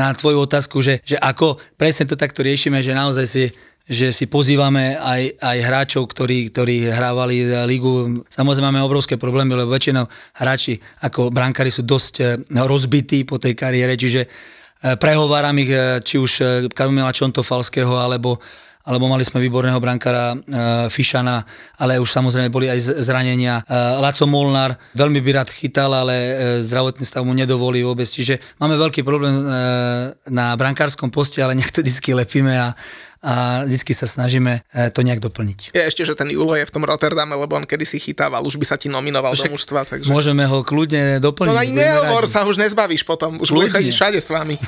na 0.00 0.10
tvoju 0.12 0.44
otázku, 0.44 0.80
že, 0.80 1.04
že 1.04 1.20
ako 1.20 1.60
presne 1.76 2.08
to 2.08 2.16
takto 2.18 2.42
riešime, 2.42 2.80
že 2.80 2.96
naozaj 2.96 3.26
si 3.28 3.44
že 3.84 4.16
si 4.16 4.24
pozývame 4.24 4.96
aj, 4.96 5.44
aj 5.44 5.58
hráčov, 5.60 6.08
ktorí, 6.08 6.48
ktorí 6.48 6.88
hrávali 6.88 7.44
ligu. 7.68 8.24
Samozrejme 8.32 8.72
máme 8.72 8.80
obrovské 8.80 9.20
problémy, 9.20 9.52
lebo 9.52 9.76
väčšinou 9.76 10.08
hráči 10.40 10.80
ako 11.04 11.28
brankári 11.28 11.68
sú 11.68 11.84
dosť 11.84 12.14
eh, 12.24 12.40
rozbití 12.48 13.28
po 13.28 13.36
tej 13.36 13.52
kariére, 13.52 13.92
čiže 13.92 14.24
eh, 14.24 14.96
prehováram 14.96 15.56
ich 15.60 15.68
eh, 15.68 16.00
či 16.00 16.16
už 16.16 16.32
Kamila 16.72 17.12
Čontofalského 17.12 18.00
alebo 18.00 18.40
alebo 18.84 19.08
mali 19.08 19.24
sme 19.24 19.40
výborného 19.40 19.80
brankára 19.80 20.36
e, 20.36 20.38
Fišana, 20.92 21.40
ale 21.80 21.96
už 21.96 22.04
samozrejme 22.04 22.52
boli 22.52 22.68
aj 22.68 23.00
zranenia. 23.00 23.64
E, 23.64 23.72
Laco 23.96 24.28
Molnár 24.28 24.76
veľmi 24.92 25.24
by 25.24 25.30
rád 25.40 25.48
chytal, 25.48 25.88
ale 25.88 26.12
e, 26.12 26.32
zdravotný 26.60 27.00
stav 27.08 27.24
mu 27.24 27.32
nedovolí 27.32 27.80
vôbec. 27.80 28.04
Čiže 28.04 28.36
máme 28.60 28.76
veľký 28.76 29.00
problém 29.00 29.40
e, 29.40 29.44
na 30.28 30.52
brankárskom 30.52 31.08
poste, 31.08 31.40
ale 31.40 31.56
nejak 31.56 31.72
to 31.72 31.80
vždy 31.80 32.12
lepíme 32.12 32.52
a, 32.52 32.76
a 33.24 33.64
vždy 33.64 33.92
sa 33.96 34.04
snažíme 34.04 34.60
e, 34.60 34.92
to 34.92 35.00
nejak 35.00 35.24
doplniť. 35.24 35.72
Je 35.72 35.80
ešte, 35.80 36.04
že 36.04 36.12
ten 36.12 36.28
Julo 36.28 36.52
je 36.52 36.68
v 36.68 36.72
tom 36.72 36.84
Rotterdame, 36.84 37.32
lebo 37.32 37.56
on 37.56 37.64
kedy 37.64 37.88
si 37.88 37.96
chytával, 37.96 38.44
už 38.44 38.60
by 38.60 38.68
sa 38.68 38.76
ti 38.76 38.92
nominoval 38.92 39.32
Však 39.32 39.48
do 39.48 39.56
mužstva. 39.56 39.80
Takže... 39.88 40.12
Môžeme 40.12 40.44
ho 40.44 40.60
kľudne 40.60 41.24
doplniť. 41.24 41.48
No 41.48 41.56
ani 41.56 41.72
nehovor, 41.72 42.28
sa 42.28 42.44
už 42.44 42.60
nezbavíš 42.60 43.08
potom, 43.08 43.40
už 43.40 43.48
bude 43.48 43.72
chodiť 43.72 43.92
všade 43.96 44.18
s 44.20 44.28
vami. 44.28 44.60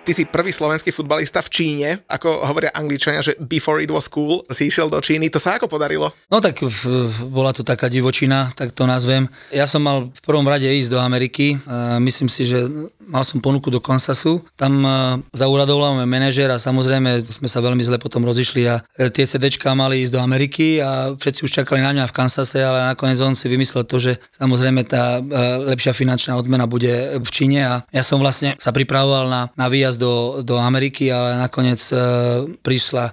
Ty 0.00 0.16
si 0.16 0.26
prvý 0.26 0.50
slovenský 0.50 0.90
futbalista 0.90 1.38
v 1.38 1.52
Číne, 1.54 1.88
ako 2.10 2.42
hovoria 2.42 2.74
Angličania, 2.74 3.22
že 3.22 3.38
before 3.46 3.78
it 3.78 3.94
was 3.94 4.10
cool, 4.10 4.42
si 4.50 4.66
išiel 4.66 4.90
do 4.90 4.98
Číny. 4.98 5.30
To 5.30 5.38
sa 5.38 5.54
ako 5.54 5.70
podarilo? 5.70 6.10
No 6.32 6.42
tak 6.42 6.66
bola 7.30 7.54
to 7.54 7.62
taká 7.62 7.86
divočina, 7.86 8.50
tak 8.58 8.74
to 8.74 8.90
nazvem. 8.90 9.30
Ja 9.54 9.70
som 9.70 9.84
mal 9.84 10.10
v 10.10 10.22
prvom 10.24 10.42
rade 10.48 10.66
ísť 10.66 10.90
do 10.90 10.98
Ameriky. 10.98 11.62
Myslím 12.02 12.26
si, 12.32 12.42
že 12.42 12.64
mal 13.10 13.26
som 13.26 13.42
ponuku 13.42 13.68
do 13.68 13.82
Kansasu. 13.82 14.40
Tam 14.54 14.86
zauradoval 15.34 15.98
môj 15.98 16.08
manažer 16.08 16.48
a 16.48 16.62
samozrejme 16.62 17.26
sme 17.26 17.48
sa 17.50 17.58
veľmi 17.58 17.82
zle 17.82 17.98
potom 17.98 18.22
rozišli 18.22 18.62
a 18.70 18.78
e, 18.96 19.10
tie 19.10 19.26
CDčka 19.26 19.74
mali 19.74 20.06
ísť 20.06 20.14
do 20.14 20.20
Ameriky 20.22 20.78
a 20.78 21.12
všetci 21.18 21.40
už 21.44 21.52
čakali 21.62 21.82
na 21.82 21.90
mňa 21.90 22.06
v 22.06 22.16
Kansase, 22.16 22.62
ale 22.62 22.86
nakoniec 22.94 23.18
on 23.20 23.34
si 23.34 23.50
vymyslel 23.50 23.84
to, 23.84 23.98
že 23.98 24.22
samozrejme 24.38 24.86
tá 24.86 25.18
e, 25.18 25.20
lepšia 25.74 25.92
finančná 25.92 26.38
odmena 26.38 26.70
bude 26.70 27.18
v 27.18 27.28
Číne 27.28 27.60
a 27.66 27.74
ja 27.90 28.02
som 28.06 28.22
vlastne 28.22 28.54
sa 28.56 28.70
pripravoval 28.70 29.26
na, 29.26 29.42
na 29.58 29.66
výjazd 29.66 29.98
do, 29.98 30.14
do 30.46 30.56
Ameriky, 30.56 31.10
ale 31.10 31.36
nakoniec 31.42 31.82
e, 31.90 31.96
prišla 32.62 33.10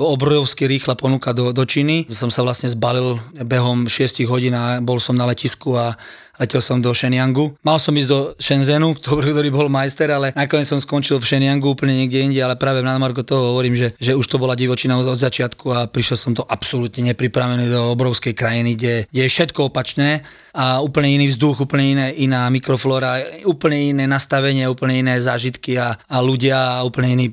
obrovsky 0.00 0.64
rýchla 0.64 0.96
ponuka 0.96 1.36
do, 1.36 1.52
do 1.52 1.64
Číny. 1.68 2.08
Som 2.08 2.32
sa 2.32 2.40
vlastne 2.40 2.72
zbalil 2.72 3.20
behom 3.44 3.84
6 3.84 4.24
hodín 4.32 4.56
a 4.56 4.80
bol 4.80 4.96
som 4.96 5.12
na 5.12 5.28
letisku 5.28 5.76
a 5.76 5.92
letel 6.40 6.64
som 6.64 6.80
do 6.80 6.88
Shenyangu. 6.96 7.52
Mal 7.60 7.76
som 7.76 7.92
ísť 7.92 8.08
do 8.08 8.18
Shenzhenu, 8.40 8.96
ktorý, 8.98 9.52
bol 9.52 9.68
majster, 9.68 10.08
ale 10.08 10.32
nakoniec 10.32 10.64
som 10.64 10.80
skončil 10.80 11.20
v 11.20 11.28
Shenyangu 11.28 11.76
úplne 11.76 11.92
niekde 11.92 12.24
inde, 12.24 12.40
ale 12.40 12.56
práve 12.56 12.80
na 12.80 12.96
Marko 12.96 13.20
toho 13.20 13.52
hovorím, 13.52 13.76
že, 13.76 13.92
že 14.00 14.16
už 14.16 14.24
to 14.24 14.40
bola 14.40 14.56
divočina 14.56 14.96
od, 14.96 15.12
začiatku 15.20 15.66
a 15.74 15.78
prišiel 15.90 16.16
som 16.16 16.32
to 16.32 16.46
absolútne 16.48 17.12
nepripravený 17.12 17.68
do 17.68 17.92
obrovskej 17.92 18.32
krajiny, 18.32 18.78
kde, 18.78 18.94
kde 19.10 19.22
je 19.26 19.30
všetko 19.30 19.68
opačné 19.68 20.24
a 20.56 20.80
úplne 20.80 21.12
iný 21.20 21.28
vzduch, 21.34 21.66
úplne 21.66 21.98
iné, 21.98 22.06
iná 22.24 22.48
mikroflóra, 22.48 23.20
úplne 23.44 23.92
iné 23.92 24.04
nastavenie, 24.06 24.64
úplne 24.70 25.02
iné 25.02 25.14
zážitky 25.20 25.76
a, 25.76 25.94
a 25.94 26.16
ľudia 26.24 26.80
a 26.80 26.86
úplne 26.86 27.20
iný 27.20 27.26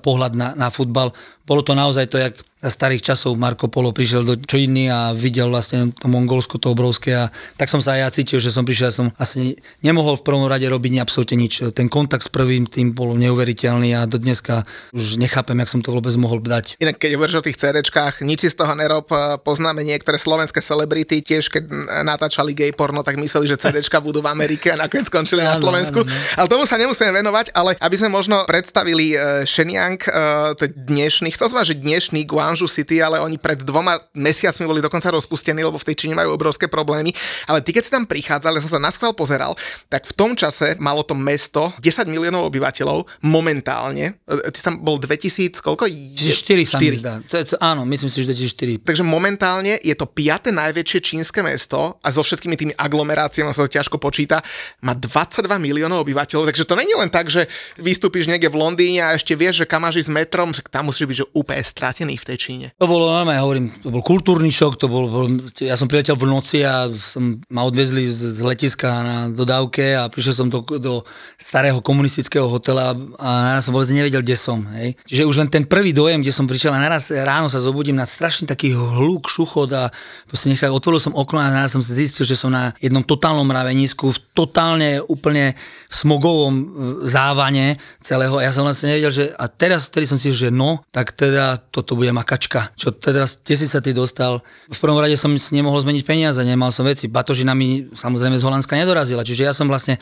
pohľad 0.00 0.32
na, 0.38 0.54
na 0.54 0.68
futbal. 0.70 1.10
Bolo 1.42 1.66
to 1.66 1.74
naozaj 1.74 2.06
to, 2.06 2.20
jak 2.20 2.36
starých 2.70 3.02
časov 3.02 3.34
Marko 3.34 3.66
Polo 3.66 3.90
prišiel 3.90 4.22
do 4.22 4.38
Číny 4.38 4.86
a 4.86 5.10
videl 5.10 5.50
vlastne 5.50 5.90
to 5.90 6.06
Mongolsko, 6.06 6.62
to 6.62 6.70
obrovské 6.70 7.10
a 7.16 7.24
tak 7.58 7.66
som 7.66 7.82
sa 7.82 7.98
aj 7.98 8.00
ja 8.04 8.08
cítil, 8.14 8.38
že 8.38 8.54
som 8.54 8.62
prišiel, 8.62 8.94
som 8.94 9.06
asi 9.18 9.58
nemohol 9.82 10.14
v 10.20 10.26
prvom 10.26 10.46
rade 10.46 10.62
robiť 10.70 11.02
absolútne 11.02 11.42
nič. 11.42 11.74
Ten 11.74 11.90
kontakt 11.90 12.22
s 12.22 12.30
prvým 12.30 12.70
tým 12.70 12.94
bol 12.94 13.18
neuveriteľný 13.18 13.98
a 13.98 14.06
do 14.06 14.22
dneska 14.22 14.62
už 14.94 15.18
nechápem, 15.18 15.58
jak 15.58 15.72
som 15.74 15.82
to 15.82 15.90
vôbec 15.90 16.14
mohol 16.14 16.38
dať. 16.38 16.78
Inak 16.78 17.02
keď 17.02 17.18
hovoríš 17.18 17.42
o 17.42 17.46
tých 17.46 17.58
CDčkách, 17.58 18.22
nič 18.22 18.46
si 18.46 18.48
z 18.54 18.62
toho 18.62 18.78
nerob, 18.78 19.10
poznáme 19.42 19.82
niektoré 19.82 20.14
slovenské 20.14 20.62
celebrity, 20.62 21.18
tiež 21.24 21.50
keď 21.50 21.66
natáčali 22.06 22.54
gay 22.54 22.70
porno, 22.70 23.02
tak 23.02 23.18
mysleli, 23.18 23.50
že 23.50 23.58
CDčka 23.58 23.98
budú 23.98 24.22
v 24.22 24.30
Amerike 24.30 24.70
a 24.70 24.78
nakoniec 24.78 25.10
skončili 25.10 25.42
na 25.42 25.58
Slovensku. 25.58 26.06
Ale 26.38 26.46
tomu 26.46 26.62
sa 26.68 26.78
nemusíme 26.78 27.10
venovať, 27.10 27.50
ale 27.58 27.74
aby 27.82 27.96
sme 27.98 28.14
možno 28.14 28.46
predstavili 28.46 29.18
uh, 29.18 29.42
Shenyang, 29.42 29.98
uh, 30.06 30.54
dnešný, 30.62 31.34
chcel 31.34 31.50
som 31.50 31.58
že 31.62 31.78
dnešný 31.78 32.26
Guan 32.26 32.51
Guangzhou 32.52 32.68
City, 32.68 33.00
ale 33.00 33.16
oni 33.16 33.40
pred 33.40 33.64
dvoma 33.64 33.96
mesiacmi 34.12 34.68
boli 34.68 34.84
dokonca 34.84 35.08
rozpustení, 35.08 35.64
lebo 35.64 35.80
v 35.80 35.88
tej 35.88 36.04
Číne 36.04 36.12
majú 36.12 36.36
obrovské 36.36 36.68
problémy. 36.68 37.16
Ale 37.48 37.64
ty, 37.64 37.72
keď 37.72 37.82
si 37.88 37.90
tam 37.90 38.04
prichádzal, 38.04 38.60
ja 38.60 38.62
som 38.68 38.76
sa 38.76 38.80
na 38.84 38.92
schvál 38.92 39.16
pozeral, 39.16 39.56
tak 39.88 40.04
v 40.04 40.12
tom 40.12 40.36
čase 40.36 40.76
malo 40.76 41.00
to 41.00 41.16
mesto 41.16 41.72
10 41.80 42.04
miliónov 42.12 42.52
obyvateľov 42.52 43.24
momentálne. 43.24 44.20
E, 44.28 44.52
Ty 44.52 44.58
tam 44.60 44.74
bol 44.84 45.00
2000, 45.00 45.64
koľko? 45.64 45.88
4 45.88 46.68
sa 46.68 46.76
mi 46.76 46.92
zdá. 46.92 47.24
Áno, 47.64 47.88
myslím 47.88 48.12
si, 48.12 48.20
že 48.28 48.36
2004. 48.36 48.84
Takže 48.84 49.02
momentálne 49.06 49.80
je 49.80 49.94
to 49.96 50.04
piaté 50.04 50.52
najväčšie 50.52 51.00
čínske 51.00 51.40
mesto 51.40 51.96
a 52.04 52.08
so 52.12 52.20
všetkými 52.20 52.54
tými 52.60 52.74
aglomeráciami 52.76 53.48
sa 53.56 53.64
to 53.64 53.72
ťažko 53.72 53.96
počíta. 53.96 54.44
Má 54.84 54.92
22 54.92 55.48
miliónov 55.56 56.04
obyvateľov, 56.04 56.52
takže 56.52 56.68
to 56.68 56.76
není 56.76 56.92
len 56.92 57.08
tak, 57.08 57.32
že 57.32 57.48
vystúpiš 57.80 58.28
niekde 58.28 58.52
v 58.52 58.60
Londýne 58.60 59.00
a 59.08 59.16
ešte 59.16 59.32
vieš, 59.32 59.64
že 59.64 59.66
kam 59.68 59.82
máš 59.82 60.04
s 60.04 60.10
metrom, 60.12 60.52
že 60.52 60.60
tam 60.68 60.90
musíš 60.92 61.06
byť 61.08 61.18
že 61.22 61.26
úplne 61.32 61.62
stratený 61.62 62.18
v 62.18 62.26
tej 62.34 62.36
Číne. 62.42 62.74
To 62.74 62.90
bolo, 62.90 63.06
normálne, 63.06 63.38
ja 63.38 63.46
hovorím, 63.46 63.70
to 63.70 63.94
bol 63.94 64.02
kultúrny 64.02 64.50
šok, 64.50 64.74
to 64.74 64.90
bol, 64.90 65.06
bol, 65.06 65.30
ja 65.62 65.78
som 65.78 65.86
priletel 65.86 66.18
v 66.18 66.26
noci 66.26 66.66
a 66.66 66.90
som, 66.90 67.38
ma 67.46 67.62
odvezli 67.62 68.02
z, 68.02 68.34
z 68.34 68.42
letiska 68.42 68.90
na 68.90 69.16
dodávke 69.30 69.94
a 69.94 70.10
prišiel 70.10 70.34
som 70.34 70.48
do, 70.50 70.66
do 70.82 71.06
starého 71.38 71.78
komunistického 71.78 72.50
hotela 72.50 72.98
a 73.22 73.28
naraz 73.54 73.70
som 73.70 73.70
vôbec 73.70 73.94
nevedel, 73.94 74.26
kde 74.26 74.34
som. 74.34 74.58
Hej. 74.74 74.98
Čiže 75.06 75.22
už 75.22 75.38
len 75.38 75.46
ten 75.54 75.62
prvý 75.70 75.94
dojem, 75.94 76.18
kde 76.18 76.34
som 76.34 76.50
prišiel 76.50 76.74
a 76.74 76.82
naraz 76.82 77.14
ráno 77.14 77.46
sa 77.46 77.62
zobudím 77.62 77.94
na 77.94 78.10
strašný 78.10 78.50
taký 78.50 78.74
hluk, 78.74 79.30
šuchot 79.30 79.70
a 79.78 79.94
proste 80.26 80.50
nechaj, 80.50 80.66
otvoril 80.66 80.98
som 80.98 81.14
okno 81.14 81.38
a 81.38 81.46
naraz 81.46 81.78
som 81.78 81.82
zistil, 81.84 82.26
že 82.26 82.34
som 82.34 82.50
na 82.50 82.74
jednom 82.82 83.06
totálnom 83.06 83.46
mravenisku, 83.46 84.10
v 84.10 84.18
totálne 84.34 84.98
úplne 85.06 85.54
smogovom 85.86 86.52
e, 86.58 86.64
závane 87.06 87.78
celého. 88.02 88.34
Ja 88.42 88.50
som 88.50 88.66
vlastne 88.66 88.98
nevedel, 88.98 89.14
že 89.14 89.24
a 89.38 89.46
teraz, 89.46 89.86
vtedy 89.86 90.10
som 90.10 90.18
si 90.18 90.32
že 90.32 90.48
no, 90.48 90.80
tak 90.90 91.12
teda 91.12 91.60
toto 91.70 91.94
bude 91.94 92.10
makačka. 92.32 92.72
Čo 92.80 92.96
teda, 92.96 93.28
ty 93.28 93.92
dostal? 93.92 94.40
V 94.72 94.78
prvom 94.80 94.96
rade 94.96 95.20
som 95.20 95.36
si 95.36 95.52
nemohol 95.52 95.84
zmeniť 95.84 96.04
peniaze, 96.08 96.40
nemal 96.40 96.72
som 96.72 96.88
veci. 96.88 97.12
Batožina 97.12 97.52
mi 97.52 97.92
samozrejme 97.92 98.40
z 98.40 98.46
Holandska 98.48 98.72
nedorazila, 98.72 99.20
čiže 99.20 99.44
ja 99.44 99.52
som 99.52 99.68
vlastne 99.68 100.00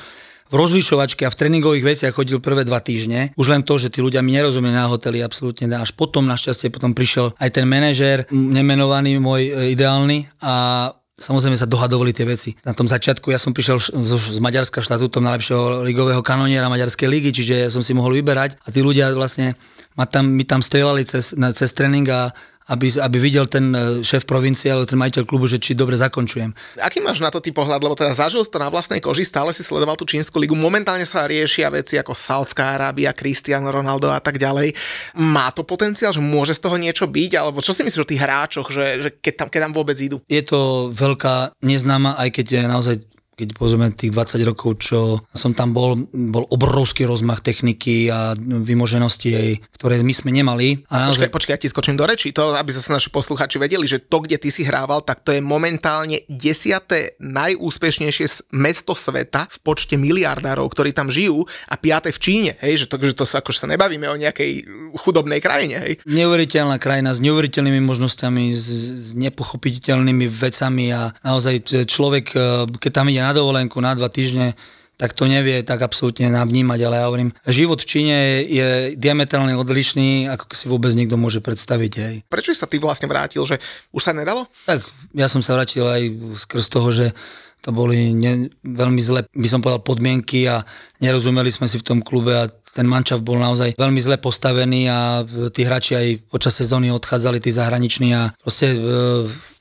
v 0.51 0.55
rozlišovačke 0.55 1.27
a 1.27 1.31
v 1.31 1.39
tréningových 1.39 1.85
veciach 1.87 2.15
chodil 2.15 2.39
prvé 2.39 2.63
dva 2.63 2.79
týždne. 2.79 3.35
Už 3.35 3.51
len 3.51 3.67
to, 3.67 3.79
že 3.79 3.91
tí 3.91 3.99
ľudia 3.99 4.23
mi 4.23 4.35
nerozumeli 4.35 4.75
na 4.75 4.87
hoteli, 4.87 5.23
absolútne. 5.23 5.67
Až 5.75 5.95
potom, 5.95 6.27
našťastie, 6.27 6.71
potom 6.71 6.95
prišiel 6.95 7.35
aj 7.39 7.51
ten 7.51 7.67
manažér, 7.67 8.31
nemenovaný 8.35 9.19
môj 9.23 9.47
e, 9.47 9.53
ideálny 9.75 10.27
a 10.43 10.91
Samozrejme 11.21 11.53
sa 11.61 11.69
dohadovali 11.69 12.17
tie 12.17 12.25
veci. 12.25 12.57
Na 12.65 12.73
tom 12.73 12.89
začiatku 12.89 13.29
ja 13.29 13.37
som 13.37 13.53
prišiel 13.53 13.77
z, 13.77 14.13
z 14.17 14.39
Maďarska 14.41 14.81
štatútom 14.81 15.21
najlepšieho 15.21 15.85
ligového 15.85 16.25
kanoniera 16.25 16.73
Maďarskej 16.73 17.13
ligy, 17.13 17.31
čiže 17.37 17.69
som 17.69 17.85
si 17.85 17.93
mohol 17.93 18.17
vyberať 18.17 18.57
a 18.65 18.73
tí 18.73 18.81
ľudia 18.81 19.13
vlastne 19.13 19.53
ma 20.01 20.09
tam, 20.09 20.33
mi 20.33 20.49
tam 20.49 20.65
strieľali 20.65 21.05
cez, 21.05 21.37
na, 21.37 21.53
cez 21.53 21.77
tréning 21.77 22.09
a 22.09 22.33
aby, 22.71 22.87
aby 23.03 23.19
videl 23.19 23.51
ten 23.51 23.75
e, 23.75 24.07
šéf 24.07 24.23
provincie 24.25 24.71
alebo 24.71 24.87
ten 24.87 24.97
majiteľ 24.97 25.27
klubu, 25.27 25.51
že 25.51 25.59
či 25.59 25.75
dobre 25.75 25.99
zakončujem. 25.99 26.55
Aký 26.79 27.03
máš 27.03 27.19
na 27.19 27.35
to 27.35 27.43
ty 27.43 27.51
pohľad, 27.51 27.83
lebo 27.83 27.99
teda 27.99 28.15
zažil 28.15 28.47
si 28.47 28.51
to 28.55 28.63
na 28.63 28.71
vlastnej 28.71 29.03
koži, 29.03 29.27
stále 29.27 29.51
si 29.51 29.67
sledoval 29.67 29.99
tú 29.99 30.07
čínsku 30.07 30.39
ligu, 30.39 30.55
momentálne 30.55 31.03
sa 31.03 31.27
riešia 31.27 31.67
veci 31.75 31.99
ako 31.99 32.15
Saudská 32.15 32.79
Arábia, 32.79 33.11
Cristiano 33.11 33.75
Ronaldo 33.75 34.15
a 34.15 34.23
tak 34.23 34.39
ďalej. 34.39 34.71
Má 35.19 35.51
to 35.51 35.67
potenciál, 35.67 36.15
že 36.15 36.23
môže 36.23 36.55
z 36.55 36.63
toho 36.63 36.79
niečo 36.79 37.11
byť, 37.11 37.33
alebo 37.35 37.59
čo 37.59 37.75
si 37.75 37.83
myslíš 37.83 38.05
o 38.07 38.11
tých 38.11 38.23
hráčoch, 38.23 38.71
že, 38.71 38.87
že 39.03 39.09
keď, 39.19 39.35
tam, 39.35 39.49
keď 39.51 39.61
tam 39.67 39.73
vôbec 39.75 39.99
idú? 39.99 40.23
Je 40.31 40.43
to 40.47 40.95
veľká 40.95 41.59
neznáma, 41.67 42.15
aj 42.23 42.29
keď 42.31 42.47
je 42.47 42.63
naozaj 42.71 42.97
keď 43.41 43.57
pozrieme 43.57 43.89
tých 43.97 44.13
20 44.13 44.45
rokov, 44.45 44.85
čo 44.85 45.25
som 45.33 45.57
tam 45.57 45.73
bol, 45.73 45.97
bol 46.13 46.45
obrovský 46.53 47.09
rozmach 47.09 47.41
techniky 47.41 48.13
a 48.13 48.37
vymoženosti, 48.37 49.29
jej, 49.33 49.53
ktoré 49.81 50.05
my 50.05 50.15
sme 50.15 50.31
nemali. 50.31 50.85
A 50.93 51.09
naozaj... 51.09 51.33
Počkaj, 51.33 51.35
počkaj, 51.35 51.55
ja 51.57 51.63
ti 51.65 51.69
skočím 51.73 51.97
do 51.97 52.05
reči, 52.05 52.37
to, 52.37 52.53
aby 52.53 52.69
sa 52.71 52.97
naši 52.97 53.09
posluchači 53.09 53.57
vedeli, 53.57 53.89
že 53.89 54.03
to, 54.05 54.21
kde 54.21 54.37
ty 54.37 54.53
si 54.53 54.67
hrával, 54.67 55.01
tak 55.01 55.25
to 55.25 55.33
je 55.33 55.41
momentálne 55.41 56.21
desiate 56.29 57.17
najúspešnejšie 57.19 58.53
mesto 58.53 58.93
sveta 58.93 59.49
v 59.49 59.59
počte 59.65 59.97
miliardárov, 59.97 60.69
ktorí 60.69 60.93
tam 60.93 61.09
žijú 61.09 61.47
a 61.71 61.75
piate 61.81 62.13
v 62.13 62.19
Číne, 62.21 62.51
hej, 62.61 62.85
že 62.85 62.87
to, 62.91 63.01
že 63.01 63.17
to 63.17 63.25
sa, 63.25 63.41
akože 63.41 63.65
sa 63.65 63.69
nebavíme 63.71 64.05
o 64.11 64.21
nejakej 64.21 64.69
chudobnej 65.01 65.41
krajine, 65.41 65.81
hej. 65.81 65.93
Neuveriteľná 66.05 66.77
krajina 66.77 67.15
s 67.15 67.23
neuveriteľnými 67.23 67.81
možnosťami, 67.81 68.45
s, 68.53 68.67
s 68.91 69.11
nepochopiteľnými 69.17 70.27
vecami 70.29 70.93
a 70.93 71.15
naozaj 71.23 71.87
človek, 71.87 72.35
keď 72.77 72.91
tam 72.91 73.09
ide 73.09 73.23
na 73.23 73.30
dovolenku 73.33 73.79
na 73.81 73.95
dva 73.95 74.09
týždne, 74.09 74.55
tak 75.01 75.17
to 75.17 75.25
nevie 75.25 75.65
tak 75.65 75.81
absolútne 75.81 76.29
navnímať, 76.29 76.81
ale 76.85 76.95
ja 77.01 77.09
hovorím, 77.09 77.33
život 77.49 77.81
v 77.81 77.89
Číne 77.89 78.45
je 78.45 78.69
diametrálne 79.01 79.57
odlišný, 79.57 80.29
ako 80.29 80.53
si 80.53 80.69
vôbec 80.69 80.93
niekto 80.93 81.17
môže 81.17 81.41
predstaviť. 81.41 81.93
Hej. 81.97 82.15
Prečo 82.29 82.53
sa 82.53 82.69
ty 82.69 82.77
vlastne 82.77 83.09
vrátil, 83.09 83.41
že 83.49 83.57
už 83.97 84.03
sa 84.05 84.13
nedalo? 84.13 84.45
Tak, 84.69 84.85
ja 85.17 85.33
som 85.33 85.41
sa 85.41 85.57
vrátil 85.57 85.89
aj 85.89 86.03
skrz 86.45 86.69
toho, 86.69 86.93
že 86.93 87.17
to 87.61 87.73
boli 87.73 88.13
ne, 88.17 88.49
veľmi 88.65 89.01
zlé, 89.01 89.21
by 89.33 89.49
som 89.49 89.61
povedal, 89.61 89.85
podmienky 89.85 90.49
a 90.49 90.65
nerozumeli 91.01 91.53
sme 91.53 91.69
si 91.69 91.77
v 91.77 91.85
tom 91.85 92.01
klube 92.01 92.33
a 92.33 92.49
ten 92.49 92.89
mančav 92.89 93.21
bol 93.21 93.37
naozaj 93.37 93.77
veľmi 93.77 94.01
zle 94.01 94.17
postavený 94.17 94.89
a 94.89 95.25
tí 95.53 95.69
hráči 95.69 95.93
aj 95.97 96.07
počas 96.33 96.57
sezóny 96.57 96.89
odchádzali, 96.89 97.37
tí 97.41 97.53
zahraniční 97.53 98.17
a 98.17 98.23
proste 98.41 98.73
e, 98.73 98.79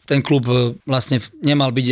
ten 0.09 0.25
klub 0.25 0.49
e, 0.49 0.73
vlastne 0.89 1.21
nemal 1.45 1.69
byť 1.69 1.87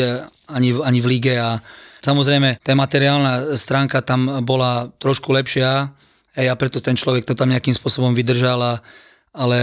ani, 0.50 0.74
ani 0.82 1.00
v 1.00 1.10
líge 1.14 1.38
a 1.38 1.62
samozrejme 2.02 2.58
tá 2.66 2.74
materiálna 2.74 3.54
stránka 3.54 4.02
tam 4.02 4.42
bola 4.42 4.90
trošku 4.98 5.30
lepšia. 5.30 5.94
A 6.38 6.54
preto 6.54 6.78
ten 6.78 6.94
človek 6.94 7.26
to 7.26 7.34
tam 7.34 7.50
nejakým 7.50 7.74
spôsobom 7.74 8.14
vydržal 8.14 8.62
a 8.62 8.74
ale 9.38 9.60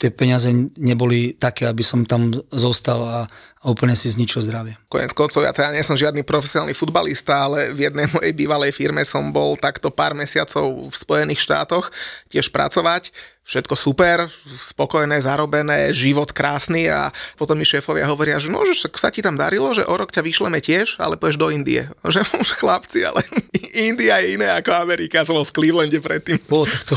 tie 0.00 0.08
peniaze 0.08 0.48
neboli 0.80 1.36
také, 1.36 1.68
aby 1.68 1.84
som 1.84 2.08
tam 2.08 2.32
zostal 2.48 3.00
a, 3.04 3.18
a 3.60 3.68
úplne 3.68 3.92
si 3.92 4.08
zničil 4.08 4.40
zdravie. 4.40 4.72
Konec 4.88 5.12
koncov, 5.12 5.44
ja 5.44 5.52
teda 5.52 5.76
nie 5.76 5.84
som 5.84 5.92
žiadny 5.92 6.24
profesionálny 6.24 6.72
futbalista, 6.72 7.44
ale 7.44 7.76
v 7.76 7.92
jednej 7.92 8.08
mojej 8.08 8.32
bývalej 8.32 8.72
firme 8.72 9.04
som 9.04 9.28
bol 9.28 9.52
takto 9.60 9.92
pár 9.92 10.16
mesiacov 10.16 10.88
v 10.88 10.94
Spojených 10.96 11.44
štátoch 11.44 11.92
tiež 12.32 12.48
pracovať 12.48 13.12
všetko 13.50 13.74
super, 13.74 14.30
spokojné, 14.46 15.18
zarobené, 15.18 15.90
život 15.90 16.30
krásny 16.30 16.86
a 16.86 17.10
potom 17.34 17.58
mi 17.58 17.66
šéfovia 17.66 18.06
hovoria, 18.06 18.38
že 18.38 18.46
no, 18.46 18.62
že 18.62 18.78
sa 18.78 19.10
ti 19.10 19.26
tam 19.26 19.34
darilo, 19.34 19.74
že 19.74 19.82
o 19.82 19.94
rok 19.98 20.14
ťa 20.14 20.22
vyšleme 20.22 20.62
tiež, 20.62 21.02
ale 21.02 21.18
pôjdeš 21.18 21.40
do 21.40 21.50
Indie. 21.50 21.90
Že 22.10 22.26
už 22.42 22.58
chlapci, 22.58 23.06
ale 23.06 23.22
India 23.90 24.18
je 24.22 24.34
iné 24.34 24.50
ako 24.50 24.74
Amerika, 24.82 25.22
som 25.22 25.38
bol 25.38 25.46
v 25.46 25.54
Clevelande 25.54 25.98
predtým. 26.02 26.42
O, 26.50 26.66
to, 26.66 26.94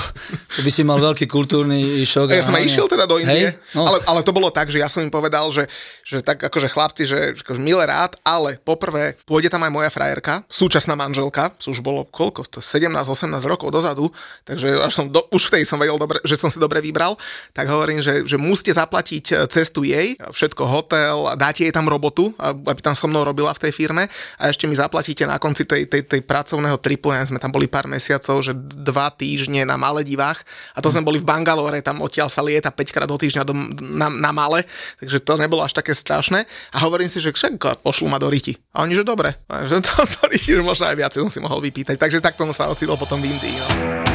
to 0.57 0.59
by 0.66 0.72
si 0.74 0.82
mal 0.82 0.97
veľký 0.97 1.30
kultúrny 1.30 2.01
šok. 2.01 2.34
A 2.34 2.41
ja 2.41 2.45
som 2.45 2.57
aj 2.57 2.66
išiel 2.66 2.89
teda 2.89 3.05
do 3.05 3.22
Indie, 3.22 3.53
Hej? 3.53 3.78
No. 3.78 3.86
ale, 3.86 4.01
ale 4.09 4.22
to 4.26 4.34
bolo 4.34 4.49
tak, 4.49 4.74
že 4.74 4.82
ja 4.82 4.89
som 4.89 5.05
im 5.05 5.14
povedal, 5.14 5.45
že, 5.53 5.70
že 6.01 6.26
tak 6.26 6.41
akože 6.53 6.69
chlapci, 6.69 7.03
že 7.09 7.17
akože 7.41 7.57
milé 7.57 7.81
rád, 7.89 8.13
ale 8.21 8.61
poprvé 8.61 9.17
pôjde 9.25 9.49
tam 9.49 9.65
aj 9.65 9.73
moja 9.73 9.89
frajerka, 9.89 10.45
súčasná 10.45 10.93
manželka, 10.93 11.49
už 11.65 11.81
bolo 11.81 12.05
koľko, 12.05 12.45
to 12.45 12.61
17-18 12.61 13.33
rokov 13.49 13.73
dozadu, 13.73 14.13
takže 14.45 14.77
až 14.77 14.93
som 14.93 15.09
do, 15.09 15.25
už 15.33 15.49
vtedy 15.49 15.65
som 15.65 15.81
vedel 15.81 15.97
dobre, 15.97 16.21
že 16.21 16.37
som 16.37 16.53
si 16.53 16.61
dobre 16.61 16.77
vybral, 16.77 17.17
tak 17.57 17.65
hovorím, 17.65 18.05
že, 18.05 18.21
že 18.29 18.37
musíte 18.37 18.69
zaplatiť 18.69 19.25
e, 19.33 19.33
cestu 19.49 19.81
jej, 19.81 20.13
všetko 20.21 20.61
hotel, 20.69 21.33
dáte 21.33 21.65
jej 21.65 21.73
tam 21.73 21.89
robotu, 21.89 22.29
aby 22.37 22.77
tam 22.85 22.93
so 22.93 23.09
mnou 23.09 23.25
robila 23.25 23.49
v 23.57 23.65
tej 23.65 23.73
firme 23.73 24.05
a 24.37 24.53
ešte 24.53 24.69
mi 24.69 24.77
zaplatíte 24.77 25.25
na 25.25 25.41
konci 25.41 25.65
tej, 25.65 25.89
tej, 25.89 26.05
tej 26.05 26.21
pracovného 26.21 26.77
tripu, 26.77 27.09
ja 27.09 27.25
sme 27.25 27.41
tam 27.41 27.49
boli 27.49 27.65
pár 27.65 27.89
mesiacov, 27.89 28.45
že 28.45 28.53
dva 28.77 29.09
týždne 29.09 29.65
na 29.65 29.73
Maledivách 29.81 30.45
a 30.77 30.79
to 30.85 30.93
sme 30.93 31.01
boli 31.01 31.17
v 31.17 31.25
Bangalore, 31.25 31.81
tam 31.81 32.05
odtiaľ 32.05 32.29
sa 32.29 32.45
lieta 32.45 32.69
5 32.69 32.93
krát 32.93 33.09
do 33.09 33.17
týždňa 33.17 33.41
do, 33.41 33.57
na, 33.81 34.13
na 34.13 34.29
Male, 34.29 34.69
takže 35.01 35.17
to 35.25 35.33
nebolo 35.41 35.65
až 35.65 35.73
také 35.73 35.97
strašné 35.97 36.42
a 36.45 36.77
hovorím 36.83 37.09
si, 37.09 37.19
že 37.19 37.33
všetko 37.33 37.83
pošlu 37.83 38.07
ma 38.07 38.21
do 38.21 38.29
Riti. 38.29 38.53
A 38.75 38.85
oni, 38.85 38.93
že 38.93 39.07
dobre, 39.07 39.33
že 39.69 39.81
to, 39.81 39.93
to 40.03 40.21
Riti, 40.29 40.55
že 40.55 40.63
možno 40.63 40.87
aj 40.89 40.97
viacej 40.97 41.19
som 41.25 41.31
si 41.31 41.39
mohol 41.41 41.59
vypýtať, 41.63 41.97
takže 41.99 42.23
takto 42.23 42.47
som 42.49 42.53
sa 42.53 42.71
ocitol 42.71 42.95
potom 42.95 43.19
v 43.19 43.31
Indii. 43.31 43.55
No. 43.57 44.12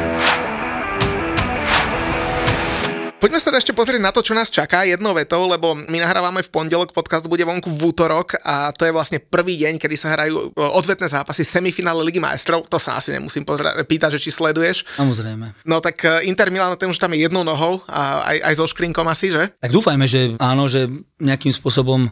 Poďme 3.18 3.42
sa 3.42 3.50
ešte 3.50 3.74
pozrieť 3.74 3.98
na 3.98 4.14
to, 4.14 4.22
čo 4.22 4.30
nás 4.30 4.46
čaká 4.46 4.86
jednou 4.86 5.10
vetou, 5.10 5.42
lebo 5.50 5.74
my 5.74 5.98
nahrávame 5.98 6.38
v 6.38 6.54
pondelok, 6.54 6.94
podcast 6.94 7.26
bude 7.26 7.42
vonku 7.42 7.66
v 7.66 7.90
útorok 7.90 8.38
a 8.46 8.70
to 8.70 8.86
je 8.86 8.94
vlastne 8.94 9.18
prvý 9.18 9.58
deň, 9.58 9.82
kedy 9.82 9.98
sa 9.98 10.14
hrajú 10.14 10.54
e, 10.54 10.62
odvetné 10.62 11.10
zápasy 11.10 11.42
semifinále 11.42 11.98
Ligy 12.06 12.22
majstrov. 12.22 12.70
To 12.70 12.78
sa 12.78 12.94
asi 12.94 13.10
nemusím 13.10 13.42
pozrieť, 13.42 13.82
pýtať, 13.82 14.14
že 14.14 14.22
či 14.22 14.30
sleduješ. 14.30 14.86
Samozrejme. 14.94 15.50
No 15.66 15.82
tak 15.82 15.98
e, 16.06 16.30
Inter 16.30 16.54
Milan, 16.54 16.78
ten 16.78 16.86
už 16.86 17.02
tam 17.02 17.10
je 17.10 17.26
jednou 17.26 17.42
nohou 17.42 17.82
a 17.90 18.22
aj, 18.22 18.38
aj 18.38 18.54
so 18.54 18.70
škrinkom 18.70 19.10
asi, 19.10 19.34
že? 19.34 19.50
Tak 19.58 19.74
dúfajme, 19.74 20.06
že 20.06 20.38
áno, 20.38 20.70
že 20.70 20.86
nejakým 21.18 21.50
spôsobom 21.50 22.06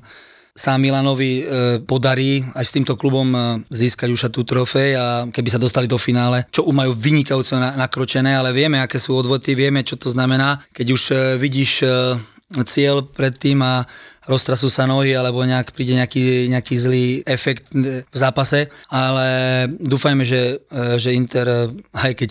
sa 0.57 0.80
Milanovi 0.80 1.44
e, 1.44 1.44
podarí 1.84 2.40
aj 2.57 2.64
s 2.64 2.72
týmto 2.72 2.96
klubom 2.96 3.28
e, 3.28 3.38
získať 3.68 4.09
už 4.09 4.20
tú 4.32 4.40
trofej 4.40 4.96
a 4.96 5.07
keby 5.28 5.52
sa 5.52 5.61
dostali 5.61 5.84
do 5.84 6.00
finále, 6.00 6.48
čo 6.48 6.64
majú 6.72 6.96
vynikajúco 6.96 7.61
nakročené, 7.61 8.32
ale 8.32 8.57
vieme, 8.57 8.80
aké 8.80 8.96
sú 8.96 9.20
odvody, 9.20 9.52
vieme, 9.52 9.84
čo 9.84 10.00
to 10.00 10.09
znamená, 10.09 10.57
keď 10.72 10.86
už 10.96 11.02
e, 11.12 11.14
vidíš 11.36 11.72
cieľ 12.46 13.02
predtým 13.02 13.59
a 13.59 13.82
roztrasú 14.30 14.70
sa 14.70 14.86
nohy 14.86 15.18
alebo 15.18 15.42
nejak 15.42 15.74
príde 15.74 15.98
nejaký, 15.98 16.46
nejaký 16.46 16.74
zlý 16.78 17.07
efekt 17.26 17.74
v 17.74 18.16
zápase, 18.16 18.70
ale 18.86 19.26
dúfajme, 19.66 20.22
že, 20.22 20.62
že 20.94 21.11
Inter, 21.11 21.74
aj 21.90 22.12
keď 22.14 22.30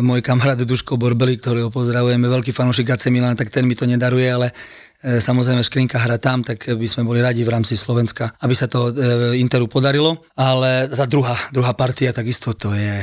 môj 0.00 0.24
kamarát 0.24 0.56
Duško 0.56 0.96
Borbeli, 0.96 1.36
ktorého 1.36 1.68
pozdravujeme, 1.68 2.32
veľký 2.32 2.52
fanúšik 2.56 2.96
AC 2.96 3.12
Milan, 3.12 3.36
tak 3.36 3.52
ten 3.52 3.68
mi 3.68 3.76
to 3.76 3.84
nedaruje, 3.84 4.24
ale 4.24 4.56
samozrejme 5.02 5.66
Škrinka 5.66 5.98
hra 5.98 6.18
tam, 6.22 6.46
tak 6.46 6.66
by 6.66 6.86
sme 6.86 7.02
boli 7.02 7.18
radi 7.18 7.42
v 7.42 7.52
rámci 7.52 7.74
Slovenska, 7.74 8.32
aby 8.42 8.54
sa 8.54 8.70
to 8.70 8.90
e, 8.90 9.38
Interu 9.38 9.66
podarilo, 9.66 10.22
ale 10.38 10.86
tá 10.90 11.06
druhá, 11.10 11.34
druhá 11.50 11.74
partia 11.74 12.14
takisto 12.14 12.54
to 12.54 12.70
je 12.74 12.96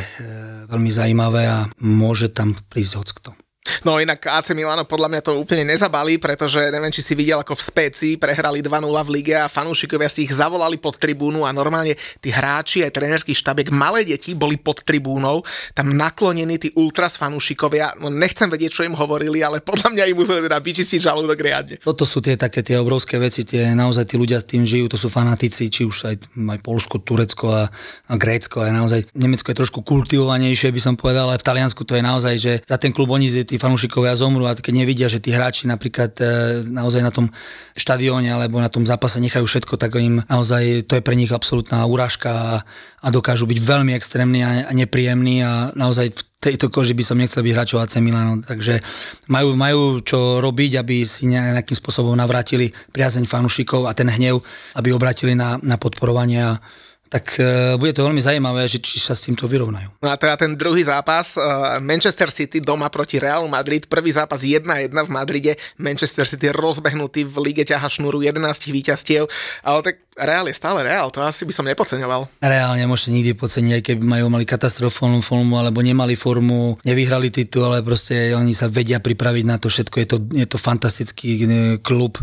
veľmi 0.70 0.91
zaujímavé 0.91 1.43
a 1.47 1.68
môže 1.84 2.32
tam 2.32 2.56
prísť 2.72 2.93
hockto. 3.00 3.39
No 3.86 4.01
inak 4.01 4.26
AC 4.26 4.51
Milano 4.57 4.84
podľa 4.84 5.09
mňa 5.11 5.22
to 5.22 5.38
úplne 5.39 5.63
nezabalí, 5.67 6.17
pretože 6.17 6.59
neviem, 6.72 6.91
či 6.91 7.03
si 7.05 7.13
videl, 7.13 7.39
ako 7.41 7.55
v 7.55 7.63
Speci 7.63 8.09
prehrali 8.17 8.63
2-0 8.63 8.89
v 8.89 9.09
lige 9.09 9.36
a 9.38 9.51
fanúšikovia 9.51 10.09
si 10.09 10.26
ich 10.26 10.34
zavolali 10.34 10.82
pod 10.82 10.97
tribúnu 10.97 11.45
a 11.45 11.53
normálne 11.53 11.93
tí 12.20 12.34
hráči 12.34 12.82
aj 12.88 12.95
trénerský 12.95 13.34
štabek, 13.38 13.70
malé 13.70 14.07
deti 14.07 14.34
boli 14.34 14.57
pod 14.57 14.82
tribúnou, 14.82 15.45
tam 15.78 15.93
naklonení 15.93 16.57
tí 16.57 16.70
ultras 16.76 17.20
fanúšikovia, 17.20 17.99
no 18.01 18.09
nechcem 18.09 18.49
vedieť, 18.49 18.82
čo 18.82 18.86
im 18.88 18.97
hovorili, 18.97 19.43
ale 19.45 19.61
podľa 19.61 19.93
mňa 19.93 20.03
im 20.09 20.17
museli 20.17 20.41
teda 20.43 20.57
vyčistiť 20.57 20.99
žalúdok 21.05 21.38
riadne. 21.39 21.76
Toto 21.84 22.07
sú 22.07 22.24
tie 22.24 22.39
také 22.39 22.65
tie 22.65 22.80
obrovské 22.80 23.22
veci, 23.22 23.45
tie 23.45 23.76
naozaj 23.78 24.09
tí 24.09 24.15
ľudia 24.17 24.41
tým 24.41 24.65
žijú, 24.65 24.89
to 24.89 24.97
sú 24.97 25.11
fanatici, 25.11 25.70
či 25.70 25.86
už 25.86 26.09
aj, 26.09 26.15
aj 26.36 26.59
Polsko, 26.65 27.03
Turecko 27.03 27.53
a, 27.53 27.63
a 28.09 28.13
Grécko, 28.17 28.65
aj 28.65 28.72
naozaj 28.74 28.99
Nemecko 29.13 29.51
je 29.51 29.59
trošku 29.59 29.80
kultivovanejšie, 29.84 30.74
by 30.74 30.82
som 30.82 30.95
povedal, 30.95 31.30
ale 31.30 31.38
v 31.38 31.47
Taliansku 31.47 31.84
to 31.86 31.93
je 31.93 32.03
naozaj, 32.03 32.36
že 32.39 32.53
za 32.65 32.78
ten 32.80 32.95
klub 32.95 33.11
oni 33.11 33.30
tí 33.43 33.59
fanúšikovia 33.60 34.16
zomrú 34.16 34.47
a 34.47 34.55
keď 34.55 34.74
nevidia, 34.74 35.12
že 35.12 35.20
tí 35.20 35.36
hráči 35.36 35.68
napríklad 35.68 36.16
e, 36.18 36.24
naozaj 36.72 37.03
na 37.03 37.12
tom 37.12 37.28
štadióne 37.76 38.32
alebo 38.32 38.57
na 38.64 38.72
tom 38.72 38.88
zápase 38.88 39.20
nechajú 39.20 39.43
všetko, 39.45 39.76
tak 39.76 39.99
im 39.99 40.24
naozaj 40.26 40.88
to 40.88 40.95
je 40.95 41.03
pre 41.03 41.20
nich 41.20 41.30
absolútna 41.30 41.84
urážka 41.84 42.32
a, 42.32 42.55
a 43.03 43.07
dokážu 43.12 43.45
byť 43.45 43.60
veľmi 43.60 43.91
extrémni 43.93 44.41
a, 44.41 44.66
a 44.66 44.72
nepríjemní 44.72 45.43
a 45.43 45.76
naozaj 45.76 46.16
v 46.16 46.22
tejto 46.39 46.72
koži 46.72 46.95
by 46.95 47.03
som 47.03 47.20
nechcel 47.20 47.43
byť 47.43 47.51
hráčov 47.51 47.84
AC 47.84 47.99
Milano, 47.99 48.39
takže 48.39 48.80
majú, 49.28 49.60
majú 49.60 49.99
čo 49.99 50.39
robiť, 50.39 50.80
aby 50.80 51.03
si 51.03 51.28
nejakým 51.28 51.76
spôsobom 51.76 52.16
navrátili 52.16 52.72
priazeň 52.95 53.28
fanúšikov 53.28 53.86
a 53.86 53.91
ten 53.91 54.07
hnev, 54.07 54.39
aby 54.80 54.95
obratili 54.95 55.36
na, 55.36 55.60
na 55.60 55.76
podporovanie 55.76 56.39
a 56.39 56.55
tak 57.10 57.41
uh, 57.41 57.74
bude 57.82 57.89
to 57.91 58.05
veľmi 58.05 58.22
zaujímavé, 58.22 58.70
že 58.70 58.78
či 58.78 59.01
sa 59.01 59.18
s 59.18 59.26
týmto 59.26 59.49
vyrovnajú. 59.49 59.97
No 59.97 60.14
a 60.14 60.16
teda 60.16 60.38
ten 60.38 60.53
druhý 60.53 60.86
zápas, 60.86 61.34
uh, 61.34 61.82
Manchester 61.82 62.30
City 62.30 62.62
doma 62.62 62.86
proti 62.93 63.18
Real 63.18 63.49
Madrid, 63.49 63.89
prvý 63.89 64.14
zápas 64.14 64.45
1-1 64.45 64.93
v 64.93 65.10
Madride, 65.10 65.53
Manchester 65.82 66.30
City 66.30 66.53
rozbehnutý 66.53 67.26
v 67.26 67.36
lige 67.49 67.66
ťaha 67.66 67.89
šnúru 67.89 68.22
11 68.22 68.38
víťazstiev, 68.70 69.26
ale 69.66 69.80
tak 69.82 69.95
Real 70.20 70.45
je 70.51 70.55
stále 70.55 70.84
Real, 70.84 71.07
to 71.09 71.24
asi 71.24 71.47
by 71.47 71.53
som 71.55 71.65
nepodceňoval. 71.65 72.28
Real 72.43 72.76
nemôžete 72.76 73.15
nikdy 73.15 73.32
podceniť, 73.39 73.74
aj 73.80 73.84
keby 73.84 74.03
majú 74.03 74.26
mali 74.28 74.43
katastrofálnu 74.43 75.24
formu, 75.24 75.55
alebo 75.55 75.80
nemali 75.80 76.20
formu, 76.20 76.76
nevyhrali 76.84 77.32
titul, 77.32 77.72
ale 77.72 77.80
proste 77.80 78.36
oni 78.36 78.51
sa 78.51 78.67
vedia 78.67 78.99
pripraviť 78.99 79.43
na 79.47 79.55
to 79.55 79.72
všetko. 79.72 79.95
Je 80.03 80.07
to, 80.07 80.17
je 80.36 80.47
to 80.47 80.57
fantastický 80.59 81.30
e, 81.39 81.43
klub 81.80 82.20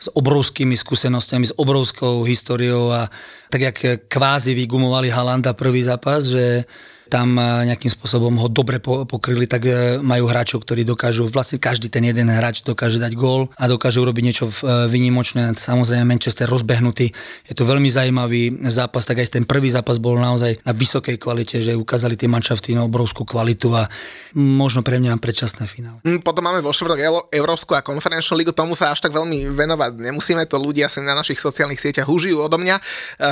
s 0.00 0.08
obrovskými 0.10 0.74
skúsenostiami, 0.74 1.52
s 1.52 1.56
obrovskou 1.60 2.24
históriou 2.24 2.90
a 2.90 3.06
tak 3.52 3.60
jak 3.60 4.08
kvázi 4.08 4.56
vygumovali 4.56 5.12
Halanda 5.12 5.52
prvý 5.52 5.84
zápas, 5.84 6.26
že 6.26 6.64
tam 7.08 7.36
e, 7.36 7.68
nejakým 7.72 7.90
spôsobom 7.92 8.34
ho 8.40 8.48
dobre 8.48 8.80
pokryli, 8.80 9.44
tak 9.44 9.68
e, 9.68 10.00
majú 10.00 10.28
hráčov, 10.28 10.64
ktorí 10.64 10.86
dokážu, 10.86 11.28
vlastne 11.28 11.60
každý 11.60 11.92
ten 11.92 12.04
jeden 12.04 12.28
hráč 12.28 12.64
dokáže 12.64 13.00
dať 13.00 13.12
gól 13.16 13.52
a 13.56 13.64
dokážu 13.68 14.04
urobiť 14.04 14.24
niečo 14.24 14.46
e, 14.48 14.52
vynimočné. 14.88 15.56
Samozrejme 15.56 16.04
Manchester 16.04 16.48
rozbehnutý. 16.48 17.12
Je 17.48 17.54
to 17.54 17.68
veľmi 17.68 17.88
zaujímavý 17.88 18.64
zápas, 18.70 19.04
tak 19.04 19.20
aj 19.20 19.40
ten 19.40 19.44
prvý 19.44 19.68
zápas 19.72 20.00
bol 20.00 20.16
naozaj 20.16 20.62
na 20.64 20.72
vysokej 20.72 21.20
kvalite, 21.20 21.60
že 21.60 21.76
ukázali 21.76 22.16
tie 22.16 22.28
manšafty 22.30 22.76
na 22.76 22.86
obrovskú 22.86 23.26
kvalitu 23.28 23.72
a 23.76 23.88
možno 24.36 24.80
pre 24.80 24.96
mňa 25.00 25.16
predčasné 25.20 25.68
finále. 25.68 26.00
Mm, 26.04 26.20
potom 26.24 26.44
máme 26.44 26.64
vo 26.64 26.72
štvrtok 26.72 27.30
Európsku 27.32 27.76
a 27.76 27.84
konferenčnú 27.84 28.36
ligu, 28.38 28.52
tomu 28.52 28.72
sa 28.76 28.92
až 28.92 29.04
tak 29.04 29.12
veľmi 29.12 29.52
venovať 29.52 30.04
nemusíme, 30.04 30.44
to 30.48 30.60
ľudia 30.60 30.88
sa 30.90 31.00
na 31.00 31.16
našich 31.16 31.40
sociálnych 31.40 31.80
sieťach 31.80 32.08
užijú 32.08 32.40
odo 32.44 32.56
mňa, 32.60 32.76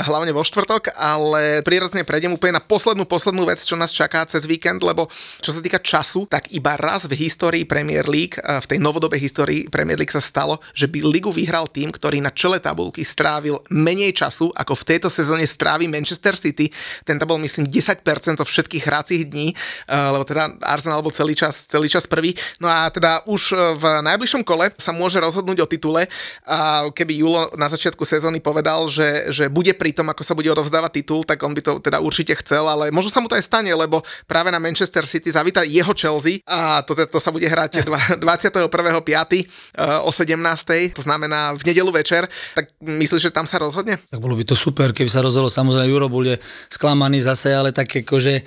hlavne 0.07 0.31
vo 0.35 0.43
štvrtok, 0.43 0.95
ale 0.95 1.61
prirodzene 1.61 2.07
prejdem 2.07 2.35
úplne 2.35 2.59
na 2.59 2.63
poslednú, 2.63 3.07
poslednú 3.07 3.47
vec, 3.47 3.62
čo 3.65 3.79
nás 3.79 3.91
čaká 3.91 4.23
cez 4.27 4.43
víkend, 4.45 4.83
lebo 4.83 5.07
čo 5.39 5.51
sa 5.51 5.59
týka 5.63 5.79
času, 5.79 6.27
tak 6.27 6.51
iba 6.51 6.75
raz 6.75 7.07
v 7.07 7.15
histórii 7.15 7.63
Premier 7.63 8.05
League, 8.07 8.37
v 8.39 8.65
tej 8.67 8.79
novodobej 8.79 9.19
histórii 9.19 9.65
Premier 9.67 9.97
League 9.97 10.11
sa 10.11 10.23
stalo, 10.23 10.59
že 10.75 10.87
by 10.87 11.03
ligu 11.03 11.31
vyhral 11.31 11.67
tým, 11.71 11.91
ktorý 11.91 12.19
na 12.19 12.31
čele 12.31 12.59
tabulky 12.59 13.01
strávil 13.01 13.59
menej 13.71 14.13
času, 14.13 14.51
ako 14.53 14.73
v 14.75 14.83
tejto 14.95 15.07
sezóne 15.07 15.47
strávi 15.47 15.87
Manchester 15.87 16.35
City. 16.35 16.69
Tento 17.07 17.23
bol 17.25 17.39
myslím 17.41 17.67
10% 17.69 18.03
zo 18.39 18.45
všetkých 18.45 18.83
hracích 18.83 19.23
dní, 19.29 19.55
lebo 19.87 20.23
teda 20.27 20.59
Arsenal 20.63 21.05
bol 21.05 21.13
celý 21.15 21.37
čas, 21.37 21.69
celý 21.69 21.87
čas 21.87 22.09
prvý. 22.09 22.35
No 22.59 22.67
a 22.67 22.89
teda 22.91 23.23
už 23.29 23.55
v 23.79 23.83
najbližšom 24.03 24.43
kole 24.45 24.71
sa 24.77 24.91
môže 24.91 25.17
rozhodnúť 25.21 25.63
o 25.63 25.67
titule. 25.69 26.05
A 26.47 26.89
keby 26.91 27.13
Julo 27.23 27.49
na 27.55 27.69
začiatku 27.69 28.03
sezóny 28.03 28.43
povedal, 28.43 28.87
že, 28.91 29.31
že 29.31 29.45
bude 29.47 29.71
pri 29.73 29.93
tom, 29.95 30.09
ako 30.09 30.23
sa 30.25 30.33
bude 30.35 30.49
odovzdávať 30.51 31.03
titul, 31.03 31.21
tak 31.23 31.39
on 31.43 31.55
by 31.55 31.61
to 31.61 31.79
teda 31.79 32.01
určite 32.03 32.35
chcel, 32.43 32.67
ale 32.67 32.91
možno 32.91 33.09
sa 33.09 33.21
mu 33.21 33.29
to 33.29 33.37
aj 33.37 33.45
stane, 33.53 33.69
lebo 33.69 34.01
práve 34.25 34.49
na 34.49 34.57
Manchester 34.57 35.05
City 35.05 35.29
zavíta 35.29 35.61
jeho 35.61 35.93
Chelsea 35.93 36.41
a 36.49 36.81
to, 36.81 36.97
to 36.97 37.21
sa 37.21 37.29
bude 37.29 37.45
hrať 37.45 37.85
21.5. 38.17 38.65
o 40.09 40.09
17. 40.09 40.97
to 40.97 41.01
znamená 41.05 41.53
v 41.53 41.61
nedelu 41.69 41.93
večer, 41.93 42.25
tak 42.57 42.73
myslíš, 42.81 43.29
že 43.29 43.31
tam 43.31 43.45
sa 43.45 43.61
rozhodne? 43.61 44.01
Tak 44.09 44.17
bolo 44.17 44.33
by 44.33 44.41
to 44.49 44.57
super, 44.57 44.89
keby 44.89 45.05
sa 45.05 45.21
rozhodlo, 45.21 45.53
samozrejme 45.53 45.85
Euro 45.93 46.09
bude 46.09 46.41
sklamaný 46.73 47.21
zase, 47.21 47.53
ale 47.53 47.69
tak 47.69 47.93
akože 48.01 48.41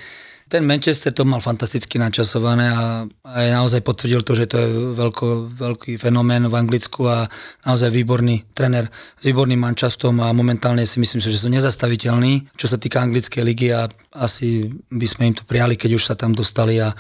ten 0.47 0.63
Manchester 0.63 1.11
to 1.11 1.27
mal 1.27 1.43
fantasticky 1.43 1.99
načasované 1.99 2.71
a 2.71 3.03
aj 3.27 3.47
naozaj 3.51 3.81
potvrdil 3.83 4.23
to, 4.23 4.33
že 4.39 4.47
to 4.47 4.57
je 4.63 4.69
veľko, 4.95 5.59
veľký 5.59 5.99
fenomén 5.99 6.47
v 6.47 6.55
Anglicku 6.55 7.03
a 7.11 7.27
naozaj 7.67 7.91
výborný 7.91 8.47
trener 8.55 8.87
s 8.91 9.23
výborným 9.27 9.59
mančastom 9.59 10.23
a 10.23 10.31
momentálne 10.31 10.87
si 10.87 11.03
myslím, 11.03 11.19
že 11.19 11.35
sú 11.35 11.51
nezastaviteľní, 11.51 12.55
čo 12.55 12.71
sa 12.71 12.79
týka 12.79 13.03
anglickej 13.03 13.43
ligy 13.43 13.75
a 13.75 13.91
asi 14.15 14.71
by 14.87 15.07
sme 15.07 15.23
im 15.31 15.35
to 15.35 15.43
prijali, 15.43 15.75
keď 15.75 15.99
už 15.99 16.07
sa 16.07 16.15
tam 16.15 16.31
dostali 16.31 16.79
a 16.79 16.95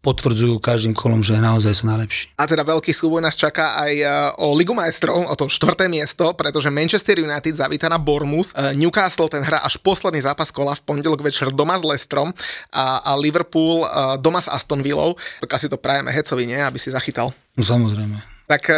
potvrdzujú 0.00 0.56
každým 0.64 0.96
kolom, 0.96 1.20
že 1.20 1.36
naozaj 1.36 1.80
sú 1.80 1.84
najlepší. 1.84 2.32
A 2.40 2.48
teda 2.48 2.64
veľký 2.64 2.88
súboj 2.88 3.20
nás 3.20 3.36
čaká 3.36 3.76
aj 3.76 3.92
e, 4.00 4.04
o 4.40 4.56
Ligu 4.56 4.72
majstrov, 4.72 5.28
o 5.28 5.34
to 5.36 5.52
štvrté 5.52 5.92
miesto, 5.92 6.32
pretože 6.32 6.72
Manchester 6.72 7.20
United 7.20 7.52
zavíta 7.52 7.92
na 7.92 8.00
Bournemouth, 8.00 8.48
e, 8.56 8.72
Newcastle 8.80 9.28
ten 9.28 9.44
hra 9.44 9.60
až 9.60 9.76
posledný 9.76 10.24
zápas 10.24 10.48
kola 10.48 10.72
v 10.72 10.84
pondelok 10.88 11.20
večer 11.20 11.52
doma 11.52 11.76
s 11.76 11.84
Lestrom 11.84 12.32
a, 12.72 13.04
a 13.04 13.12
Liverpool 13.20 13.84
e, 13.84 13.88
doma 14.24 14.40
s 14.40 14.48
Aston 14.48 14.80
Villou. 14.80 15.20
Tak 15.44 15.60
asi 15.60 15.68
to 15.68 15.76
prajeme 15.76 16.08
Hecovi, 16.08 16.48
nie? 16.48 16.56
Aby 16.56 16.80
si 16.80 16.88
zachytal. 16.88 17.36
No 17.58 17.62
samozrejme. 17.66 18.29
Tak 18.50 18.66
uh, 18.66 18.76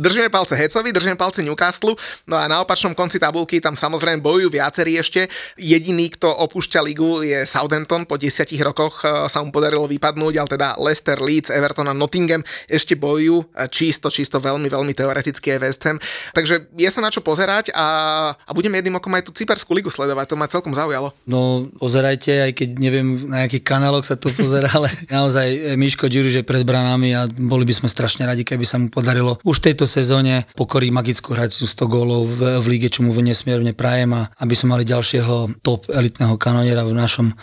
držíme 0.00 0.32
palce 0.32 0.56
Hecovi, 0.56 0.88
držíme 0.88 1.20
palce 1.20 1.44
Newcastle, 1.44 1.92
no 2.24 2.40
a 2.40 2.48
na 2.48 2.64
opačnom 2.64 2.96
konci 2.96 3.20
tabulky 3.20 3.60
tam 3.60 3.76
samozrejme 3.76 4.24
bojujú 4.24 4.48
viacerí 4.48 4.96
ešte. 4.96 5.28
Jediný, 5.60 6.08
kto 6.16 6.32
opúšťa 6.32 6.80
ligu 6.80 7.20
je 7.20 7.44
Southampton, 7.44 8.08
po 8.08 8.16
desiatich 8.16 8.64
rokoch 8.64 9.04
uh, 9.04 9.28
sa 9.28 9.44
mu 9.44 9.52
podarilo 9.52 9.84
vypadnúť, 9.84 10.34
ale 10.40 10.48
teda 10.48 10.68
Leicester, 10.80 11.20
Leeds, 11.20 11.52
Everton 11.52 11.92
a 11.92 11.94
Nottingham 11.94 12.40
ešte 12.64 12.96
bojujú, 12.96 13.44
uh, 13.44 13.68
čisto, 13.68 14.08
čisto 14.08 14.40
veľmi, 14.40 14.72
veľmi 14.72 14.96
teoreticky 14.96 15.52
je 15.52 15.60
West 15.60 15.84
Ham. 15.84 16.00
Takže 16.32 16.72
je 16.72 16.88
sa 16.88 17.04
na 17.04 17.12
čo 17.12 17.20
pozerať 17.20 17.76
a, 17.76 17.86
a 18.32 18.50
budeme 18.56 18.80
jedným 18.80 18.96
okom 18.96 19.12
aj 19.12 19.28
tú 19.28 19.36
Cyperskú 19.36 19.76
ligu 19.76 19.92
sledovať, 19.92 20.32
to 20.32 20.40
ma 20.40 20.48
celkom 20.48 20.72
zaujalo. 20.72 21.12
No 21.28 21.68
pozerajte, 21.76 22.48
aj 22.48 22.52
keď 22.56 22.68
neviem 22.80 23.28
na 23.28 23.44
akých 23.44 23.68
kanáloch 23.68 24.08
sa 24.08 24.16
to 24.16 24.32
pozerá, 24.32 24.72
ale 24.80 24.88
naozaj 25.12 25.76
Miško 25.76 26.08
Ďuriš 26.08 26.40
je 26.40 26.44
pred 26.46 26.64
branami 26.64 27.12
a 27.12 27.28
boli 27.28 27.68
by 27.68 27.74
sme 27.74 27.88
strašne 27.92 28.24
radi, 28.24 28.46
keby 28.46 28.64
sa 28.64 28.80
mu 28.80 28.93
podarilo 28.94 29.42
už 29.42 29.58
v 29.58 29.64
tejto 29.70 29.84
sezóne 29.90 30.46
pokoriť 30.54 30.90
magickú 30.94 31.34
hraciu 31.34 31.66
100 31.66 31.90
gólov 31.90 32.30
v, 32.30 32.62
v 32.62 32.66
líge, 32.70 32.88
čo 32.94 33.02
mu 33.02 33.10
nesmierne 33.10 33.74
prajem 33.74 34.14
a 34.14 34.30
aby 34.38 34.54
sme 34.54 34.78
mali 34.78 34.86
ďalšieho 34.86 35.60
top 35.66 35.90
elitného 35.90 36.38
kanoniera 36.38 36.86
v 36.86 36.94
našom 36.94 37.34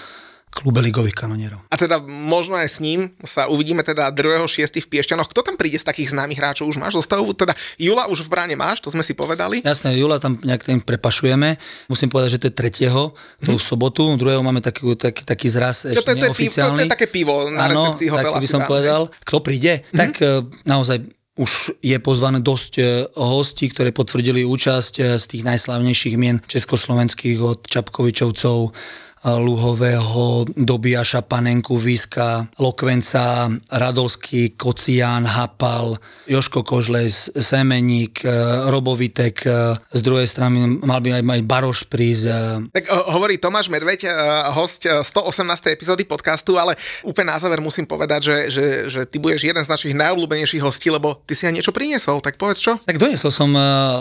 klube 0.52 0.84
ligových 0.84 1.16
kanonierov. 1.16 1.64
A 1.72 1.80
teda 1.80 2.04
možno 2.04 2.60
aj 2.60 2.68
s 2.68 2.78
ním 2.84 3.16
sa 3.24 3.48
uvidíme 3.48 3.88
teda 3.88 4.12
2.6. 4.12 4.84
v 4.84 4.88
Piešťanoch. 4.92 5.32
Kto 5.32 5.48
tam 5.48 5.56
príde 5.56 5.80
z 5.80 5.88
takých 5.88 6.12
známych 6.12 6.38
hráčov? 6.44 6.68
Už 6.68 6.76
máš 6.76 7.00
zostavu? 7.00 7.32
Teda 7.32 7.56
Jula 7.80 8.12
už 8.12 8.28
v 8.28 8.30
bráne 8.30 8.56
máš, 8.60 8.84
to 8.84 8.92
sme 8.92 9.00
si 9.00 9.16
povedali. 9.16 9.64
Jasné, 9.64 9.96
Jula 9.96 10.20
tam 10.20 10.36
nejak 10.44 10.68
tým 10.68 10.84
prepašujeme. 10.84 11.56
Musím 11.88 12.12
povedať, 12.12 12.36
že 12.36 12.40
to 12.44 12.48
je 12.52 12.54
tretieho, 12.54 13.16
to 13.40 13.56
mm. 13.56 13.58
v 13.58 13.64
sobotu, 13.64 14.04
druhého 14.20 14.44
máme 14.44 14.60
taký, 14.60 14.92
taký, 15.00 15.24
taký 15.24 15.48
zraz 15.48 15.88
ešte 15.88 16.04
to, 16.04 16.12
to, 16.12 16.20
to, 16.20 16.36
je 16.36 16.52
to, 16.52 16.76
to 16.76 16.84
je 16.84 16.94
také 17.00 17.08
pivo 17.08 17.48
na 17.48 17.72
ano, 17.72 17.88
recepcii 17.88 18.12
hotela. 18.12 18.36
Tak 18.36 18.44
by 18.44 18.50
som 18.52 18.62
povedal. 18.68 19.02
Kto 19.24 19.40
príde? 19.40 19.88
Mm-hmm. 19.88 19.98
Tak 19.98 20.12
eh, 20.20 20.44
naozaj 20.68 21.21
už 21.40 21.80
je 21.80 21.96
pozvané 22.04 22.44
dosť 22.44 22.74
e, 22.78 22.84
hostí, 23.16 23.72
ktoré 23.72 23.96
potvrdili 23.96 24.44
účasť 24.44 24.94
e, 25.00 25.02
z 25.16 25.26
tých 25.32 25.44
najslavnejších 25.48 26.16
mien 26.20 26.44
československých 26.44 27.40
od 27.40 27.64
Čapkovičovcov 27.64 28.76
Luhového, 29.22 30.50
Dobiaša, 30.58 31.22
Panenku, 31.22 31.78
Víska, 31.78 32.50
Lokvenca, 32.58 33.54
Radolský, 33.70 34.58
Kocián, 34.58 35.30
Hapal, 35.30 35.98
Joško 36.26 36.66
Kožles, 36.66 37.30
Semeník, 37.38 38.26
Robovitek, 38.70 39.46
z 39.94 40.02
druhej 40.02 40.26
strany 40.26 40.82
mal 40.82 40.98
by 41.04 41.22
aj, 41.22 41.24
aj 41.26 41.42
Baroš 41.46 41.80
prísť. 41.86 42.24
Tak 42.74 42.84
hovorí 43.14 43.38
Tomáš 43.38 43.70
Medveď, 43.70 44.10
host 44.58 44.90
118. 44.90 45.70
epizódy 45.70 46.02
podcastu, 46.02 46.58
ale 46.58 46.74
úplne 47.06 47.30
na 47.30 47.38
záver 47.38 47.62
musím 47.62 47.86
povedať, 47.86 48.26
že, 48.26 48.38
že, 48.50 48.66
že 48.90 49.02
ty 49.06 49.22
budeš 49.22 49.46
jeden 49.46 49.62
z 49.62 49.70
našich 49.70 49.94
najobľúbenejších 49.94 50.66
hostí, 50.66 50.90
lebo 50.90 51.22
ty 51.30 51.38
si 51.38 51.46
aj 51.46 51.54
niečo 51.54 51.76
priniesol, 51.76 52.26
tak 52.26 52.42
povedz 52.42 52.58
čo? 52.58 52.82
Tak 52.82 52.98
doniesol 52.98 53.30
som 53.30 53.54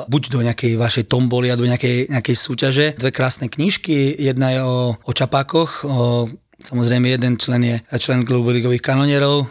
buď 0.08 0.22
do 0.32 0.40
nejakej 0.40 0.80
vašej 0.80 1.04
tomboli, 1.12 1.52
do 1.52 1.68
nejakej, 1.68 2.08
nejakej 2.08 2.36
súťaže 2.36 2.86
dve 2.96 3.12
krásne 3.12 3.52
knižky. 3.52 4.16
Jedna 4.16 4.56
je 4.56 4.60
o, 4.64 4.96
o 5.10 5.12
čapákoch, 5.12 5.82
o 5.82 6.30
Samozrejme, 6.60 7.08
jeden 7.08 7.40
člen 7.40 7.64
je 7.64 7.76
člen 7.96 8.20
klubu 8.28 8.52
ligových 8.52 8.84
kanonierov 8.84 9.36
e, 9.40 9.46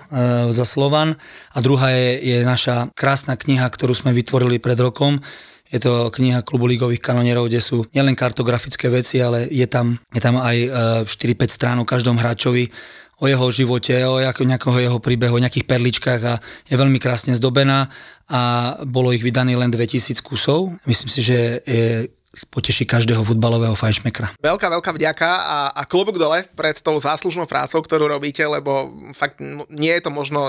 za 0.53 0.61
Slovan 0.61 1.17
a 1.49 1.57
druhá 1.57 1.89
je, 1.89 2.21
je 2.21 2.37
naša 2.45 2.93
krásna 2.93 3.33
kniha, 3.33 3.65
ktorú 3.65 3.97
sme 3.97 4.13
vytvorili 4.13 4.61
pred 4.61 4.77
rokom. 4.77 5.17
Je 5.73 5.81
to 5.81 6.13
kniha 6.13 6.45
klubu 6.45 6.69
ligových 6.69 7.01
kanonierov, 7.01 7.49
kde 7.49 7.65
sú 7.65 7.81
nielen 7.97 8.13
kartografické 8.13 8.93
veci, 8.93 9.17
ale 9.25 9.49
je 9.49 9.65
tam, 9.65 9.97
je 10.13 10.21
tam 10.21 10.37
aj 10.37 10.57
e, 10.61 10.69
4-5 11.09 11.49
strán 11.49 11.77
o 11.81 11.89
každom 11.89 12.13
hráčovi, 12.21 12.69
o 13.19 13.25
jeho 13.25 13.47
živote, 13.51 13.97
o 14.05 14.21
nejakého 14.21 14.77
jeho 14.77 14.99
príbehu, 15.01 15.35
o 15.35 15.43
nejakých 15.43 15.65
perličkách 15.65 16.21
a 16.29 16.37
je 16.69 16.75
veľmi 16.77 17.01
krásne 17.01 17.33
zdobená 17.33 17.89
a 18.29 18.41
bolo 18.85 19.09
ich 19.11 19.25
vydaných 19.25 19.59
len 19.59 19.73
2000 19.73 20.21
kusov. 20.21 20.77
Myslím 20.85 21.09
si, 21.09 21.25
že 21.25 21.65
je 21.65 22.07
poteší 22.53 22.85
každého 22.85 23.25
futbalového 23.25 23.73
fajšmekra. 23.73 24.37
Veľká, 24.37 24.69
veľká 24.69 24.91
vďaka 24.93 25.29
a, 25.29 25.57
a 25.73 25.81
klobúk 25.89 26.21
dole 26.21 26.45
pred 26.53 26.77
tou 26.77 26.93
záslužnou 27.01 27.49
prácou, 27.49 27.81
ktorú 27.81 28.05
robíte, 28.05 28.45
lebo 28.45 28.93
fakt 29.17 29.41
nie 29.73 29.89
je 29.97 30.03
to 30.05 30.13
možno 30.13 30.45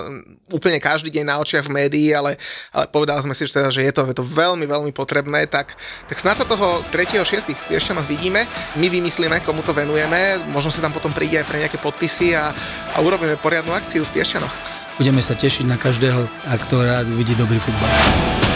úplne 0.53 0.77
každý 0.77 1.09
deň 1.09 1.25
na 1.25 1.37
očiach 1.41 1.65
v 1.65 1.81
médii, 1.81 2.13
ale, 2.13 2.37
ale 2.69 2.85
povedali 2.93 3.25
sme 3.25 3.33
si, 3.33 3.49
že, 3.49 3.53
teda, 3.57 3.69
že 3.73 3.81
je, 3.81 3.93
to, 3.97 4.05
je 4.13 4.17
to 4.21 4.25
veľmi, 4.25 4.69
veľmi 4.69 4.93
potrebné, 4.93 5.49
tak, 5.49 5.73
tak 6.05 6.21
snad 6.21 6.37
sa 6.37 6.45
toho 6.45 6.85
3.6. 6.93 7.49
v 7.49 7.67
Piešťanoch 7.73 8.05
vidíme, 8.05 8.45
my 8.77 8.87
vymyslíme, 8.93 9.41
komu 9.41 9.65
to 9.65 9.73
venujeme, 9.73 10.37
možno 10.53 10.69
si 10.69 10.85
tam 10.85 10.93
potom 10.93 11.17
príde 11.17 11.41
aj 11.41 11.49
pre 11.49 11.65
nejaké 11.65 11.81
podpisy 11.81 12.37
a, 12.37 12.53
a 12.93 13.01
urobíme 13.01 13.41
poriadnu 13.41 13.73
akciu 13.73 14.05
v 14.05 14.21
Piešťanoch. 14.21 14.53
Budeme 15.01 15.25
sa 15.25 15.33
tešiť 15.33 15.65
na 15.65 15.81
každého, 15.81 16.29
kto 16.45 16.85
rád 16.85 17.09
vidí 17.17 17.33
dobrý 17.33 17.57
futbal. 17.57 18.50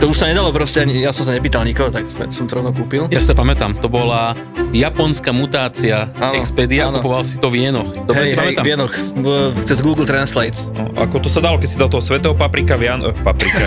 To 0.00 0.08
už 0.08 0.16
sa 0.16 0.32
nedalo 0.32 0.48
proste, 0.48 0.80
ani, 0.80 1.04
ja 1.04 1.12
som 1.12 1.28
sa 1.28 1.36
nepýtal 1.36 1.60
nikoho, 1.60 1.92
tak 1.92 2.08
som 2.08 2.48
to 2.48 2.56
rovno 2.56 2.72
kúpil. 2.72 3.04
Ja 3.12 3.20
si 3.20 3.28
to 3.28 3.36
pamätám, 3.36 3.76
to 3.84 3.92
bola 3.92 4.32
japonská 4.72 5.28
mutácia 5.28 6.08
áno, 6.16 6.40
Expedia, 6.40 6.88
áno. 6.88 7.04
kupoval 7.04 7.20
si 7.20 7.36
to 7.36 7.52
v 7.52 7.68
Jenoch. 7.68 7.92
Dobre 8.08 8.24
hej, 8.24 8.32
si 8.32 8.36
hej, 8.40 8.40
pamätám. 8.56 8.64
v 8.64 8.68
Jenoch, 8.72 8.94
cez 9.60 9.78
Google 9.84 10.08
Translate. 10.08 10.56
Ako 11.00 11.16
to 11.16 11.32
sa 11.32 11.40
dalo, 11.40 11.56
keď 11.56 11.68
si 11.72 11.80
dal 11.80 11.88
toho 11.88 12.04
svetého 12.04 12.36
paprika 12.36 12.76
v 12.76 12.92
Jan... 12.92 13.00
Eh, 13.00 13.16
paprika. 13.24 13.64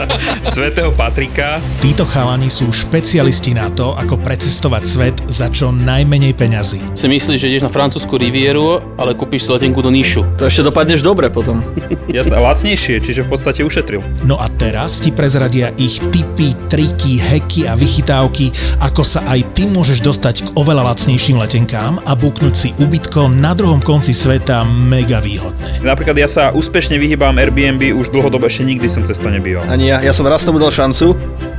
svetého 0.54 0.92
Patrika. 0.92 1.56
Títo 1.80 2.04
chalani 2.04 2.52
sú 2.52 2.68
špecialisti 2.68 3.56
na 3.56 3.72
to, 3.72 3.96
ako 3.96 4.20
precestovať 4.20 4.82
svet 4.84 5.16
za 5.24 5.48
čo 5.48 5.72
najmenej 5.72 6.36
peňazí. 6.36 6.84
Si 6.92 7.08
myslíš, 7.08 7.40
že 7.40 7.48
ideš 7.48 7.64
na 7.64 7.72
francúzsku 7.72 8.12
rivieru, 8.20 8.84
ale 9.00 9.16
kúpiš 9.16 9.48
si 9.48 9.50
letenku 9.56 9.80
do 9.80 9.88
Níšu. 9.88 10.36
To 10.36 10.44
ešte 10.44 10.60
dopadneš 10.60 11.00
dobre 11.00 11.32
potom. 11.32 11.64
Jasné, 12.12 12.36
lacnejšie, 12.36 13.00
čiže 13.00 13.24
v 13.24 13.28
podstate 13.32 13.64
ušetril. 13.64 14.04
No 14.28 14.36
a 14.36 14.52
teraz 14.52 15.00
ti 15.00 15.08
prezradia 15.08 15.72
ich 15.80 16.04
tipy, 16.12 16.52
triky, 16.68 17.16
heky 17.16 17.64
a 17.64 17.72
vychytávky, 17.80 18.52
ako 18.84 19.02
sa 19.08 19.24
aj 19.24 19.56
ty 19.56 19.64
môžeš 19.64 20.04
dostať 20.04 20.34
k 20.44 20.48
oveľa 20.60 20.92
lacnejším 20.92 21.40
letenkám 21.40 21.96
a 22.04 22.12
buknúť 22.12 22.54
si 22.54 22.68
ubytko 22.76 23.32
na 23.32 23.56
druhom 23.56 23.80
konci 23.80 24.12
sveta 24.12 24.68
mega 24.68 25.24
výhodné. 25.24 25.80
Napríklad 25.80 26.20
ja 26.20 26.28
sa 26.28 26.52
úspešne 26.74 26.98
vyhýbam 26.98 27.38
Airbnb, 27.38 27.94
už 27.94 28.10
dlhodobo 28.10 28.50
ešte 28.50 28.66
nikdy 28.66 28.90
som 28.90 29.06
cez 29.06 29.14
to 29.22 29.30
nebýval. 29.30 29.62
Ani 29.70 29.94
ja, 29.94 30.02
ja 30.02 30.10
som 30.10 30.26
raz 30.26 30.42
tomu 30.42 30.58
dal 30.58 30.74
šancu, 30.74 31.14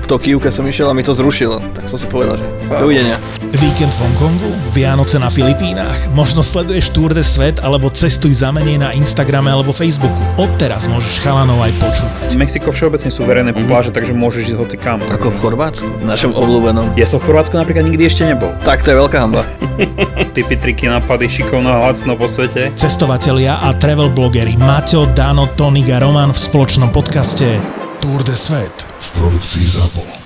v 0.05 0.13
Tokiu, 0.13 0.38
keď 0.38 0.53
som 0.53 0.66
išiel 0.70 0.86
a 0.86 0.93
mi 0.93 1.01
to 1.01 1.18
zrušilo. 1.18 1.57
Tak 1.74 1.89
som 1.89 1.97
si 1.97 2.05
povedal, 2.05 2.38
že 2.38 2.45
dovidenia. 2.70 3.18
Víkend 3.57 3.89
v 3.89 3.99
Hongkongu, 4.05 4.51
Vianoce 4.70 5.18
na 5.18 5.34
Filipínach, 5.34 5.97
možno 6.13 6.45
sleduješ 6.45 6.93
Tour 6.93 7.18
de 7.18 7.26
Svet 7.26 7.57
alebo 7.66 7.89
cestuj 7.89 8.38
za 8.38 8.53
menej 8.53 8.78
na 8.78 8.93
Instagrame 8.93 9.49
alebo 9.49 9.74
Facebooku. 9.74 10.22
Odteraz 10.38 10.86
môžeš 10.86 11.26
chalanov 11.26 11.57
aj 11.66 11.74
počúvať. 11.82 12.38
Mexiko 12.38 12.70
všeobecne 12.70 13.09
sú 13.09 13.26
verejné 13.26 13.57
mm-hmm. 13.57 13.66
pláže, 13.66 13.89
takže 13.89 14.13
môžeš 14.13 14.53
ísť 14.53 14.57
hoci 14.61 14.78
kam. 14.78 15.01
Ako 15.09 15.34
v 15.34 15.38
Chorvátsku, 15.41 15.89
našom 16.05 16.38
obľúbenom. 16.38 16.93
Ja 16.93 17.09
som 17.09 17.18
v 17.18 17.34
Chorvátsku 17.34 17.57
napríklad 17.57 17.89
nikdy 17.89 18.05
ešte 18.05 18.30
nebol. 18.30 18.53
Tak 18.68 18.86
to 18.86 18.93
je 18.93 18.97
veľká 19.01 19.18
hamba. 19.24 19.47
Typy, 20.36 20.59
triky, 20.59 20.86
nápady, 20.91 21.32
šikovná 21.32 21.82
lacno 21.82 22.13
po 22.13 22.28
svete. 22.28 22.76
Cestovatelia 22.76 23.57
a 23.63 23.72
travel 23.74 24.11
blogery 24.11 24.53
Maťo, 25.06 25.14
Dano, 25.14 25.45
Tonik 25.53 25.89
a 25.93 26.01
Roman 26.01 26.34
v 26.34 26.39
spoločnom 26.39 26.89
podcaste 26.89 27.62
Tour 28.01 28.26
de 28.26 28.34
Svet 28.34 28.74
v 28.74 29.08
produkcii 29.22 29.66
ZAPO. 29.78 30.24